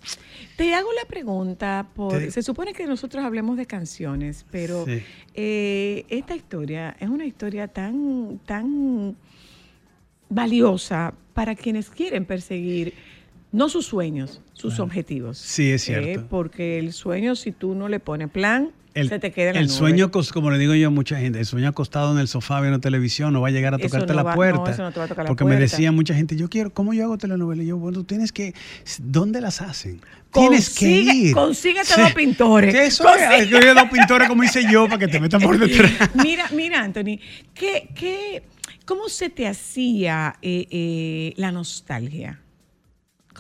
[0.57, 2.13] Te hago la pregunta por.
[2.19, 5.03] Te- Se supone que nosotros hablemos de canciones, pero Sí.
[5.35, 9.17] eh, esta historia es una historia tan, tan
[10.29, 12.95] valiosa para quienes quieren perseguir
[13.53, 15.39] no sus sueños, sus objetivos.
[15.39, 16.09] Sí, es cierto.
[16.21, 19.55] Eh, porque el sueño, si tú no le pones plan, El, se te queda en
[19.55, 19.77] la el nube.
[19.77, 22.81] sueño, como le digo yo a mucha gente, el sueño acostado en el sofá viendo
[22.81, 24.71] televisión no va a llegar a tocarte no la va- no, puerta.
[24.71, 26.93] eso no te va a tocar la porque me decía mucha gente, yo quiero, ¿cómo
[26.95, 27.65] yo hago telenovelas?
[27.65, 28.55] Y yo, bueno, tú tienes que,
[28.99, 30.01] ¿dónde las hacen?
[30.33, 31.35] Tienes que ir.
[31.35, 32.75] consíguete dos pintores.
[32.75, 33.05] ¿Qué eso?
[33.15, 33.49] Es?
[33.49, 35.91] Que dos pintores como hice yo para que te metan por detrás.
[36.15, 37.19] Mira, mira, Anthony,
[37.55, 38.43] ¿qué, qué,
[38.87, 42.41] ¿cómo se te hacía eh, eh, la nostalgia?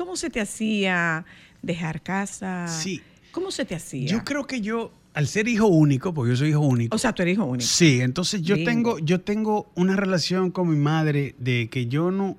[0.02, 1.24] ¿Cómo se te hacía
[1.62, 2.66] dejar casa?
[2.66, 3.00] Sí.
[3.30, 4.08] ¿Cómo se te hacía?
[4.08, 6.96] Yo creo que yo, al ser hijo único, porque yo soy hijo único.
[6.96, 7.64] O sea, tú eres hijo único.
[7.64, 12.36] Sí, entonces yo tengo, yo tengo una relación con mi madre de que yo no,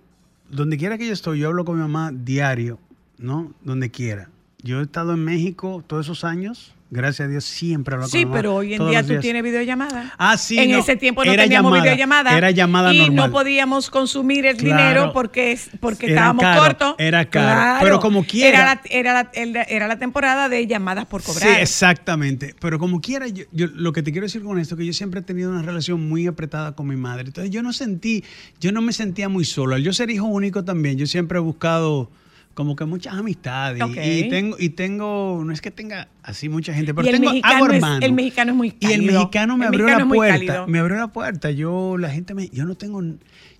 [0.49, 2.80] donde quiera que yo estoy, yo hablo con mi mamá diario,
[3.18, 3.53] ¿no?
[3.64, 4.30] Donde quiera.
[4.61, 8.25] Yo he estado en México todos esos años, gracias a Dios siempre hablo con Sí,
[8.25, 8.35] mamá.
[8.37, 10.13] pero hoy en día tú tienes videollamada.
[10.17, 12.37] Ah, sí, En no, ese tiempo no teníamos llamada, videollamada.
[12.37, 13.15] era llamada y normal.
[13.15, 14.77] no podíamos consumir el Claro.
[14.83, 16.95] dinero porque, porque Era estábamos caro, cortos.
[16.99, 17.79] era caro.
[17.83, 18.49] Pero como quiera.
[18.89, 21.49] Era la, era, la, era la temporada de llamadas por cobrar.
[21.55, 22.55] Sí, exactamente.
[22.59, 24.93] Pero como quiera, yo, yo- lo que te quiero decir con esto es que yo
[24.93, 27.25] siempre he tenido una relación muy apretada con mi madre.
[27.27, 28.23] Entonces yo no sentí,
[28.59, 29.75] yo no me sentía muy solo.
[29.75, 32.09] Al yo ser hijo único también, yo siempre he buscado
[32.54, 33.82] como que muchas amistades.
[34.04, 37.74] Y- tengo, y tengo, no es que tenga así mucha gente, pero tengo hago es-
[37.76, 38.04] hermanos.
[38.04, 39.14] el mexicano es muy Y el cálido.
[39.20, 40.34] mexicano me El abrió mexicano la puerta.
[40.38, 40.68] cálido.
[40.68, 41.51] Me abrió la puerta.
[41.51, 43.01] Yo, la gente me, yo no tengo,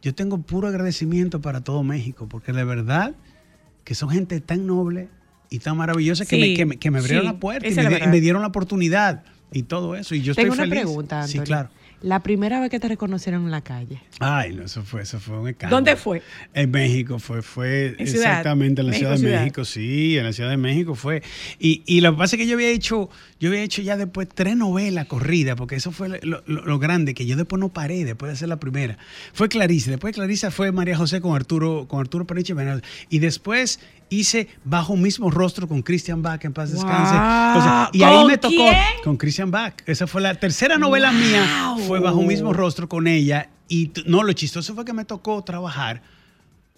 [0.02, 3.16] yo tengo puro agradecimiento para todo México, porque de verdad
[3.84, 5.10] que son gente tan noble
[5.50, 7.76] y tan maravillosa que, me, que, me, que me abrieron sí, la puerta y
[8.08, 10.16] me, y dieron la oportunidad y todo eso.
[10.16, 10.84] Y yo Tengo estoy una feliz.
[10.86, 11.70] pregunta, Sí, claro.
[12.04, 14.00] La primera vez que te reconocieron en la calle.
[14.20, 15.78] Ay, no, eso fue, eso fue un escándalo.
[15.78, 16.22] ¿Dónde fue?
[16.54, 19.40] En México fue, fue En exactamente en la México, Ciudad de ciudad.
[19.40, 21.24] México, sí, en la Ciudad de México fue.
[21.60, 24.28] Y, y lo que pasa es que yo había hecho, yo había hecho ya después
[24.28, 28.04] tres novelas corridas, porque eso fue lo, lo- lo grande, que yo después no paré,
[28.04, 28.98] después de hacer la primera.
[29.32, 32.84] Fue Clarice, después de Clarice fue María José con Arturo, con Arturo Bernal.
[33.10, 33.80] Y después
[34.20, 37.14] hice Bajo un mismo rostro con Christian Bach, en paz descanse.
[37.14, 37.58] Guau.
[37.58, 38.78] O sea, y ahí ¿Con me tocó quién?
[39.04, 39.74] con Christian Bach.
[39.86, 43.50] Esa fue la tercera novela mía, fue Bajo un mismo rostro con ella.
[43.68, 46.02] Y no, lo chistoso fue que me tocó trabajar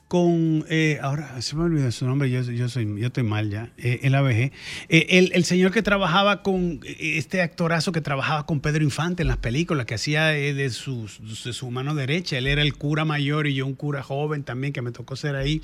[0.07, 3.71] con, eh, ahora se me olvidó su nombre, yo, yo, soy, yo estoy mal ya,
[3.77, 4.51] eh, el ABG,
[4.87, 9.23] Eh, el, el señor que trabajaba con, eh, este actorazo que trabajaba con Pedro Infante
[9.23, 11.09] en las películas, que hacía eh, de, su,
[11.43, 14.73] de su mano derecha, él era el cura mayor y yo un cura joven también,
[14.73, 15.61] que me tocó ser ahí.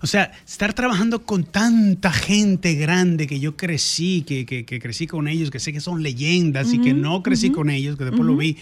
[0.00, 5.08] O sea, estar trabajando con tanta gente grande que yo crecí, que, que, que crecí
[5.08, 8.24] con ellos, que sé que son leyendas y que no crecí con ellos, que después
[8.24, 8.58] lo vi.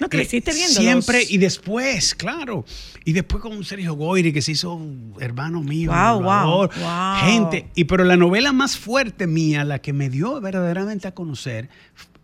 [0.00, 0.82] No, creciste Eh, viéndolos.
[0.82, 2.64] Siempre y después, claro.
[3.04, 4.80] Y después con Sergio Goyri, que se hizo
[5.20, 5.90] hermano mío.
[5.92, 7.16] Wow, wow, wow.
[7.24, 7.68] Gente.
[7.74, 11.68] Y pero la novela más fuerte mía, la que me dio verdaderamente a conocer,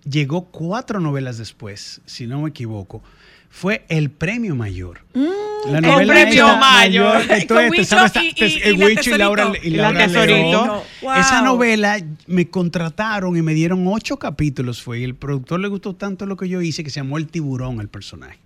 [0.09, 3.03] llegó cuatro novelas después, si no me equivoco.
[3.51, 5.01] Fue el premio mayor.
[5.15, 5.21] la
[5.81, 7.27] Mm, el premio mayor.
[7.27, 10.65] Con te Huicho sabes, y- y- Laura, y Y la Laura Tesorito.
[10.65, 10.81] León.
[11.03, 11.13] Wow.
[11.15, 14.81] Esa novela me contrataron y me dieron ocho capítulos.
[14.83, 17.27] Fue y el productor le gustó tanto lo que yo hice que se llamó El
[17.27, 18.39] Tiburón, el personaje.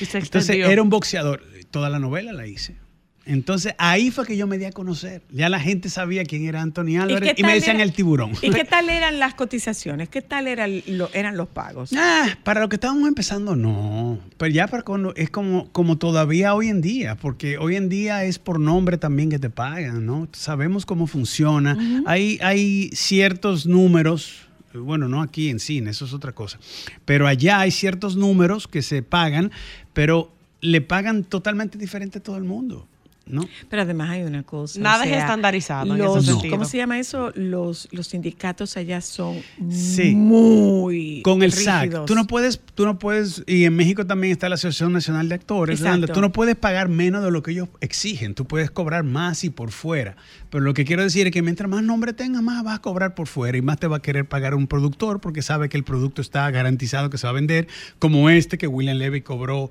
[0.00, 1.42] Entonces era un boxeador.
[1.70, 2.76] Toda la novela la hice.
[3.26, 5.22] Entonces ahí fue que yo me di a conocer.
[5.30, 8.32] Ya la gente sabía quién era Anthony Álvarez y, me decían era- el tiburón.
[8.42, 10.08] ¿Y qué tal eran las cotizaciones?
[10.08, 11.90] ¿Qué tal eran, lo- eran los pagos?
[11.96, 14.18] Ah, para lo que estábamos empezando, no.
[14.38, 18.24] Pero ya para cuando es como, como todavía hoy en día, porque hoy en día
[18.24, 20.26] es por nombre también que te pagan, ¿no?
[20.32, 21.76] Sabemos cómo funciona.
[22.06, 26.58] hay, hay ciertos números, bueno, no aquí en cine, eso es otra cosa.
[27.04, 29.52] Pero allá hay ciertos números que se pagan,
[29.92, 30.32] pero
[30.62, 32.86] le pagan totalmente diferente a todo el mundo.
[33.32, 33.46] ¿No?
[33.68, 34.80] Pero además hay una cosa.
[34.80, 36.50] Nada es estandarizado en ese los- sentido.
[36.50, 37.32] ¿Cómo se llama eso?
[37.34, 39.36] Los, los sindicatos allá son
[39.70, 40.14] Sí.
[40.14, 41.22] muy.
[41.22, 44.54] Con el SAC, tú no puedes, tú no puedes, y en México también está la
[44.56, 46.12] Asociación Nacional de Actores, Exacto.
[46.12, 49.50] tú no puedes pagar menos de lo que ellos exigen, tú puedes cobrar más y
[49.50, 50.16] por fuera.
[50.50, 53.14] Pero lo que quiero decir es que mientras más nombre tengas, más vas a cobrar
[53.14, 55.84] por fuera y más te va a querer pagar un productor porque sabe que el
[55.84, 59.70] producto está garantizado que se va a vender, como este que William Levy cobró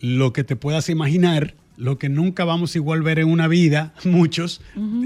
[0.00, 1.54] lo que te puedas imaginar.
[1.76, 4.60] Lo que nunca vamos a igual ver en una vida, muchos,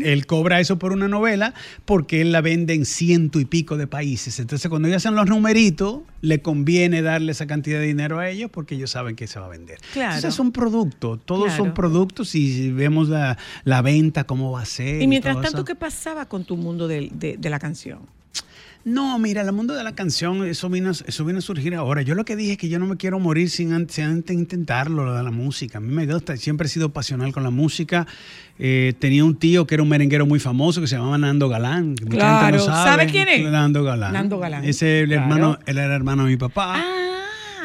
[0.04, 1.54] él cobra eso por una novela
[1.86, 4.38] porque él la vende en ciento y pico de países.
[4.38, 8.50] Entonces, cuando ellos hacen los numeritos, le conviene darle esa cantidad de dinero a ellos
[8.52, 9.78] porque ellos saben que se va a vender.
[9.94, 10.08] Claro.
[10.16, 11.16] Entonces, es un producto.
[11.16, 15.00] Todos son productos y vemos la, la venta, cómo va a ser.
[15.00, 15.64] Y mientras tanto, eso.
[15.64, 18.00] ¿qué pasaba con tu mundo de, de- de la canción?
[18.84, 22.00] No, mira, el mundo de la canción, eso vino, eso vino a surgir ahora.
[22.02, 24.34] Yo lo que dije es que yo no me quiero morir sin antes, sin antes
[24.34, 25.76] intentarlo, lo de la música.
[25.78, 28.06] A mí me gusta, siempre he sido pasional con la música.
[28.58, 31.96] Eh, tenía un tío que era un merenguero muy famoso que se llamaba Nando Galán.
[31.96, 32.56] Claro.
[32.56, 32.90] no sabe.
[32.90, 33.50] ¿Sabe quién es?
[33.50, 34.12] Nando Galán.
[34.14, 34.64] Nando Galán.
[34.64, 35.22] Ese el Claro.
[35.22, 36.74] hermano, él era hermano de mi papá.
[36.76, 36.97] Ah.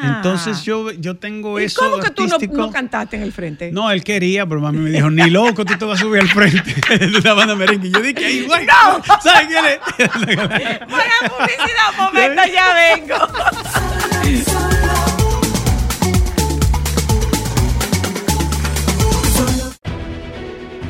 [0.04, 2.58] Entonces yo, yo tengo ¿Y eso cómo que tú no, artístico.
[2.58, 3.72] no cantaste en el frente?
[3.72, 6.28] No, él quería, pero mami me dijo, ni loco, tú te vas a subir al
[6.30, 7.88] frente de la banda merengue.
[7.88, 8.66] Y yo dije, ay, güey,
[9.22, 9.80] ¿sabes quién es?
[10.88, 13.16] Buena publicidad, momento, ya vengo.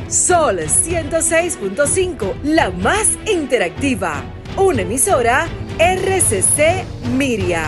[0.08, 4.22] Sol 106.5, la más interactiva.
[4.56, 5.46] Una emisora
[5.78, 6.84] RCC
[7.16, 7.64] Miria.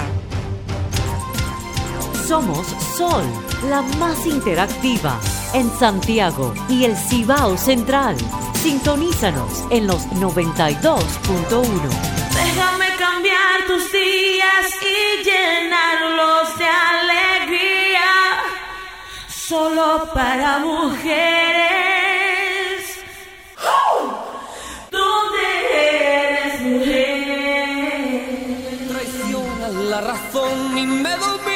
[2.26, 2.66] Somos
[2.96, 3.24] Sol,
[3.70, 5.20] la más interactiva
[5.52, 8.16] en Santiago y el Cibao Central.
[8.54, 10.74] Sintonízanos en los 92.1.
[12.34, 18.10] Déjame cambiar tus días y llenarlos de alegría.
[19.28, 21.06] Solo para mujeres.
[24.90, 27.68] ¿Dónde eres mujer?
[28.88, 31.55] traiciona la razón y me domina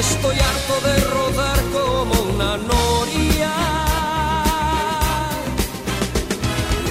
[0.00, 3.52] Estoy harto de rodar como una noria.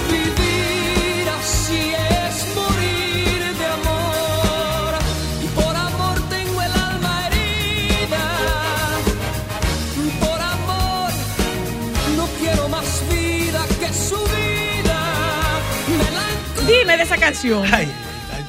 [0.08, 4.94] Vivir así es morir de amor.
[5.42, 8.24] Y por amor tengo el alma herida.
[10.20, 11.10] Por amor
[12.16, 15.00] no quiero más vida que su vida.
[16.64, 17.64] Dime de esa canción.
[17.72, 17.92] Ay,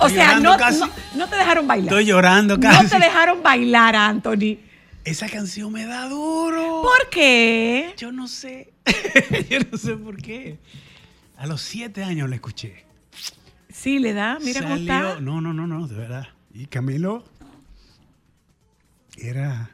[0.02, 1.88] o sea, no, no, no te dejaron bailar.
[1.94, 2.90] Estoy llorando No casi.
[2.90, 4.58] te dejaron bailar, Anthony.
[5.04, 6.82] Esa canción me da duro.
[6.84, 7.94] ¿Por qué?
[7.98, 8.74] Yo no sé.
[9.50, 10.60] Yo no sé por qué.
[11.38, 12.86] A los siete años la escuché.
[13.70, 14.38] Sí, le da.
[14.44, 15.20] Mira cómo está.
[15.20, 16.28] No, no, no, no, de verdad.
[16.54, 17.24] Y Camilo
[19.18, 19.72] era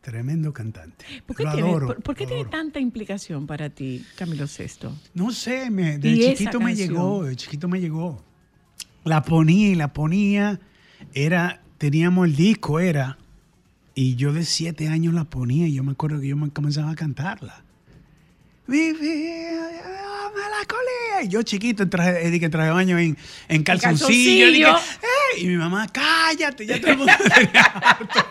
[0.00, 1.04] tremendo cantante.
[1.26, 2.50] ¿Por qué, Lo tiene, adoro, por- por qué lo tiene adoro.
[2.58, 4.88] tanta implicación para ti, Camilo VI?
[5.14, 8.22] No sé, me, de ¿Y esa chiquito me llegó, de chiquito me llegó.
[9.06, 10.58] La ponía y la ponía.
[11.14, 13.18] Era, teníamos el disco, era.
[13.94, 16.90] Y yo de siete años la ponía y yo me acuerdo que yo me comenzaba
[16.90, 17.62] a cantarla.
[18.66, 19.70] Vivía
[20.36, 21.22] la melancolía.
[21.24, 23.16] Y yo chiquito en traje, eh, di que en traje baño en,
[23.48, 24.76] en calzoncillo.
[24.76, 28.26] "Ey", y mi mamá, cállate, ya todo el mundo tenía harto.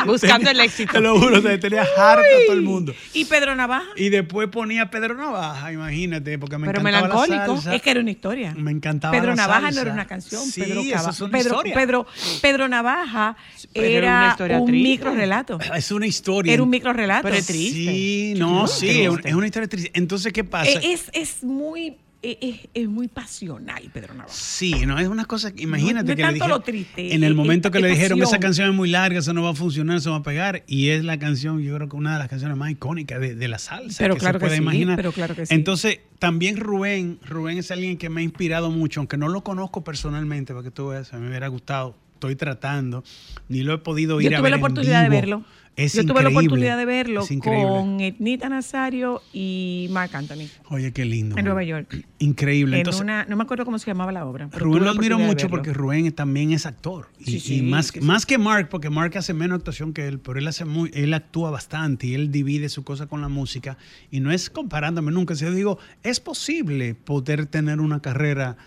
[0.06, 0.92] Buscando el éxito.
[0.92, 2.94] Te lo juro, se tenía harto todo el mundo.
[3.14, 3.86] ¿Y Pedro Navaja?
[3.96, 7.54] Y después ponía Pedro Navaja, imagínate, porque me Pero encantaba la melancólico.
[7.62, 7.74] salsa.
[7.74, 8.54] Es que era una historia.
[8.56, 9.74] Me encantaba Pedro la Navaja salsa.
[9.76, 10.42] no era una canción.
[10.44, 11.74] Sí, Pedro, es una Pedro, historia.
[11.74, 12.06] Pedro,
[12.42, 13.36] Pedro Navaja
[13.72, 14.88] Pero era era, un triste.
[14.88, 15.58] micro relato.
[15.74, 16.52] Es una historia.
[16.52, 17.22] Era un micro relato.
[17.22, 17.90] Pero es triste.
[17.92, 19.90] Sí, no, sí, es una historia triste.
[19.94, 20.70] Entonces, ¿qué pasa?
[20.70, 24.34] Eh, Es, es muy eh, es, es muy pasional, Pedro Navaja.
[24.36, 27.14] Sí, no es una cosa, que- imagínate no es que le tanto dijeron, lo triste,
[27.14, 29.32] en el es- momento es- que es le dijeron esa canción es muy larga, eso
[29.32, 31.96] no va a funcionar, eso va a pegar y es la canción, yo creo que
[31.96, 34.44] una de las canciones más icónicas de, de la salsa Pero que claro se que
[34.48, 34.96] puede sí, imaginar.
[34.96, 35.54] pero claro que sí.
[35.54, 39.82] Entonces, también Rubén, Rubén es alguien que me ha inspirado mucho, aunque no lo conozco
[39.82, 43.02] personalmente, para que tú veas, a mí me hubiera gustado estoy tratando,
[43.48, 45.44] ni lo he podido ir Yo a tuve ver la en oportunidad de verlo.
[45.76, 51.06] Es Yo tuve la oportunidad de verlo con Etnita Nazario y Marc Anthony Oye, qué
[51.06, 51.38] lindo.
[51.38, 51.44] en.
[51.44, 52.04] Nueva York.
[52.18, 52.76] Increíble.
[52.76, 54.50] En Entonces, una, no me acuerdo cómo se llamaba la obra.
[54.52, 57.08] Rubén tuve lo la admiro mucho porque Rubén también es actor.
[57.18, 60.06] Y, Sí, y sí, más, sí, más que Mark, porque Mark hace menos actuación que
[60.06, 63.28] él, pero él hace muy, él actúa bastante y él divide su cosa con la
[63.28, 63.78] música.
[64.10, 68.58] Y no es comparándome nunca, yo digo, es posible poder tener una carrera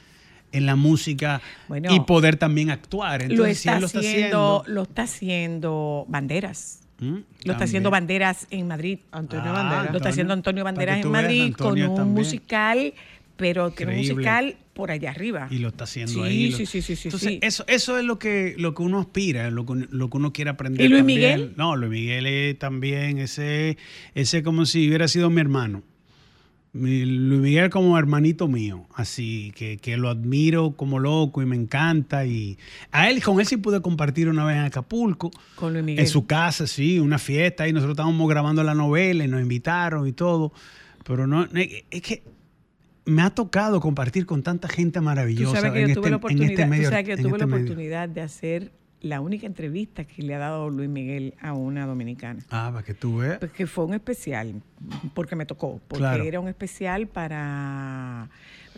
[0.53, 3.23] en la música Bueno, y poder también actuar.
[3.23, 4.63] Entonces, lo si está, él lo está haciendo, haciendo.
[4.73, 6.79] lo está haciendo Banderas.
[6.99, 7.17] ¿Mm?
[7.43, 8.99] Lo está haciendo Banderas en Madrid.
[9.11, 9.91] Antonio Ah, Banderas.
[9.91, 12.13] Lo está haciendo Antonio Banderas en Madrid con un también.
[12.15, 12.93] musical,
[13.35, 15.47] pero que un musical por allá arriba.
[15.51, 16.49] Y lo está haciendo Sí, ahí.
[16.49, 17.39] lo- sí, sí, sí, sí, Entonces, sí.
[17.41, 20.51] Eso, eso es lo que, lo que uno aspira, lo que, lo que uno quiere
[20.51, 20.85] aprender.
[20.85, 21.19] ¿Y Luis también.
[21.19, 21.53] Miguel?
[21.57, 23.77] No, Luis Miguel es también, ese,
[24.15, 25.83] ese como si hubiera sido mi hermano.
[26.73, 32.25] Luis Miguel como hermanito mío, así que, que lo admiro como loco y me encanta.
[32.25, 32.57] Y
[32.91, 35.99] a él, con él sí pude compartir una vez en Acapulco, Con Luis Miguel.
[36.03, 40.07] en su casa, sí, una fiesta, y nosotros estábamos grabando la novela y nos invitaron
[40.07, 40.51] y todo.
[41.05, 42.23] Pero no, es que
[43.05, 46.09] me ha tocado compartir con tanta gente Tú maravillosa sabes que en, yo tuve este,
[46.09, 46.89] la en oportunidad, este tú medio.
[46.89, 47.65] sabes que yo en tuve este la medio.
[47.65, 48.71] oportunidad de hacer
[49.03, 52.41] la única entrevista que le ha dado Luis Miguel a una dominicana.
[52.49, 53.37] Ah, para que tú veas.
[53.37, 54.61] Pues que fue un especial,
[55.13, 56.23] porque me tocó, porque Claro.
[56.23, 58.29] era un especial para,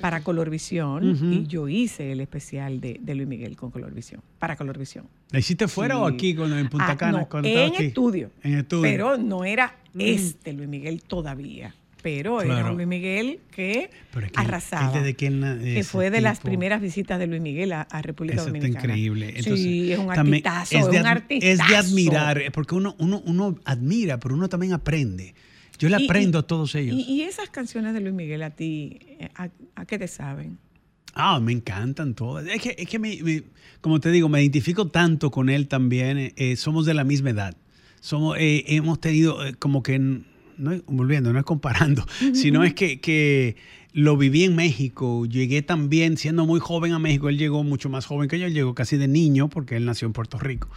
[0.02, 5.06] para Colorvisión y yo hice el especial de, de Luis Miguel con Colorvisión, para Colorvisión.
[5.32, 7.28] ¿La hiciste fuera o aquí cuando en Punta Ah, Cana?
[7.32, 8.32] no, en estudio.
[8.44, 8.82] En estudio.
[8.84, 10.02] Pero no era Mm.
[10.02, 11.74] este Luis Miguel todavía.
[12.06, 14.88] Pero era un Luis Miguel que Pero es que él- arrasaba.
[14.96, 18.36] él desde que él fue de las primeras visitas de Luis Miguel a, a República
[18.36, 18.86] Eso está Dominicana.
[18.86, 19.30] increíble.
[19.30, 21.52] Entonces, sí, es un artistazo, es es, un artistazo.
[21.64, 25.34] es de admirar, eh, porque uno, uno, uno admira, pero uno también aprende.
[25.80, 26.96] Yo le aprendo y- a todos ellos.
[26.96, 30.60] Y, y esas canciones de Luis Miguel a ti, eh, ¿a, a qué te saben?
[31.16, 32.46] Ah, me encantan todas.
[32.46, 33.42] Es que, es que me- me-
[33.82, 36.34] como te digo, me identifico tanto con él también.
[36.36, 37.58] eh, somos de la misma edad.
[38.00, 40.22] Somos, eh, hemos tenido eh, como que,
[40.58, 43.56] no es- volviendo, no es comparando, sino es que, que
[43.94, 45.26] lo viví en México.
[45.26, 47.30] Llegué también siendo muy joven a México.
[47.30, 48.46] Él llegó mucho más joven que yo.
[48.46, 50.70] Él llegó casi de niño porque él nació en Puerto Rico.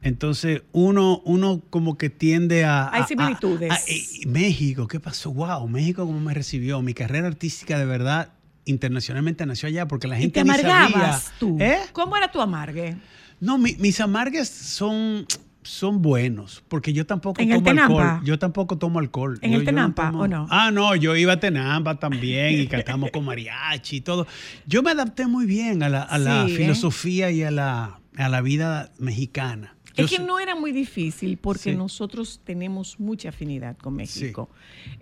[0.00, 2.88] Entonces, uno, uno como que tiende a...
[2.92, 3.70] Hay a- a- similitudes.
[3.70, 5.32] a- eh, México, ¿qué pasó?
[5.32, 6.80] Wow, México cómo me recibió.
[6.82, 8.32] Mi carrera artística de verdad
[8.64, 11.38] internacionalmente nació allá porque la ¿Y gente te ni amargabas sabía.
[11.40, 11.56] tú?
[11.60, 11.78] ¿Eh?
[11.92, 12.96] ¿Cómo era tu amargue?
[13.40, 15.26] No, mi- mis amargues son
[15.68, 18.20] son buenos porque yo tampoco ¿En el tomo alcohol.
[18.24, 19.38] Yo tampoco tomo alcohol.
[19.42, 20.46] ¿En Yo- el Tenampa tomo- o no?
[20.50, 24.26] Ah, no, yo iba a Tenampa también y cantamos con mariachi y todo.
[24.66, 26.56] Yo me adapté muy bien a la, a la Sí, ¿eh?
[26.56, 29.74] filosofía y a la, a la vida mexicana.
[29.94, 31.76] Yo es que no era muy difícil porque Sí.
[31.76, 34.48] nosotros tenemos mucha afinidad con México.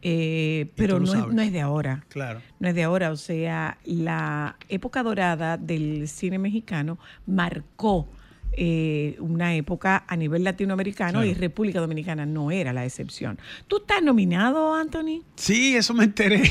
[0.01, 2.05] Eh, pero no es, no es de ahora.
[2.09, 2.41] Claro.
[2.61, 3.11] No es de ahora.
[3.13, 8.09] O sea, la época dorada del cine mexicano marcó
[8.57, 11.27] eh, una época a nivel latinoamericano Claro.
[11.27, 13.39] y República Dominicana no era la excepción.
[13.69, 15.23] ¿Tú estás nominado, Anthony?
[15.37, 16.43] Sí, eso me enteré.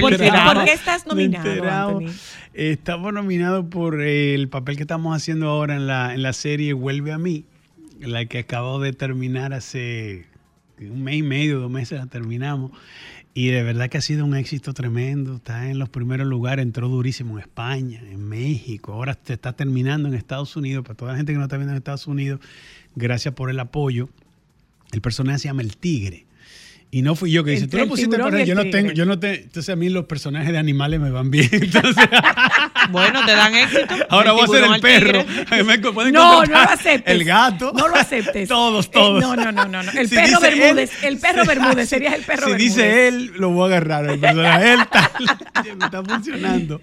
[0.00, 0.54] ¿Por qué, enterado.
[0.54, 1.98] por qué estás nominado.
[1.98, 2.08] Anthony?
[2.54, 6.32] Eh, Estamos nominados por eh, el papel que estamos haciendo ahora en la, en la
[6.32, 7.44] serie Vuelve a mí,
[8.00, 10.26] la que acabo de terminar hace
[10.80, 12.70] un mes y medio, dos meses la terminamos.
[13.34, 15.36] Y de verdad que ha sido un éxito tremendo.
[15.36, 18.92] Está en los primeros lugares, entró durísimo en España, en México.
[18.92, 20.84] Ahora se está terminando en Estados Unidos.
[20.84, 22.40] Para toda la gente que no está viendo en Estados Unidos,
[22.96, 24.08] gracias por el apoyo.
[24.92, 26.27] El personaje se llama El Tigre.
[26.90, 29.18] Y no fui yo que dice, tú lo pusiste para yo no tengo, yo no
[29.18, 31.46] te, entonces a mí los personajes de animales me van bien.
[31.52, 32.08] Entonces,
[32.90, 33.94] Bueno, te dan éxito.
[34.08, 35.24] ahora voy a ser el perro.
[35.66, 37.14] Me pueden No, no lo aceptes.
[37.14, 37.72] El gato.
[37.76, 38.48] No lo aceptes.
[38.48, 39.20] todos, Eh, todos.
[39.20, 39.90] no, no, no, no, no.
[39.92, 42.74] El Si perro Bermúdez, él, el perro si- Bermúdez, serías el perro si Bermúdez.
[42.76, 44.06] dice él, lo voy a agarrar.
[44.08, 45.10] El personaje, él está,
[45.84, 46.80] está funcionando.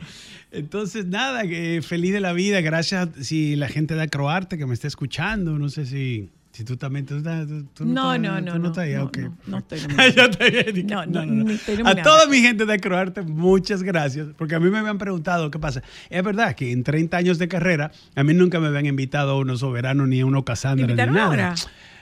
[0.51, 1.41] Entonces, nada,
[1.81, 2.61] feliz de la vida.
[2.61, 5.57] Gracias si la gente de Acroarte que me está escuchando.
[5.57, 7.05] No sé si, si tú también.
[7.05, 9.17] Tú, estás- tú- tú No, no, tú no, no, estás ahí, no, ok.
[9.17, 9.79] no, no estoy
[10.85, 11.53] No, no,
[11.85, 14.27] A toda mi gente de Acroarte, muchas gracias.
[14.37, 15.83] Porque a mí me habían preguntado qué pasa.
[16.09, 19.37] Es verdad que en 30 años de carrera, a mí nunca me habían invitado a
[19.37, 21.25] unos soberanos ni a unos ¿Te Cassandra ni nada.
[21.25, 21.55] ahora?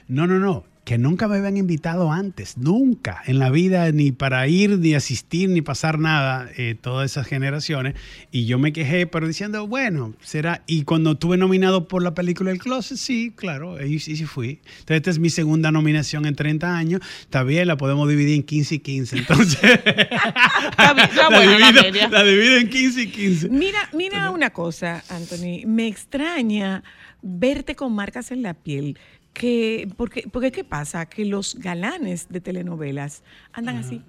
[0.08, 0.66] No, no, no.
[0.84, 5.50] Que nunca me habían invitado antes, nunca en la vida, ni para ir, ni asistir,
[5.50, 7.96] ni pasar nada, eh, todas esas generaciones.
[8.32, 10.64] Y yo me quejé, pero diciendo, bueno, será.
[10.68, 14.60] Y cuando tuve nominado por la película El Closet, sí, claro, ahí sí, sí fui.
[14.80, 17.02] Entonces, esta es mi segunda nominación en 30 años.
[17.22, 19.18] Está bien, la podemos dividir en 15 y 15.
[19.20, 19.62] Entonces,
[20.78, 23.50] la, divido, la divido en 15 y 15.
[23.50, 25.66] Mira, mira una cosa, Anthony.
[25.66, 26.84] Me extraña
[27.22, 28.98] verte con marcas en la piel.
[29.34, 31.08] Que, porque, porque, ¿qué pasa?
[31.08, 34.02] Que los galanes de telenovelas andan así,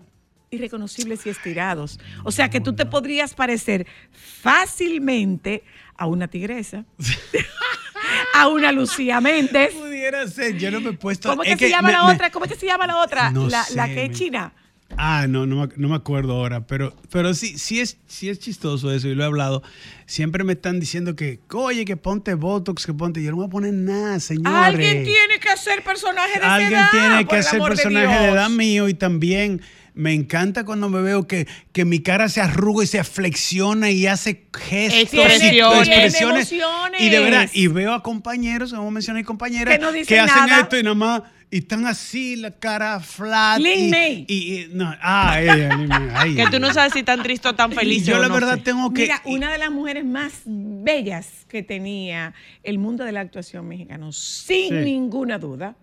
[0.50, 1.98] irreconocibles y estirados.
[2.24, 5.64] O sea, que tú te podrías parecer fácilmente
[5.96, 6.84] a una tigresa.
[8.34, 9.72] a una Lucía Méndez.
[9.74, 11.28] Pudiera ser, yo no me he puesto.
[11.30, 12.30] ¿Cómo es que, se llama me- la me- otra?
[12.30, 13.30] ¿Cómo es que se llama la otra?
[13.30, 14.52] No la, la que es china.
[14.96, 18.38] Ah, no, no, me- no me acuerdo ahora, pero, pero sí, sí, es, sí es
[18.38, 19.62] chistoso eso y lo he hablado.
[20.06, 23.22] Siempre me están diciendo que, oye, que ponte Botox, que ponte.
[23.22, 24.52] Yo no voy a poner nada, señores.
[24.52, 28.50] Alguien tiene que hacer personaje de esa Alguien edad, tiene que de personaje de, edad
[28.50, 29.60] mío y también
[29.94, 34.06] me encanta cuando me veo que, que mi cara se arruga y se flexiona y
[34.06, 35.88] hace gestos Expresiones.
[35.88, 36.52] y expresiones.
[36.98, 40.62] Y de verdad, y veo a compañeros, como mencioné, compañeras Que no dicen hacen nada.
[40.62, 43.60] esto y nada más y están así, la cara flat.
[43.60, 44.24] Lin y, May.
[44.28, 47.48] y- y- no, ah, ella, Lin May, ay, Que tú no sabes si tan triste
[47.48, 48.04] o tan feliz.
[48.06, 48.62] Yo o la no verdad sé.
[48.62, 49.02] tengo que...
[49.02, 54.12] Mira, una de las mujeres más bellas que tenía el mundo de la actuación mexicano,
[54.12, 54.74] sin Sí.
[54.84, 55.76] ninguna duda,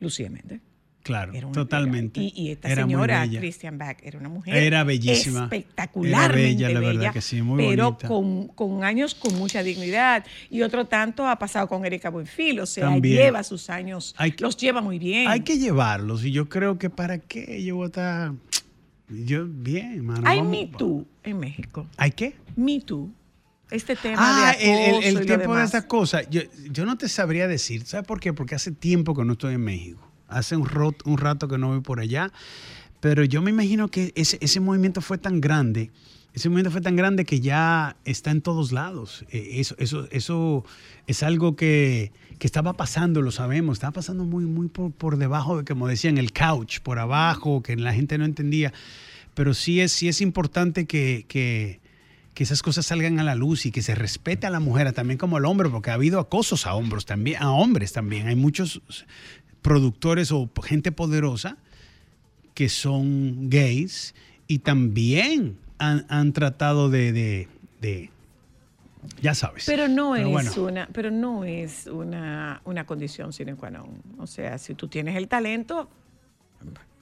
[0.00, 0.60] Lucía Méndez.
[1.02, 2.20] Claro, Era una totalmente.
[2.20, 3.26] Y, y esta Era señora.
[3.28, 5.44] Christian Bach, era una mujer Era bellísima.
[5.44, 9.62] espectacularmente Era bella, la verdad bella, que sí, muy pero con, con años con mucha
[9.62, 10.24] dignidad.
[10.48, 13.16] Y otro tanto ha pasado con Erika Buenfil, o sea, También.
[13.16, 15.28] lleva sus años, Hay que- los lleva muy bien.
[15.28, 18.32] Hay que llevarlos y yo creo que para qué yo voy a estar...
[19.08, 20.22] Yo, bien, mano.
[20.24, 21.86] Hay Me Too en México.
[21.96, 22.34] ¿Hay qué?
[22.56, 23.10] Me Too.
[23.70, 26.28] Este tema Ah, de el, acoso el, el y lo tiempo de estas cosas.
[26.30, 27.84] Yo, yo no te sabría decir.
[27.86, 28.32] ¿Sabes por qué?
[28.32, 30.11] Porque hace tiempo que no estoy en México.
[30.32, 32.32] Hace un, rot- un rato que no voy por allá.
[33.00, 35.90] Pero yo me imagino que ese, ese movimiento fue tan grande.
[36.34, 39.24] Ese movimiento fue tan grande que ya está en todos lados.
[39.30, 40.64] Eh, Eso, eso, eso
[41.06, 43.74] es algo que, que estaba pasando, lo sabemos.
[43.76, 47.76] Estaba pasando muy, muy por, por debajo de, como decían, el couch, por abajo, que
[47.76, 48.72] la gente no entendía.
[49.34, 51.80] Pero sí es, sí es importante que, que,
[52.34, 55.18] que esas cosas salgan a la luz y que se respete a la mujer también
[55.18, 58.28] como al hombre, porque ha habido acosos a hombres también, a hombres también.
[58.28, 58.80] Hay muchos
[59.62, 61.56] productores o gente poderosa
[62.54, 64.14] que son gays
[64.46, 67.48] y también han, han tratado de, de-
[67.80, 68.10] de-
[69.20, 69.64] ya sabes.
[69.66, 70.52] Pero no Pero es bueno.
[70.68, 74.02] una, pero no es una, una condición sine qua non.
[74.18, 75.88] O sea, si tú tienes el talento,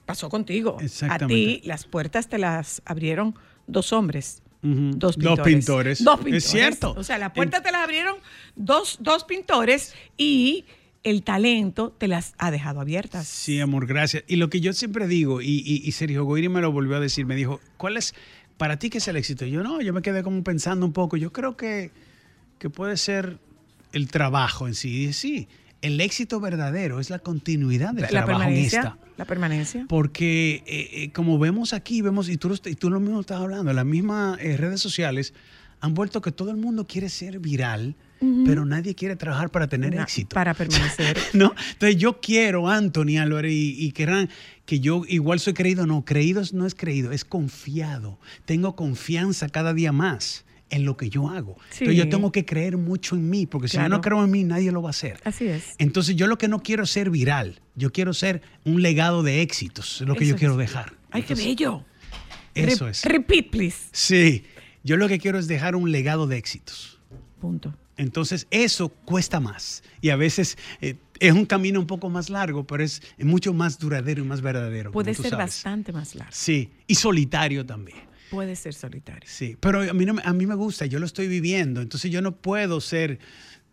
[0.05, 0.77] pasó contigo.
[1.09, 3.35] A ti las puertas te las abrieron
[3.67, 4.41] dos hombres.
[4.63, 5.45] Dos Dos pintores.
[5.55, 6.03] pintores.
[6.03, 6.43] Dos Es pintores.
[6.45, 6.93] cierto.
[6.97, 8.15] O sea, las puertas te las abrieron
[8.55, 10.65] dos, dos pintores y
[11.03, 13.27] el talento te las ha dejado abiertas.
[13.27, 14.23] Sí, amor, gracias.
[14.27, 16.99] Y lo que yo siempre digo, y, y- y Sergio Goyri me lo volvió a
[16.99, 18.13] decir, me dijo, ¿cuál es,
[18.57, 19.45] para ti qué es el éxito?
[19.45, 21.91] Yo no, yo me quedé como pensando un poco, yo creo que,
[22.59, 23.39] que puede ser
[23.93, 25.05] el trabajo en sí.
[25.05, 25.47] Y sí,
[25.81, 28.79] el éxito verdadero es la continuidad del La trabajo en permanencia.
[28.79, 28.97] esta.
[29.17, 29.85] La permanencia.
[29.89, 33.41] Porque eh, eh, como vemos aquí, vemos, y tú, lo, y tú lo mismo estás
[33.41, 35.33] hablando, las mismas eh, redes sociales
[35.79, 37.95] han vuelto que todo el mundo quiere ser viral,
[38.45, 40.33] pero nadie quiere trabajar para tener éxito.
[40.35, 41.17] Para permanecer.
[41.33, 41.53] ¿no?
[41.73, 44.29] Entonces yo quiero, Anthony Álvarez y, y querrán
[44.65, 45.87] que yo igual soy creído.
[45.87, 48.19] No, creído no es creído, es confiado.
[48.45, 51.57] Tengo confianza cada día más en lo que yo hago.
[51.71, 51.83] Sí.
[51.83, 54.43] Entonces yo tengo que creer mucho en mí, porque si yo no creo en mí,
[54.43, 55.19] nadie lo va a hacer.
[55.25, 55.75] Así es.
[55.79, 59.41] Entonces yo lo que no quiero es ser viral, yo quiero ser un legado de
[59.41, 60.93] éxitos, es lo que Eso yo quiero dejar.
[61.11, 61.83] Ay, qué bello.
[62.55, 63.03] Eso Re- es.
[63.03, 63.77] Repeat, please.
[63.91, 64.43] Sí,
[64.83, 66.99] yo lo que quiero es dejar un legado de éxitos.
[67.41, 67.73] Punto.
[68.01, 72.65] Entonces eso cuesta más y a veces eh, es un camino un poco más largo,
[72.65, 74.91] pero es mucho más duradero y más verdadero.
[74.91, 75.45] Puede ser sabes.
[75.45, 76.31] bastante más largo.
[76.33, 77.99] Sí, y solitario también.
[78.31, 79.29] Puede ser solitario.
[79.31, 82.09] Sí, pero a mí, no me- a mí me gusta, yo lo estoy viviendo, entonces
[82.11, 83.19] yo no puedo ser...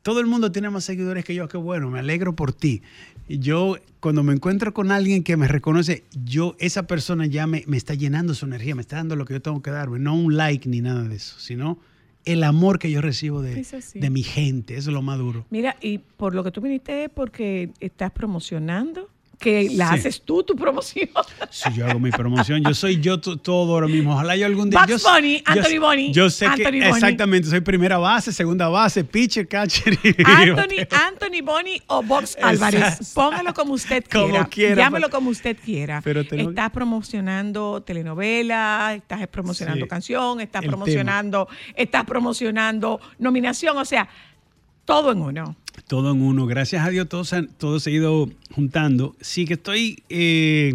[0.03, 2.83] Todo el mundo tiene más seguidores que yo, qué bueno, me alegro por ti.
[3.29, 7.77] Yo, cuando me encuentro con alguien que me reconoce, yo, esa persona ya me, me
[7.77, 10.37] está llenando su energía, me está dando lo que yo tengo que darme, no un
[10.37, 11.79] like ni nada de eso, sino
[12.33, 13.65] el amor que yo recibo de,
[13.95, 15.47] de mi gente, eso es lo más duro.
[15.51, 19.09] Mira, y por lo que tú viniste es porque estás promocionando,
[19.39, 19.95] que la Sí.
[20.01, 21.09] haces tú, tu promoción.
[21.51, 24.13] Si yo hago mi promoción, yo soy yo to- todo ahora mismo.
[24.15, 24.81] Ojalá yo algún día.
[24.85, 29.05] Bugs yo, Bunny, Anthony Bunny, Yo sé Anthony que exactamente, soy primera base, segunda base,
[29.05, 29.95] pitcher, catcher.
[30.03, 33.13] y- Anthony, Anthony Boni o Box Álvarez.
[33.15, 34.75] Póngalo como usted Como quiera.
[34.75, 36.01] Llámelo pero- como usted quiera.
[36.03, 39.89] pero tengo- Estás promocionando telenovela, estás promocionando Sí.
[39.89, 44.09] canción, estás promocionando, estás promocionando nominación, o sea,
[44.85, 45.57] todo en uno.
[45.87, 46.47] Todo en uno.
[46.47, 47.25] Gracias a Dios todo
[47.59, 49.17] todo se ha ido juntando.
[49.21, 50.75] Sí que estoy eh,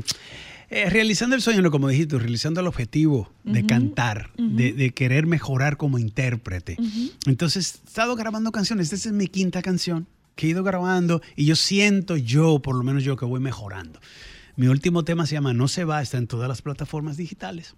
[0.69, 5.27] eh, realizando el sueño, no, como dijiste, realizando el objetivo de cantar, de, de querer
[5.27, 6.77] mejorar como intérprete.
[7.25, 8.91] Entonces, he estado grabando canciones.
[8.91, 12.84] Esta es mi quinta canción que he ido grabando y yo siento yo, por lo
[12.84, 13.99] menos yo, que voy mejorando.
[14.55, 17.75] Mi último tema se llama No se va, está en todas las plataformas digitales.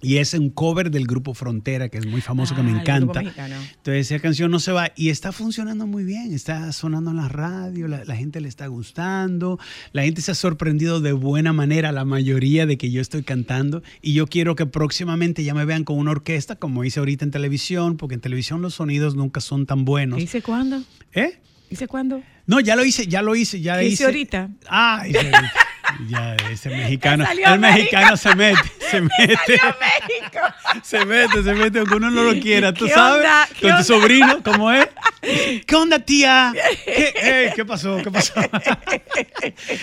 [0.00, 3.20] Y es un cover del grupo Frontera, que es muy famoso, que me Ah, encanta.
[3.20, 7.28] Entonces esa canción no se va y está funcionando muy bien, está sonando en la
[7.28, 9.58] radio, la, la gente le está gustando,
[9.92, 13.82] la gente se ha sorprendido de buena manera la mayoría de que yo estoy cantando
[14.00, 17.32] y yo quiero que próximamente ya me vean con una orquesta como hice ahorita en
[17.32, 20.18] televisión, porque en televisión los sonidos nunca son tan buenos.
[20.18, 20.80] ¿Qué hice cuándo?
[21.12, 21.40] ¿Eh?
[21.70, 22.22] ¿Dice cuándo?
[22.46, 24.04] No, ya lo hice, ya lo hice, ya ¿Qué hice hice.
[24.04, 24.50] ahorita?
[24.68, 25.52] Ah, hice ahorita.
[26.08, 28.60] Ya, ese mexicano, el mexicano se mete,
[28.90, 29.60] se mete,
[30.82, 33.26] se mete, se mete, aunque uno no lo quiera, tú ¿Qué sabes,
[33.60, 34.88] con tu sobrino, ¿cómo es?
[35.66, 36.52] ¿Qué onda, tía?
[36.84, 37.98] ¿Qué, ¿qué pasó?
[38.02, 38.34] ¿Qué pasó?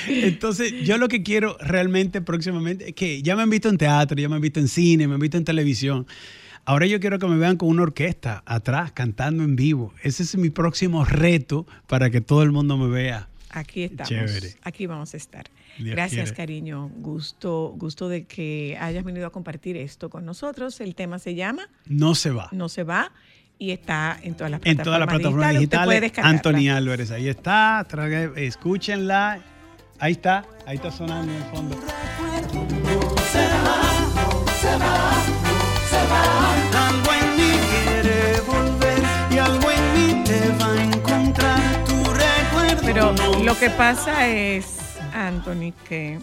[0.07, 4.17] Entonces, yo lo que quiero realmente próximamente es que ya me han visto en teatro,
[4.17, 6.07] ya me han visto en cine, me han visto en televisión.
[6.67, 9.93] Ahora yo quiero que me vean con una orquesta atrás, cantando en vivo.
[10.01, 13.27] Ese es mi próximo reto para que todo el mundo me vea.
[13.51, 14.09] Aquí estamos.
[14.09, 14.55] Chévere.
[14.63, 15.45] Aquí vamos a estar.
[15.77, 16.35] Dios Gracias, quiere.
[16.37, 16.89] cariño.
[16.97, 20.79] Gusto, gusto de que hayas venido a compartir esto con nosotros.
[20.81, 22.49] El tema se llama No se va.
[22.51, 23.11] No se va
[23.57, 26.01] y está en todas las En plataformas todas las plataformas digitales.
[26.01, 26.31] Digitales.
[26.33, 27.85] Anthony Álvarez, ahí está.
[27.89, 29.39] trague- Escúchenla.
[29.99, 31.77] Ahí está, ahí está sonando en el fondo.
[36.73, 42.81] Algo en mí quiere volver y algo en mí te va a encontrar tu recuerdo.
[42.83, 44.77] Pero lo que pasa es,
[45.15, 46.19] Anthony, que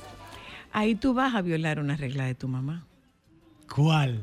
[0.72, 2.84] ahí tú vas a violar una regla de tu mamá.
[3.72, 4.22] ¿Cuál?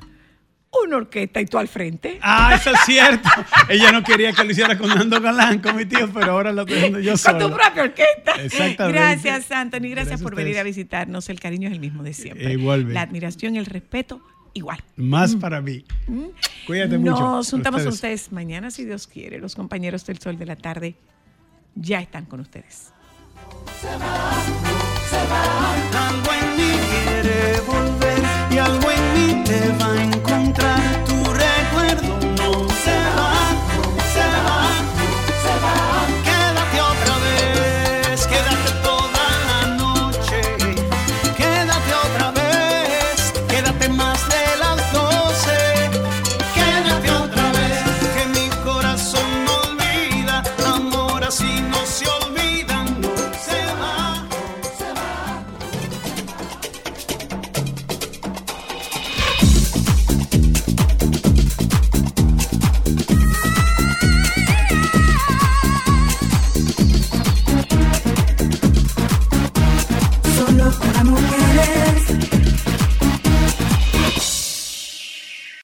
[0.85, 2.19] Una orquesta y tú al frente.
[2.21, 3.27] Ah, eso es cierto.
[3.69, 6.61] Ella no quería que lo hiciera con Nando Galán, con mi tío, pero ahora lo
[6.61, 7.49] estoy haciendo yo Con solo.
[7.49, 8.31] tu propia orquesta.
[8.43, 8.99] Exactamente.
[8.99, 9.79] Gracias, Anthony.
[9.89, 11.27] Gracias, Gracias a por venir a visitarnos.
[11.29, 12.53] El cariño es el mismo de siempre.
[12.53, 12.93] Igualmente.
[12.93, 14.21] La admiración el respeto,
[14.53, 14.83] igual.
[14.95, 15.83] Más para mí.
[16.67, 17.19] Cuídate mucho.
[17.19, 18.21] Nos juntamos con Ustedes.
[18.21, 19.39] ustedes mañana, si Dios quiere.
[19.39, 20.93] Los compañeros del Sol de la Tarde
[21.73, 22.93] ya están con ustedes.
[26.07, 28.21] Algo en mí quiere volver
[28.51, 29.98] y algo en mí te va